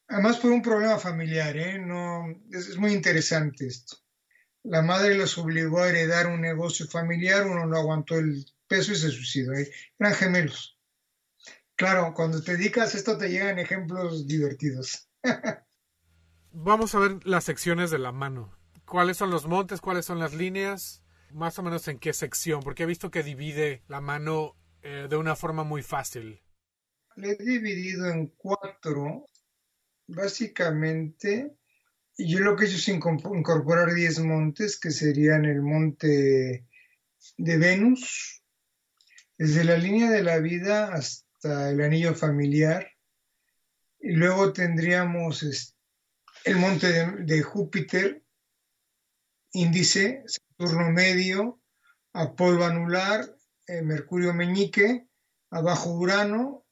Además 0.08 0.38
por 0.38 0.50
un 0.50 0.62
problema 0.62 0.98
familiar, 0.98 1.56
¿eh? 1.56 1.78
No, 1.78 2.26
es, 2.50 2.76
muy 2.76 2.92
interesante 2.92 3.66
esto. 3.66 3.96
La 4.62 4.82
madre 4.82 5.14
los 5.16 5.38
obligó 5.38 5.80
a 5.80 5.88
heredar 5.88 6.26
un 6.26 6.40
negocio 6.40 6.86
familiar, 6.86 7.46
uno 7.46 7.66
no 7.66 7.76
aguantó 7.76 8.18
el 8.18 8.44
peso 8.68 8.92
y 8.92 8.96
se 8.96 9.10
suicidó. 9.10 9.54
¿eh? 9.54 9.70
Eran 9.98 10.14
gemelos. 10.14 10.78
Claro, 11.82 12.14
cuando 12.14 12.40
te 12.40 12.56
dedicas 12.56 12.94
esto 12.94 13.18
te 13.18 13.28
llegan 13.28 13.58
ejemplos 13.58 14.24
divertidos. 14.28 15.08
Vamos 16.52 16.94
a 16.94 17.00
ver 17.00 17.26
las 17.26 17.42
secciones 17.42 17.90
de 17.90 17.98
la 17.98 18.12
mano. 18.12 18.56
¿Cuáles 18.84 19.16
son 19.16 19.30
los 19.30 19.48
montes? 19.48 19.80
¿Cuáles 19.80 20.06
son 20.06 20.20
las 20.20 20.32
líneas? 20.32 21.02
Más 21.32 21.58
o 21.58 21.64
menos 21.64 21.88
en 21.88 21.98
qué 21.98 22.12
sección, 22.12 22.62
porque 22.62 22.84
he 22.84 22.86
visto 22.86 23.10
que 23.10 23.24
divide 23.24 23.82
la 23.88 24.00
mano 24.00 24.54
eh, 24.82 25.08
de 25.10 25.16
una 25.16 25.34
forma 25.34 25.64
muy 25.64 25.82
fácil. 25.82 26.40
Le 27.16 27.32
he 27.32 27.36
dividido 27.36 28.08
en 28.08 28.28
cuatro, 28.28 29.26
básicamente. 30.06 31.56
Yo 32.16 32.38
lo 32.38 32.54
que 32.54 32.66
he 32.66 32.68
hecho 32.68 32.76
es 32.76 32.88
incorporar 32.90 33.92
diez 33.92 34.20
montes, 34.20 34.78
que 34.78 34.92
serían 34.92 35.46
el 35.46 35.62
monte 35.62 36.64
de 37.38 37.56
Venus, 37.58 38.44
desde 39.36 39.64
la 39.64 39.76
línea 39.76 40.12
de 40.12 40.22
la 40.22 40.38
vida 40.38 40.94
hasta 40.94 41.31
el 41.44 41.80
anillo 41.80 42.14
familiar. 42.14 42.90
Y 44.00 44.12
luego 44.12 44.52
tendríamos 44.52 45.76
el 46.44 46.56
monte 46.56 47.06
de 47.20 47.42
Júpiter, 47.42 48.22
índice, 49.52 50.24
Saturno 50.26 50.90
medio, 50.90 51.60
Apolo 52.14 52.64
anular, 52.64 53.24
eh, 53.66 53.80
Mercurio 53.82 54.34
meñique, 54.34 55.06
abajo 55.50 55.92
Urano, 55.92 56.66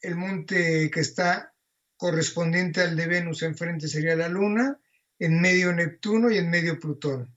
el 0.00 0.14
monte 0.14 0.90
que 0.90 1.00
está 1.00 1.52
correspondiente 1.96 2.80
al 2.82 2.94
de 2.96 3.06
Venus 3.06 3.42
enfrente 3.42 3.88
sería 3.88 4.14
la 4.14 4.28
Luna, 4.28 4.80
en 5.18 5.40
medio 5.40 5.72
Neptuno 5.72 6.30
y 6.30 6.38
en 6.38 6.48
medio 6.48 6.78
Plutón. 6.78 7.34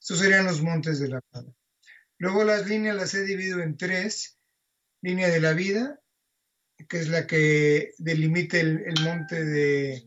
Estos 0.00 0.20
serían 0.20 0.46
los 0.46 0.62
montes 0.62 1.00
de 1.00 1.08
la 1.08 1.20
mano. 1.32 1.54
Luego 2.18 2.44
las 2.44 2.66
líneas 2.66 2.96
las 2.96 3.14
he 3.14 3.24
dividido 3.24 3.60
en 3.60 3.76
tres. 3.76 4.37
Línea 5.00 5.28
de 5.28 5.40
la 5.40 5.52
vida, 5.52 6.00
que 6.88 6.98
es 6.98 7.08
la 7.08 7.26
que 7.26 7.94
delimita 7.98 8.58
el, 8.58 8.94
monte 9.02 9.44
de, 9.44 10.06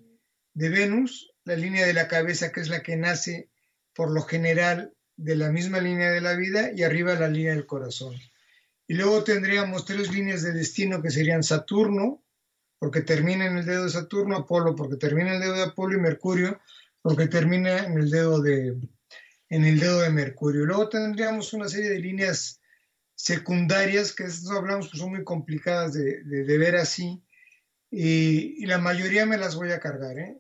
Venus. 0.54 1.34
La 1.44 1.56
línea 1.56 1.88
de 1.88 1.94
la 1.94 2.08
cabeza, 2.08 2.52
que 2.52 2.62
es 2.62 2.70
la 2.70 2.84
que 2.84 2.96
nace 2.96 3.50
por 3.94 4.12
lo 4.12 4.22
general 4.22 4.94
de 5.18 5.36
la 5.36 5.52
misma 5.52 5.80
línea 5.80 6.12
de 6.12 6.22
la 6.22 6.36
vida 6.36 6.72
y 6.76 6.84
arriba 6.84 7.16
la 7.16 7.28
línea 7.28 7.54
del 7.54 7.66
corazón. 7.66 8.16
Y 8.88 8.94
luego 8.94 9.24
tendríamos 9.24 9.86
tres 9.86 10.12
líneas 10.12 10.44
de 10.44 10.54
destino 10.54 11.02
que 11.02 11.10
serían 11.10 11.44
Saturno, 11.44 12.24
porque 12.78 13.02
termina 13.02 13.46
en 13.46 13.58
el 13.58 13.66
dedo 13.66 13.86
de 13.86 13.90
Saturno, 13.90 14.38
Apolo, 14.38 14.76
porque 14.76 14.98
termina 14.98 15.30
en 15.30 15.36
el 15.36 15.42
dedo 15.42 15.56
de 15.56 15.64
Apolo 15.64 15.98
y 15.98 16.02
Mercurio, 16.02 16.60
porque 17.02 17.28
termina 17.28 17.86
en 17.86 17.98
el 17.98 18.10
dedo 18.10 18.42
de, 18.42 18.78
en 19.50 19.66
el 19.66 19.80
dedo 19.80 20.02
de 20.02 20.10
Mercurio. 20.10 20.66
Luego 20.66 20.90
tendríamos 20.90 21.54
una 21.54 21.68
serie 21.68 21.90
de 21.90 22.00
líneas 22.00 22.61
secundarias, 23.22 24.14
que 24.14 24.26
no 24.46 24.58
hablamos, 24.58 24.90
que 24.90 24.98
son 24.98 25.12
muy 25.12 25.24
complicadas 25.24 25.94
de, 25.94 26.58
ver 26.58 26.76
así, 26.76 27.24
y, 27.92 28.66
la 28.66 28.80
mayoría 28.80 29.28
me 29.28 29.38
las 29.38 29.56
voy 29.56 29.72
a 29.72 29.80
cargar, 29.80 30.18
¿eh? 30.18 30.38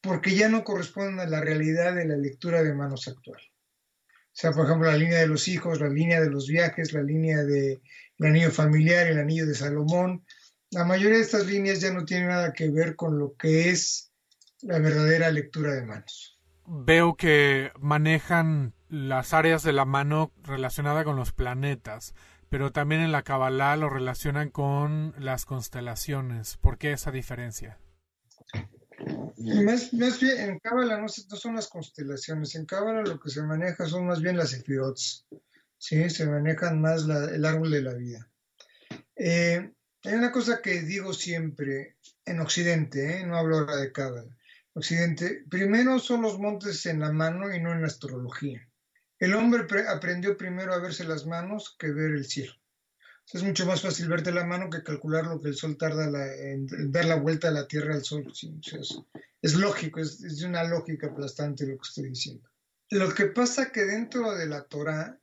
porque 0.00 0.34
ya 0.34 0.48
no 0.48 0.64
corresponden 0.64 1.20
a 1.20 1.26
la 1.26 1.40
realidad 1.40 1.94
de 1.94 2.06
la 2.06 2.16
lectura 2.16 2.64
de 2.64 2.74
manos 2.74 3.06
actual. 3.06 3.40
O 3.40 4.38
sea, 4.38 4.50
por 4.50 4.66
ejemplo, 4.66 4.90
la 4.90 4.96
línea 4.96 5.20
de 5.20 5.28
los 5.28 5.46
hijos, 5.46 5.80
la 5.80 5.88
línea 5.88 6.20
de 6.20 6.28
los 6.28 6.48
viajes, 6.48 6.92
la 6.92 7.02
línea 7.02 7.44
del 7.44 7.80
anillo 8.20 8.50
familiar, 8.50 9.06
el 9.06 9.18
anillo 9.18 9.46
de 9.46 9.54
Salomón. 9.54 10.24
La 10.70 10.84
mayoría 10.84 11.18
de 11.18 11.22
estas 11.22 11.46
líneas 11.46 11.80
ya 11.80 11.92
no 11.92 12.04
tienen 12.04 12.28
nada 12.28 12.52
que 12.52 12.68
ver 12.68 12.96
con 12.96 13.18
lo 13.18 13.36
que 13.36 13.70
es 13.70 14.12
la 14.60 14.78
verdadera 14.78 15.30
lectura 15.30 15.72
de 15.72 15.86
manos. 15.86 16.38
Veo 16.66 17.16
que 17.16 17.70
manejan 17.78 18.74
las 18.88 19.32
áreas 19.32 19.62
de 19.62 19.72
la 19.72 19.84
mano 19.84 20.32
relacionada 20.42 21.04
con 21.04 21.16
los 21.16 21.32
planetas, 21.32 22.14
pero 22.48 22.72
también 22.72 23.00
en 23.00 23.12
la 23.12 23.22
Kabbalah 23.22 23.76
lo 23.76 23.88
relacionan 23.88 24.50
con 24.50 25.14
las 25.18 25.44
constelaciones. 25.44 26.56
¿Por 26.58 26.78
qué 26.78 26.92
esa 26.92 27.10
diferencia? 27.10 27.78
En 30.38 30.58
Cábala 30.60 30.98
no, 30.98 31.08
son 31.08 31.56
las 31.56 31.68
constelaciones, 31.68 32.54
en 32.54 32.64
Cábala 32.66 33.02
lo 33.02 33.20
que 33.20 33.30
se 33.30 33.42
maneja 33.42 33.86
son 33.86 34.06
más 34.06 34.22
bien 34.22 34.36
las 34.36 34.54
efirots, 34.54 35.26
¿sí? 35.76 36.08
se 36.08 36.26
manejan 36.26 36.80
más 36.80 37.04
el 37.04 37.44
árbol 37.44 37.70
de 37.70 37.82
la 37.82 37.94
vida. 37.94 38.28
Eh, 39.16 39.70
hay 40.04 40.14
una 40.14 40.32
cosa 40.32 40.60
que 40.62 40.82
digo 40.82 41.12
siempre 41.12 41.96
en 42.24 42.40
Occidente, 42.40 43.18
¿eh? 43.18 43.26
no 43.26 43.36
hablo 43.36 43.58
ahora 43.58 43.76
de 43.76 43.92
Cábala. 43.92 44.36
Occidente, 44.74 45.44
primero 45.48 45.98
son 45.98 46.22
los 46.22 46.38
montes 46.38 46.84
en 46.86 47.00
la 47.00 47.12
mano 47.12 47.54
y 47.54 47.60
no 47.60 47.72
en 47.72 47.80
la 47.80 47.86
astrología. 47.86 48.68
El 49.18 49.34
hombre 49.34 49.66
aprendió 49.88 50.36
primero 50.36 50.74
a 50.74 50.78
verse 50.78 51.04
las 51.04 51.26
manos 51.26 51.76
que 51.78 51.90
ver 51.90 52.12
el 52.12 52.26
cielo 52.26 52.52
es 53.32 53.42
mucho 53.42 53.66
más 53.66 53.82
fácil 53.82 54.08
verte 54.08 54.30
la 54.30 54.44
mano 54.44 54.70
que 54.70 54.82
calcular 54.82 55.26
lo 55.26 55.40
que 55.40 55.48
el 55.48 55.56
Sol 55.56 55.76
tarda 55.76 56.06
en, 56.36 56.66
dar 56.92 57.06
la 57.06 57.16
vuelta 57.16 57.48
a 57.48 57.52
la 57.52 57.66
Tierra 57.66 57.94
al 57.94 58.04
Sol. 58.04 58.32
es, 59.42 59.54
lógico, 59.54 60.00
es, 60.00 60.22
es, 60.22 60.42
una 60.42 60.62
lógica 60.64 61.08
aplastante 61.08 61.66
lo 61.66 61.76
que 61.76 61.88
estoy 61.88 62.08
diciendo. 62.10 62.48
Lo 62.90 63.12
que 63.12 63.26
pasa 63.26 63.72
que 63.72 63.84
dentro 63.84 64.32
de 64.36 64.46
la 64.46 64.62
Torah 64.64 65.18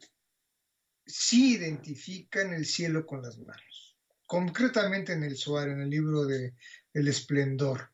sí 1.05 1.55
identifican 1.55 2.53
el 2.53 2.65
cielo 2.65 3.05
con 3.05 3.21
las 3.21 3.37
manos, 3.37 3.97
concretamente 4.25 5.13
en 5.13 5.23
el 5.23 5.37
Suar, 5.37 5.69
en 5.69 5.79
el 5.79 5.89
libro 5.89 6.25
de, 6.25 6.53
del 6.93 7.07
esplendor. 7.07 7.89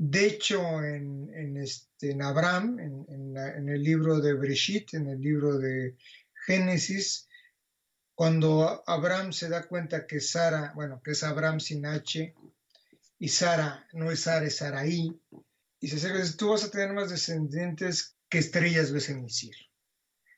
De 0.00 0.26
hecho, 0.26 0.84
en, 0.84 1.28
en, 1.34 1.56
este, 1.56 2.12
en 2.12 2.22
Abraham, 2.22 2.78
en, 2.78 3.36
en, 3.36 3.68
el 3.68 3.82
libro 3.82 4.20
de 4.20 4.32
Breshit, 4.32 4.94
en 4.94 5.08
el 5.08 5.20
libro 5.20 5.58
de 5.58 5.96
Génesis, 6.46 7.28
cuando 8.14 8.84
Abraham 8.86 9.32
se 9.32 9.48
da 9.48 9.66
cuenta 9.66 10.06
que 10.06 10.20
Sara, 10.20 10.72
bueno, 10.76 11.02
que 11.02 11.10
es 11.10 11.24
Abraham 11.24 11.58
sin 11.58 11.84
H, 11.84 12.32
y 13.18 13.28
Sara 13.28 13.88
no 13.92 14.10
es 14.12 14.20
Sara, 14.20 14.46
es 14.46 14.58
Saraí, 14.58 15.20
y 15.80 15.88
se 15.88 15.96
dice, 15.96 16.36
tú 16.36 16.50
vas 16.50 16.62
a 16.62 16.70
tener 16.70 16.92
más 16.92 17.10
descendientes 17.10 18.16
que 18.28 18.38
estrellas 18.38 18.92
ves 18.92 19.08
en 19.08 19.24
el 19.24 19.30
cielo. 19.30 19.64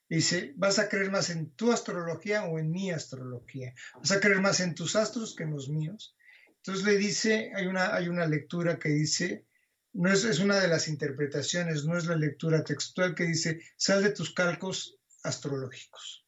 dice, 0.09 0.55
vas 0.57 0.79
a 0.79 0.89
creer 0.89 1.11
más 1.11 1.29
en 1.29 1.51
tu 1.51 1.71
astrología 1.71 2.45
o 2.45 2.59
en 2.59 2.71
mi 2.71 2.91
astrología. 2.91 3.75
Vas 3.97 4.13
a 4.13 4.21
creer 4.21 4.41
más 4.41 4.61
en 4.61 4.75
tus 4.75 4.97
astros 4.97 5.35
que 5.35 5.45
en 5.45 5.53
los 5.53 5.69
míos. 5.69 6.17
Entonces 6.57 6.85
le 6.85 6.97
dice, 6.97 7.53
hay 7.55 7.67
una, 7.67 7.95
hay 7.95 8.09
una 8.09 8.27
lectura 8.27 8.79
que 8.79 8.89
dice, 8.91 9.47
no 9.93 10.13
es, 10.13 10.25
es 10.25 10.39
una 10.39 10.61
de 10.61 10.69
las 10.69 10.89
interpretaciones, 10.89 11.85
no 11.85 11.99
es 11.99 12.07
la 12.07 12.17
lectura 12.17 12.65
textual 12.65 13.15
que 13.15 13.25
dice, 13.25 13.61
sal 13.77 14.03
de 14.03 14.11
tus 14.11 14.33
calcos 14.33 14.99
astrológicos. 15.23 16.25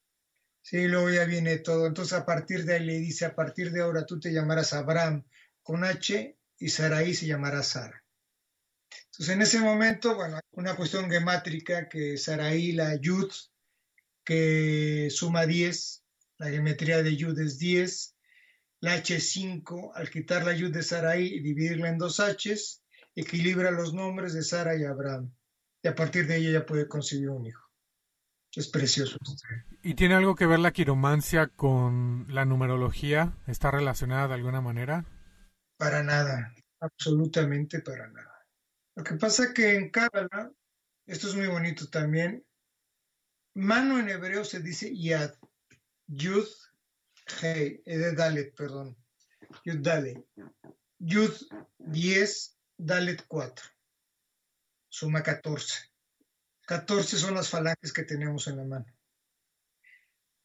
Sí, 0.61 0.87
luego 0.87 1.09
ya 1.09 1.25
viene 1.25 1.57
todo. 1.57 1.87
Entonces 1.87 2.13
a 2.13 2.25
partir 2.25 2.65
de 2.65 2.75
ahí 2.75 2.85
le 2.85 2.99
dice, 2.99 3.25
a 3.25 3.35
partir 3.35 3.71
de 3.71 3.81
ahora 3.81 4.05
tú 4.05 4.19
te 4.19 4.31
llamarás 4.31 4.73
Abraham 4.73 5.25
con 5.61 5.83
H 5.83 6.37
y 6.57 6.69
Saraí 6.69 7.13
se 7.13 7.27
llamará 7.27 7.63
Sara. 7.63 8.03
Entonces 9.05 9.35
en 9.35 9.41
ese 9.41 9.59
momento, 9.59 10.15
bueno, 10.15 10.39
una 10.51 10.75
cuestión 10.75 11.09
gemátrica 11.09 11.89
que 11.89 12.17
Saraí, 12.17 12.71
la 12.71 12.95
Yud, 12.95 13.31
que 14.23 15.09
suma 15.11 15.45
10, 15.45 16.03
la 16.37 16.49
geometría 16.49 17.03
de 17.03 17.15
Yud 17.15 17.37
es 17.39 17.59
10, 17.59 18.15
la 18.79 18.93
H 18.93 19.15
es 19.15 19.29
5, 19.31 19.93
al 19.95 20.09
quitar 20.09 20.45
la 20.45 20.53
Yud 20.53 20.71
de 20.71 20.83
Saraí 20.83 21.27
y 21.27 21.41
dividirla 21.41 21.89
en 21.89 21.97
dos 21.97 22.19
Hs, 22.19 22.82
equilibra 23.15 23.71
los 23.71 23.93
nombres 23.93 24.33
de 24.33 24.43
Sara 24.43 24.75
y 24.75 24.83
Abraham. 24.83 25.33
Y 25.81 25.87
a 25.87 25.95
partir 25.95 26.27
de 26.27 26.37
ella 26.37 26.59
ya 26.59 26.65
puede 26.65 26.87
concebir 26.87 27.29
un 27.29 27.45
hijo. 27.45 27.63
Es 28.55 28.67
precioso. 28.67 29.17
¿Y 29.81 29.95
tiene 29.95 30.13
algo 30.13 30.35
que 30.35 30.45
ver 30.45 30.59
la 30.59 30.71
quiromancia 30.71 31.47
con 31.47 32.27
la 32.29 32.45
numerología? 32.45 33.33
¿Está 33.47 33.71
relacionada 33.71 34.27
de 34.27 34.35
alguna 34.35 34.61
manera? 34.61 35.05
Para 35.77 36.03
nada, 36.03 36.53
absolutamente 36.79 37.81
para 37.81 38.07
nada. 38.09 38.45
Lo 38.95 39.03
que 39.03 39.15
pasa 39.15 39.53
que 39.53 39.75
en 39.75 39.89
Cábala, 39.89 40.51
esto 41.07 41.27
es 41.27 41.35
muy 41.35 41.47
bonito 41.47 41.89
también, 41.89 42.45
mano 43.55 43.99
en 43.99 44.09
hebreo 44.09 44.45
se 44.45 44.59
dice 44.59 44.95
yad, 44.95 45.33
yud, 46.05 46.47
hey, 47.41 47.81
de 47.85 48.13
dalet, 48.13 48.55
perdón, 48.55 48.95
yud 49.65 49.79
dalet, 49.79 50.23
yud 50.99 51.33
10, 51.79 52.57
dalet 52.85 53.25
4, 53.27 53.65
suma 54.89 55.23
14. 55.23 55.91
14 56.65 57.17
son 57.17 57.35
las 57.35 57.49
falanges 57.49 57.93
que 57.93 58.03
tenemos 58.03 58.47
en 58.47 58.57
la 58.57 58.63
mano. 58.63 58.85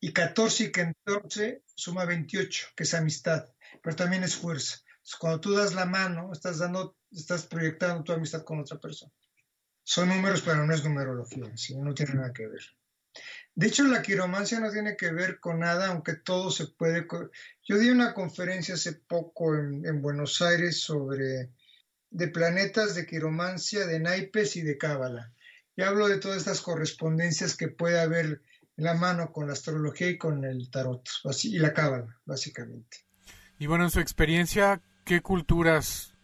Y 0.00 0.12
14 0.12 0.64
y 0.64 0.72
14 0.72 1.62
suma 1.74 2.04
28, 2.04 2.68
que 2.76 2.84
es 2.84 2.94
amistad, 2.94 3.52
pero 3.82 3.96
también 3.96 4.22
es 4.22 4.36
fuerza. 4.36 4.78
cuando 5.18 5.40
tú 5.40 5.52
das 5.54 5.74
la 5.74 5.86
mano, 5.86 6.32
estás 6.32 6.58
dando, 6.58 6.96
estás 7.10 7.46
proyectando 7.46 8.04
tu 8.04 8.12
amistad 8.12 8.44
con 8.44 8.60
otra 8.60 8.78
persona. 8.78 9.12
Son 9.82 10.08
números, 10.08 10.42
pero 10.42 10.64
no 10.66 10.74
es 10.74 10.84
numerología, 10.84 11.44
no 11.78 11.94
tiene 11.94 12.14
nada 12.14 12.32
que 12.32 12.46
ver. 12.46 12.62
De 13.54 13.66
hecho, 13.66 13.84
la 13.84 14.02
quiromancia 14.02 14.60
no 14.60 14.70
tiene 14.70 14.96
que 14.96 15.10
ver 15.12 15.40
con 15.40 15.60
nada, 15.60 15.88
aunque 15.88 16.14
todo 16.14 16.50
se 16.50 16.66
puede... 16.66 17.06
Yo 17.64 17.78
di 17.78 17.90
una 17.90 18.14
conferencia 18.14 18.74
hace 18.74 18.92
poco 18.92 19.56
en, 19.56 20.00
Buenos 20.00 20.40
Aires 20.42 20.80
sobre 20.80 21.50
de 22.10 22.28
planetas 22.28 22.94
de 22.94 23.06
quiromancia, 23.06 23.86
de 23.86 24.00
naipes 24.00 24.56
y 24.56 24.62
de 24.62 24.78
cábala. 24.78 25.32
Y 25.76 25.82
hablo 25.82 26.08
de 26.08 26.18
todas 26.18 26.38
estas 26.38 26.60
correspondencias 26.60 27.56
que 27.56 27.68
puede 27.68 28.00
haber 28.00 28.42
en 28.76 28.84
la 28.84 28.94
mano 28.94 29.32
con 29.32 29.46
la 29.46 29.52
astrología 29.52 30.08
y 30.08 30.18
con 30.18 30.44
el 30.44 30.70
tarot, 30.70 31.08
y 31.42 31.58
la 31.58 31.72
cábala, 31.72 32.16
básicamente. 32.24 32.98
Y 33.58 33.66
bueno, 33.66 33.84
en 33.84 33.90
su 33.90 34.00
experiencia, 34.00 34.80
¿qué 35.04 35.20
culturas 35.20 36.14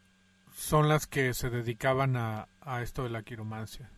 son 0.55 0.89
las 0.89 1.07
que 1.07 1.35
se 1.35 1.51
dedicaban 1.51 2.16
a, 2.16 2.49
esto 2.82 3.03
de 3.03 3.11
la 3.11 3.22
quiromancia? 3.22 3.91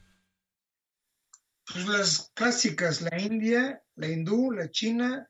Pues 1.70 1.86
las 1.86 2.32
clásicas, 2.34 3.02
la 3.02 3.20
India, 3.20 3.82
la 3.96 4.08
hindú, 4.08 4.52
la 4.52 4.70
China, 4.70 5.28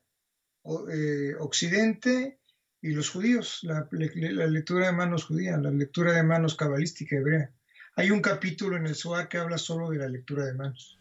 eh, 0.91 1.33
Occidente 1.39 2.39
y 2.87 2.93
los 2.93 3.09
judíos, 3.09 3.59
la, 3.63 3.87
lectura 3.91 4.87
de 4.87 4.93
manos 4.93 5.25
judía, 5.25 5.57
la 5.57 5.71
lectura 5.71 6.13
de 6.13 6.23
manos 6.23 6.55
cabalística 6.55 7.17
hebrea. 7.17 7.51
Hay 7.97 8.11
un 8.11 8.21
capítulo 8.21 8.77
en 8.77 8.87
el 8.87 8.95
Zohar 8.95 9.27
que 9.27 9.37
habla 9.37 9.57
solo 9.57 9.89
de 9.89 9.97
la 9.97 10.07
lectura 10.07 10.45
de 10.45 10.53
manos. 10.53 10.97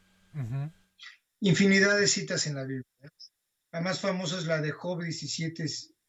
Infinidad 1.41 1.97
de 1.97 2.09
citas 2.09 2.47
en 2.49 2.57
la 2.57 2.64
Biblia. 2.64 2.84
La 3.70 3.80
más 3.80 4.01
famosa 4.01 4.39
es 4.39 4.47
la 4.47 4.61
de 4.61 4.72
Job 4.72 5.03
17, 5.03 5.64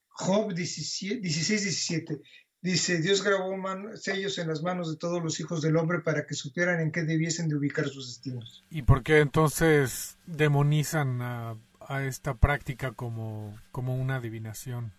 Job 0.07 0.53
16, 0.53 1.21
17. 1.21 2.21
Dice, 2.59 2.99
Dios 2.99 3.23
grabó 3.23 3.55
sellos 3.97 4.39
en 4.39 4.47
las 4.47 4.63
manos 4.63 4.89
de 4.89 4.97
todos 4.97 5.23
los 5.23 5.39
hijos 5.39 5.61
del 5.61 5.77
hombre 5.77 5.99
para 5.99 6.25
que 6.25 6.33
supieran 6.33 6.79
en 6.79 6.91
qué 6.91 7.03
debiesen 7.03 7.49
de 7.49 7.55
ubicar 7.55 7.87
sus 7.87 8.07
destinos. 8.07 8.65
¿Y 8.71 8.81
por 8.81 9.03
qué 9.03 9.19
entonces 9.19 10.17
demonizan 10.25 11.21
a, 11.21 11.55
esta 12.03 12.33
práctica 12.33 12.93
como, 12.93 13.57
como 13.71 13.95
una 13.95 14.15
adivinación? 14.15 14.91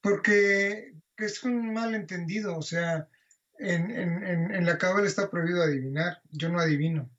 Porque 0.00 0.94
es 1.16 1.42
un 1.42 1.72
malentendido, 1.72 2.56
o 2.56 2.62
sea, 2.62 3.08
en, 3.58 4.64
la 4.64 4.78
cábala 4.78 5.06
está 5.06 5.30
prohibido 5.30 5.62
adivinar, 5.62 6.22
yo 6.30 6.48
no 6.48 6.60
adivino, 6.60 7.10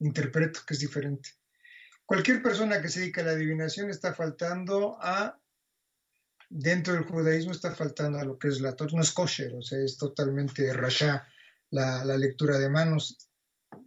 interpreto, 0.00 0.60
que 0.66 0.74
es 0.74 0.80
diferente. 0.80 1.30
Cualquier 2.04 2.42
persona 2.42 2.82
que 2.82 2.88
se 2.88 3.00
dedica 3.00 3.20
a 3.20 3.24
la 3.24 3.32
adivinación 3.32 3.88
está 3.88 4.12
faltando 4.14 4.98
a 5.00 5.40
dentro 6.48 6.94
del 6.94 7.04
judaísmo 7.04 7.52
está 7.52 7.72
faltando 7.72 8.18
a 8.18 8.24
lo 8.24 8.36
que 8.36 8.48
es 8.48 8.60
la 8.60 8.74
Torah, 8.74 8.92
no 8.94 9.02
es 9.02 9.12
kosher, 9.12 9.54
o 9.54 9.62
sea, 9.62 9.78
es 9.78 9.96
totalmente 9.96 10.72
rasha 10.72 11.26
la, 11.70 12.04
lectura 12.16 12.58
de 12.58 12.68
manos, 12.68 13.30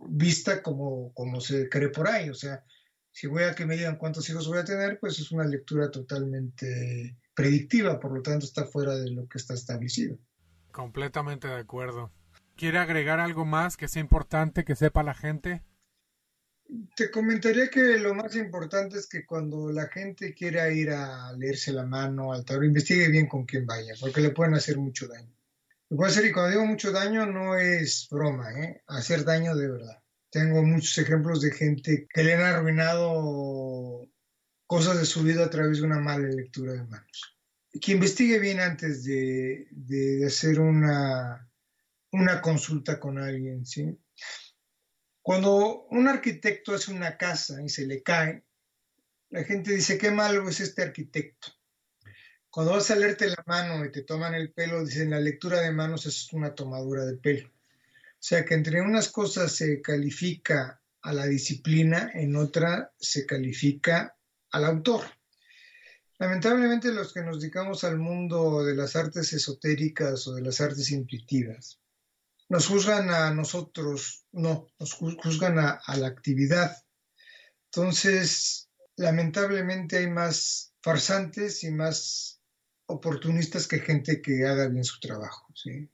vista 0.07 0.63
como, 0.63 1.13
como 1.13 1.41
se 1.41 1.67
cree 1.67 1.89
por 1.89 2.07
ahí, 2.07 2.29
o 2.29 2.33
sea, 2.33 2.63
si 3.11 3.27
voy 3.27 3.43
a 3.43 3.53
que 3.53 3.65
me 3.65 3.75
digan 3.75 3.97
cuántos 3.97 4.29
hijos 4.29 4.47
voy 4.47 4.59
a 4.59 4.65
tener, 4.65 4.97
pues 4.99 5.19
es 5.19 5.29
una 5.31 5.43
lectura 5.43 5.91
totalmente 5.91 7.17
predictiva, 7.33 7.99
por 7.99 8.13
lo 8.13 8.21
tanto 8.21 8.45
está 8.45 8.65
fuera 8.65 8.95
de 8.95 9.11
lo 9.11 9.27
que 9.27 9.37
está 9.37 9.53
establecido. 9.53 10.17
Completamente 10.71 11.47
de 11.47 11.59
acuerdo. 11.59 12.11
¿Quiere 12.55 12.77
agregar 12.77 13.19
algo 13.19 13.45
más 13.45 13.77
que 13.77 13.87
sea 13.87 14.01
importante 14.01 14.63
que 14.63 14.75
sepa 14.75 15.03
la 15.03 15.13
gente? 15.13 15.63
Te 16.95 17.11
comentaría 17.11 17.69
que 17.69 17.99
lo 17.99 18.13
más 18.13 18.35
importante 18.35 18.97
es 18.97 19.07
que 19.07 19.25
cuando 19.25 19.71
la 19.71 19.87
gente 19.87 20.33
quiera 20.33 20.71
ir 20.71 20.91
a 20.91 21.33
leerse 21.33 21.73
la 21.73 21.85
mano 21.85 22.31
al 22.31 22.45
tarot, 22.45 22.63
investigue 22.63 23.09
bien 23.09 23.27
con 23.27 23.45
quién 23.45 23.65
vaya, 23.65 23.93
porque 23.99 24.21
le 24.21 24.31
pueden 24.31 24.53
hacer 24.53 24.77
mucho 24.77 25.07
daño. 25.07 25.35
Le 25.89 25.97
puede 25.97 26.11
hacer, 26.11 26.25
y 26.25 26.31
cuando 26.31 26.51
digo 26.51 26.65
mucho 26.65 26.91
daño, 26.91 27.25
no 27.25 27.57
es 27.57 28.07
broma, 28.09 28.51
¿eh? 28.53 28.81
hacer 28.87 29.25
daño 29.25 29.55
de 29.55 29.69
verdad. 29.69 30.01
Tengo 30.31 30.63
muchos 30.63 30.97
ejemplos 30.97 31.41
de 31.41 31.51
gente 31.51 32.07
que 32.11 32.23
le 32.23 32.33
han 32.33 32.41
arruinado 32.41 34.07
cosas 34.67 34.97
de 34.99 35.05
su 35.05 35.23
vida 35.23 35.45
a 35.45 35.49
través 35.49 35.79
de 35.79 35.85
una 35.85 35.99
mala 35.99 36.27
lectura 36.27 36.73
de 36.73 36.83
manos. 36.83 37.37
Que 37.81 37.93
investigue 37.93 38.39
bien 38.39 38.59
antes 38.59 39.03
de, 39.03 39.67
de 39.71 40.25
hacer 40.25 40.59
una, 40.59 41.49
una 42.11 42.41
consulta 42.41 42.99
con 42.99 43.17
alguien, 43.17 43.65
¿sí? 43.65 43.97
Cuando 45.21 45.85
un 45.89 46.07
arquitecto 46.07 46.75
hace 46.75 46.91
una 46.91 47.17
casa 47.17 47.61
y 47.61 47.69
se 47.69 47.87
le 47.87 48.03
cae, 48.03 48.43
la 49.29 49.43
gente 49.43 49.73
dice, 49.73 49.97
qué 49.97 50.11
malo 50.11 50.47
es 50.47 50.59
este 50.59 50.83
arquitecto. 50.83 51.47
Cuando 52.49 52.73
vas 52.73 52.91
a 52.91 52.95
leerte 52.95 53.27
la 53.27 53.43
mano 53.47 53.83
y 53.83 53.91
te 53.91 54.03
toman 54.03 54.35
el 54.35 54.53
pelo, 54.53 54.85
dicen, 54.85 55.09
la 55.09 55.19
lectura 55.19 55.61
de 55.61 55.71
manos 55.71 56.05
es 56.05 56.31
una 56.33 56.53
tomadura 56.53 57.03
de 57.05 57.17
pelo. 57.17 57.49
O 57.49 58.25
sea 58.25 58.45
que 58.45 58.53
entre 58.53 58.81
unas 58.81 59.09
cosas 59.09 59.55
se 59.55 59.81
califica 59.81 60.79
a 61.01 61.13
la 61.13 61.25
disciplina, 61.25 62.11
en 62.13 62.35
otra 62.35 62.93
se 62.99 63.25
califica 63.25 64.15
al 64.53 64.65
autor. 64.65 65.01
Lamentablemente 66.19 66.93
los 66.93 67.11
que 67.11 67.21
nos 67.21 67.41
dedicamos 67.41 67.83
al 67.83 67.97
mundo 67.97 68.63
de 68.63 68.75
las 68.75 68.95
artes 68.95 69.33
esotéricas 69.33 70.25
o 70.27 70.35
de 70.35 70.41
las 70.41 70.61
artes 70.61 70.91
intuitivas, 70.91 71.79
nos 72.49 72.67
juzgan 72.67 73.09
a 73.09 73.33
nosotros, 73.33 74.25
no, 74.31 74.67
nos 74.79 74.93
juzgan 74.93 75.59
a, 75.59 75.81
la 75.97 76.07
actividad. 76.07 76.77
Entonces, 77.65 78.69
lamentablemente 78.95 79.97
hay 79.97 80.07
más 80.07 80.73
farsantes 80.81 81.63
y 81.63 81.71
más 81.71 82.39
oportunistas 82.85 83.67
que 83.67 83.79
gente 83.79 84.21
que 84.21 84.45
haga 84.45 84.67
bien 84.67 84.83
su 84.83 84.99
trabajo, 84.99 85.47
¿sí? 85.55 85.89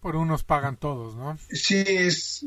Por 0.00 0.16
unos 0.16 0.44
pagan 0.44 0.76
todos, 0.76 1.16
¿no? 1.16 1.38
Sí, 1.50 1.82
es, 1.86 2.44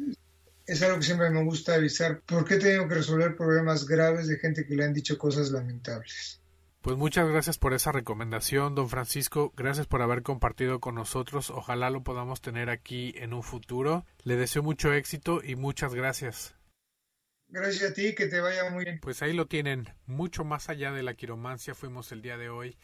es 0.66 0.82
algo 0.82 0.98
que 0.98 1.06
siempre 1.06 1.30
me 1.30 1.44
gusta 1.44 1.76
avisar. 1.76 2.22
¿Por 2.22 2.46
qué 2.46 2.58
tengo 2.58 2.88
que 2.88 2.96
resolver 2.96 3.36
problemas 3.36 3.86
graves 3.86 4.28
de 4.28 4.38
gente 4.38 4.66
que 4.66 4.76
le 4.76 4.86
han 4.86 4.94
dicho 4.94 5.18
cosas 5.18 5.52
lamentables? 5.52 6.40
Pues 6.82 6.98
muchas 6.98 7.30
gracias 7.30 7.58
por 7.58 7.74
esa 7.74 7.94
recomendación, 7.94 8.76
don 8.76 8.90
Francisco. 8.90 9.54
Gracias 9.56 9.88
por 9.88 10.02
haber 10.02 10.22
compartido 10.22 10.82
con 10.82 10.96
nosotros. 10.96 11.50
Ojalá 11.50 11.90
lo 11.90 12.04
podamos 12.04 12.42
tener 12.42 12.70
aquí 12.70 13.14
en 13.16 13.34
un 13.34 13.42
futuro. 13.42 14.06
Le 14.24 14.36
deseo 14.36 14.64
mucho 14.64 14.92
éxito 14.92 15.42
y 15.42 15.56
muchas 15.56 15.96
gracias. 15.96 16.56
Gracias 17.48 17.92
a 17.92 17.94
ti, 17.94 18.16
que 18.16 18.26
te 18.26 18.42
vaya 18.42 18.70
muy 18.70 18.84
bien. 18.84 19.00
Pues 19.02 19.22
ahí 19.22 19.32
lo 19.32 19.46
tienen. 19.48 19.88
Mucho 20.08 20.44
más 20.44 20.70
allá 20.70 20.92
de 20.92 21.04
la 21.04 21.14
quiromancia 21.14 21.74
fuimos 21.74 22.12
el 22.12 22.22
día 22.22 22.36
de 22.36 22.50
hoy. 22.50 22.76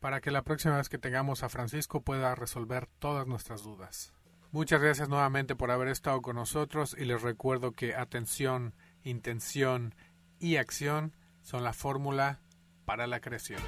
para 0.00 0.20
que 0.20 0.32
la 0.32 0.42
próxima 0.42 0.78
vez 0.78 0.88
que 0.88 0.98
tengamos 0.98 1.44
a 1.44 1.48
Francisco 1.48 2.02
pueda 2.02 2.34
resolver 2.34 2.88
todas 2.98 3.28
nuestras 3.28 3.62
dudas. 3.62 4.12
Muchas 4.50 4.82
gracias 4.82 5.08
nuevamente 5.08 5.54
por 5.54 5.70
haber 5.70 5.86
estado 5.86 6.22
con 6.22 6.34
nosotros 6.34 6.96
y 6.98 7.04
les 7.04 7.22
recuerdo 7.22 7.70
que 7.70 7.94
atención, 7.94 8.74
intención 9.04 9.94
y 10.40 10.56
acción 10.56 11.14
son 11.44 11.62
la 11.62 11.72
fórmula 11.72 12.40
para 12.84 13.06
la 13.06 13.20
creación. 13.20 13.60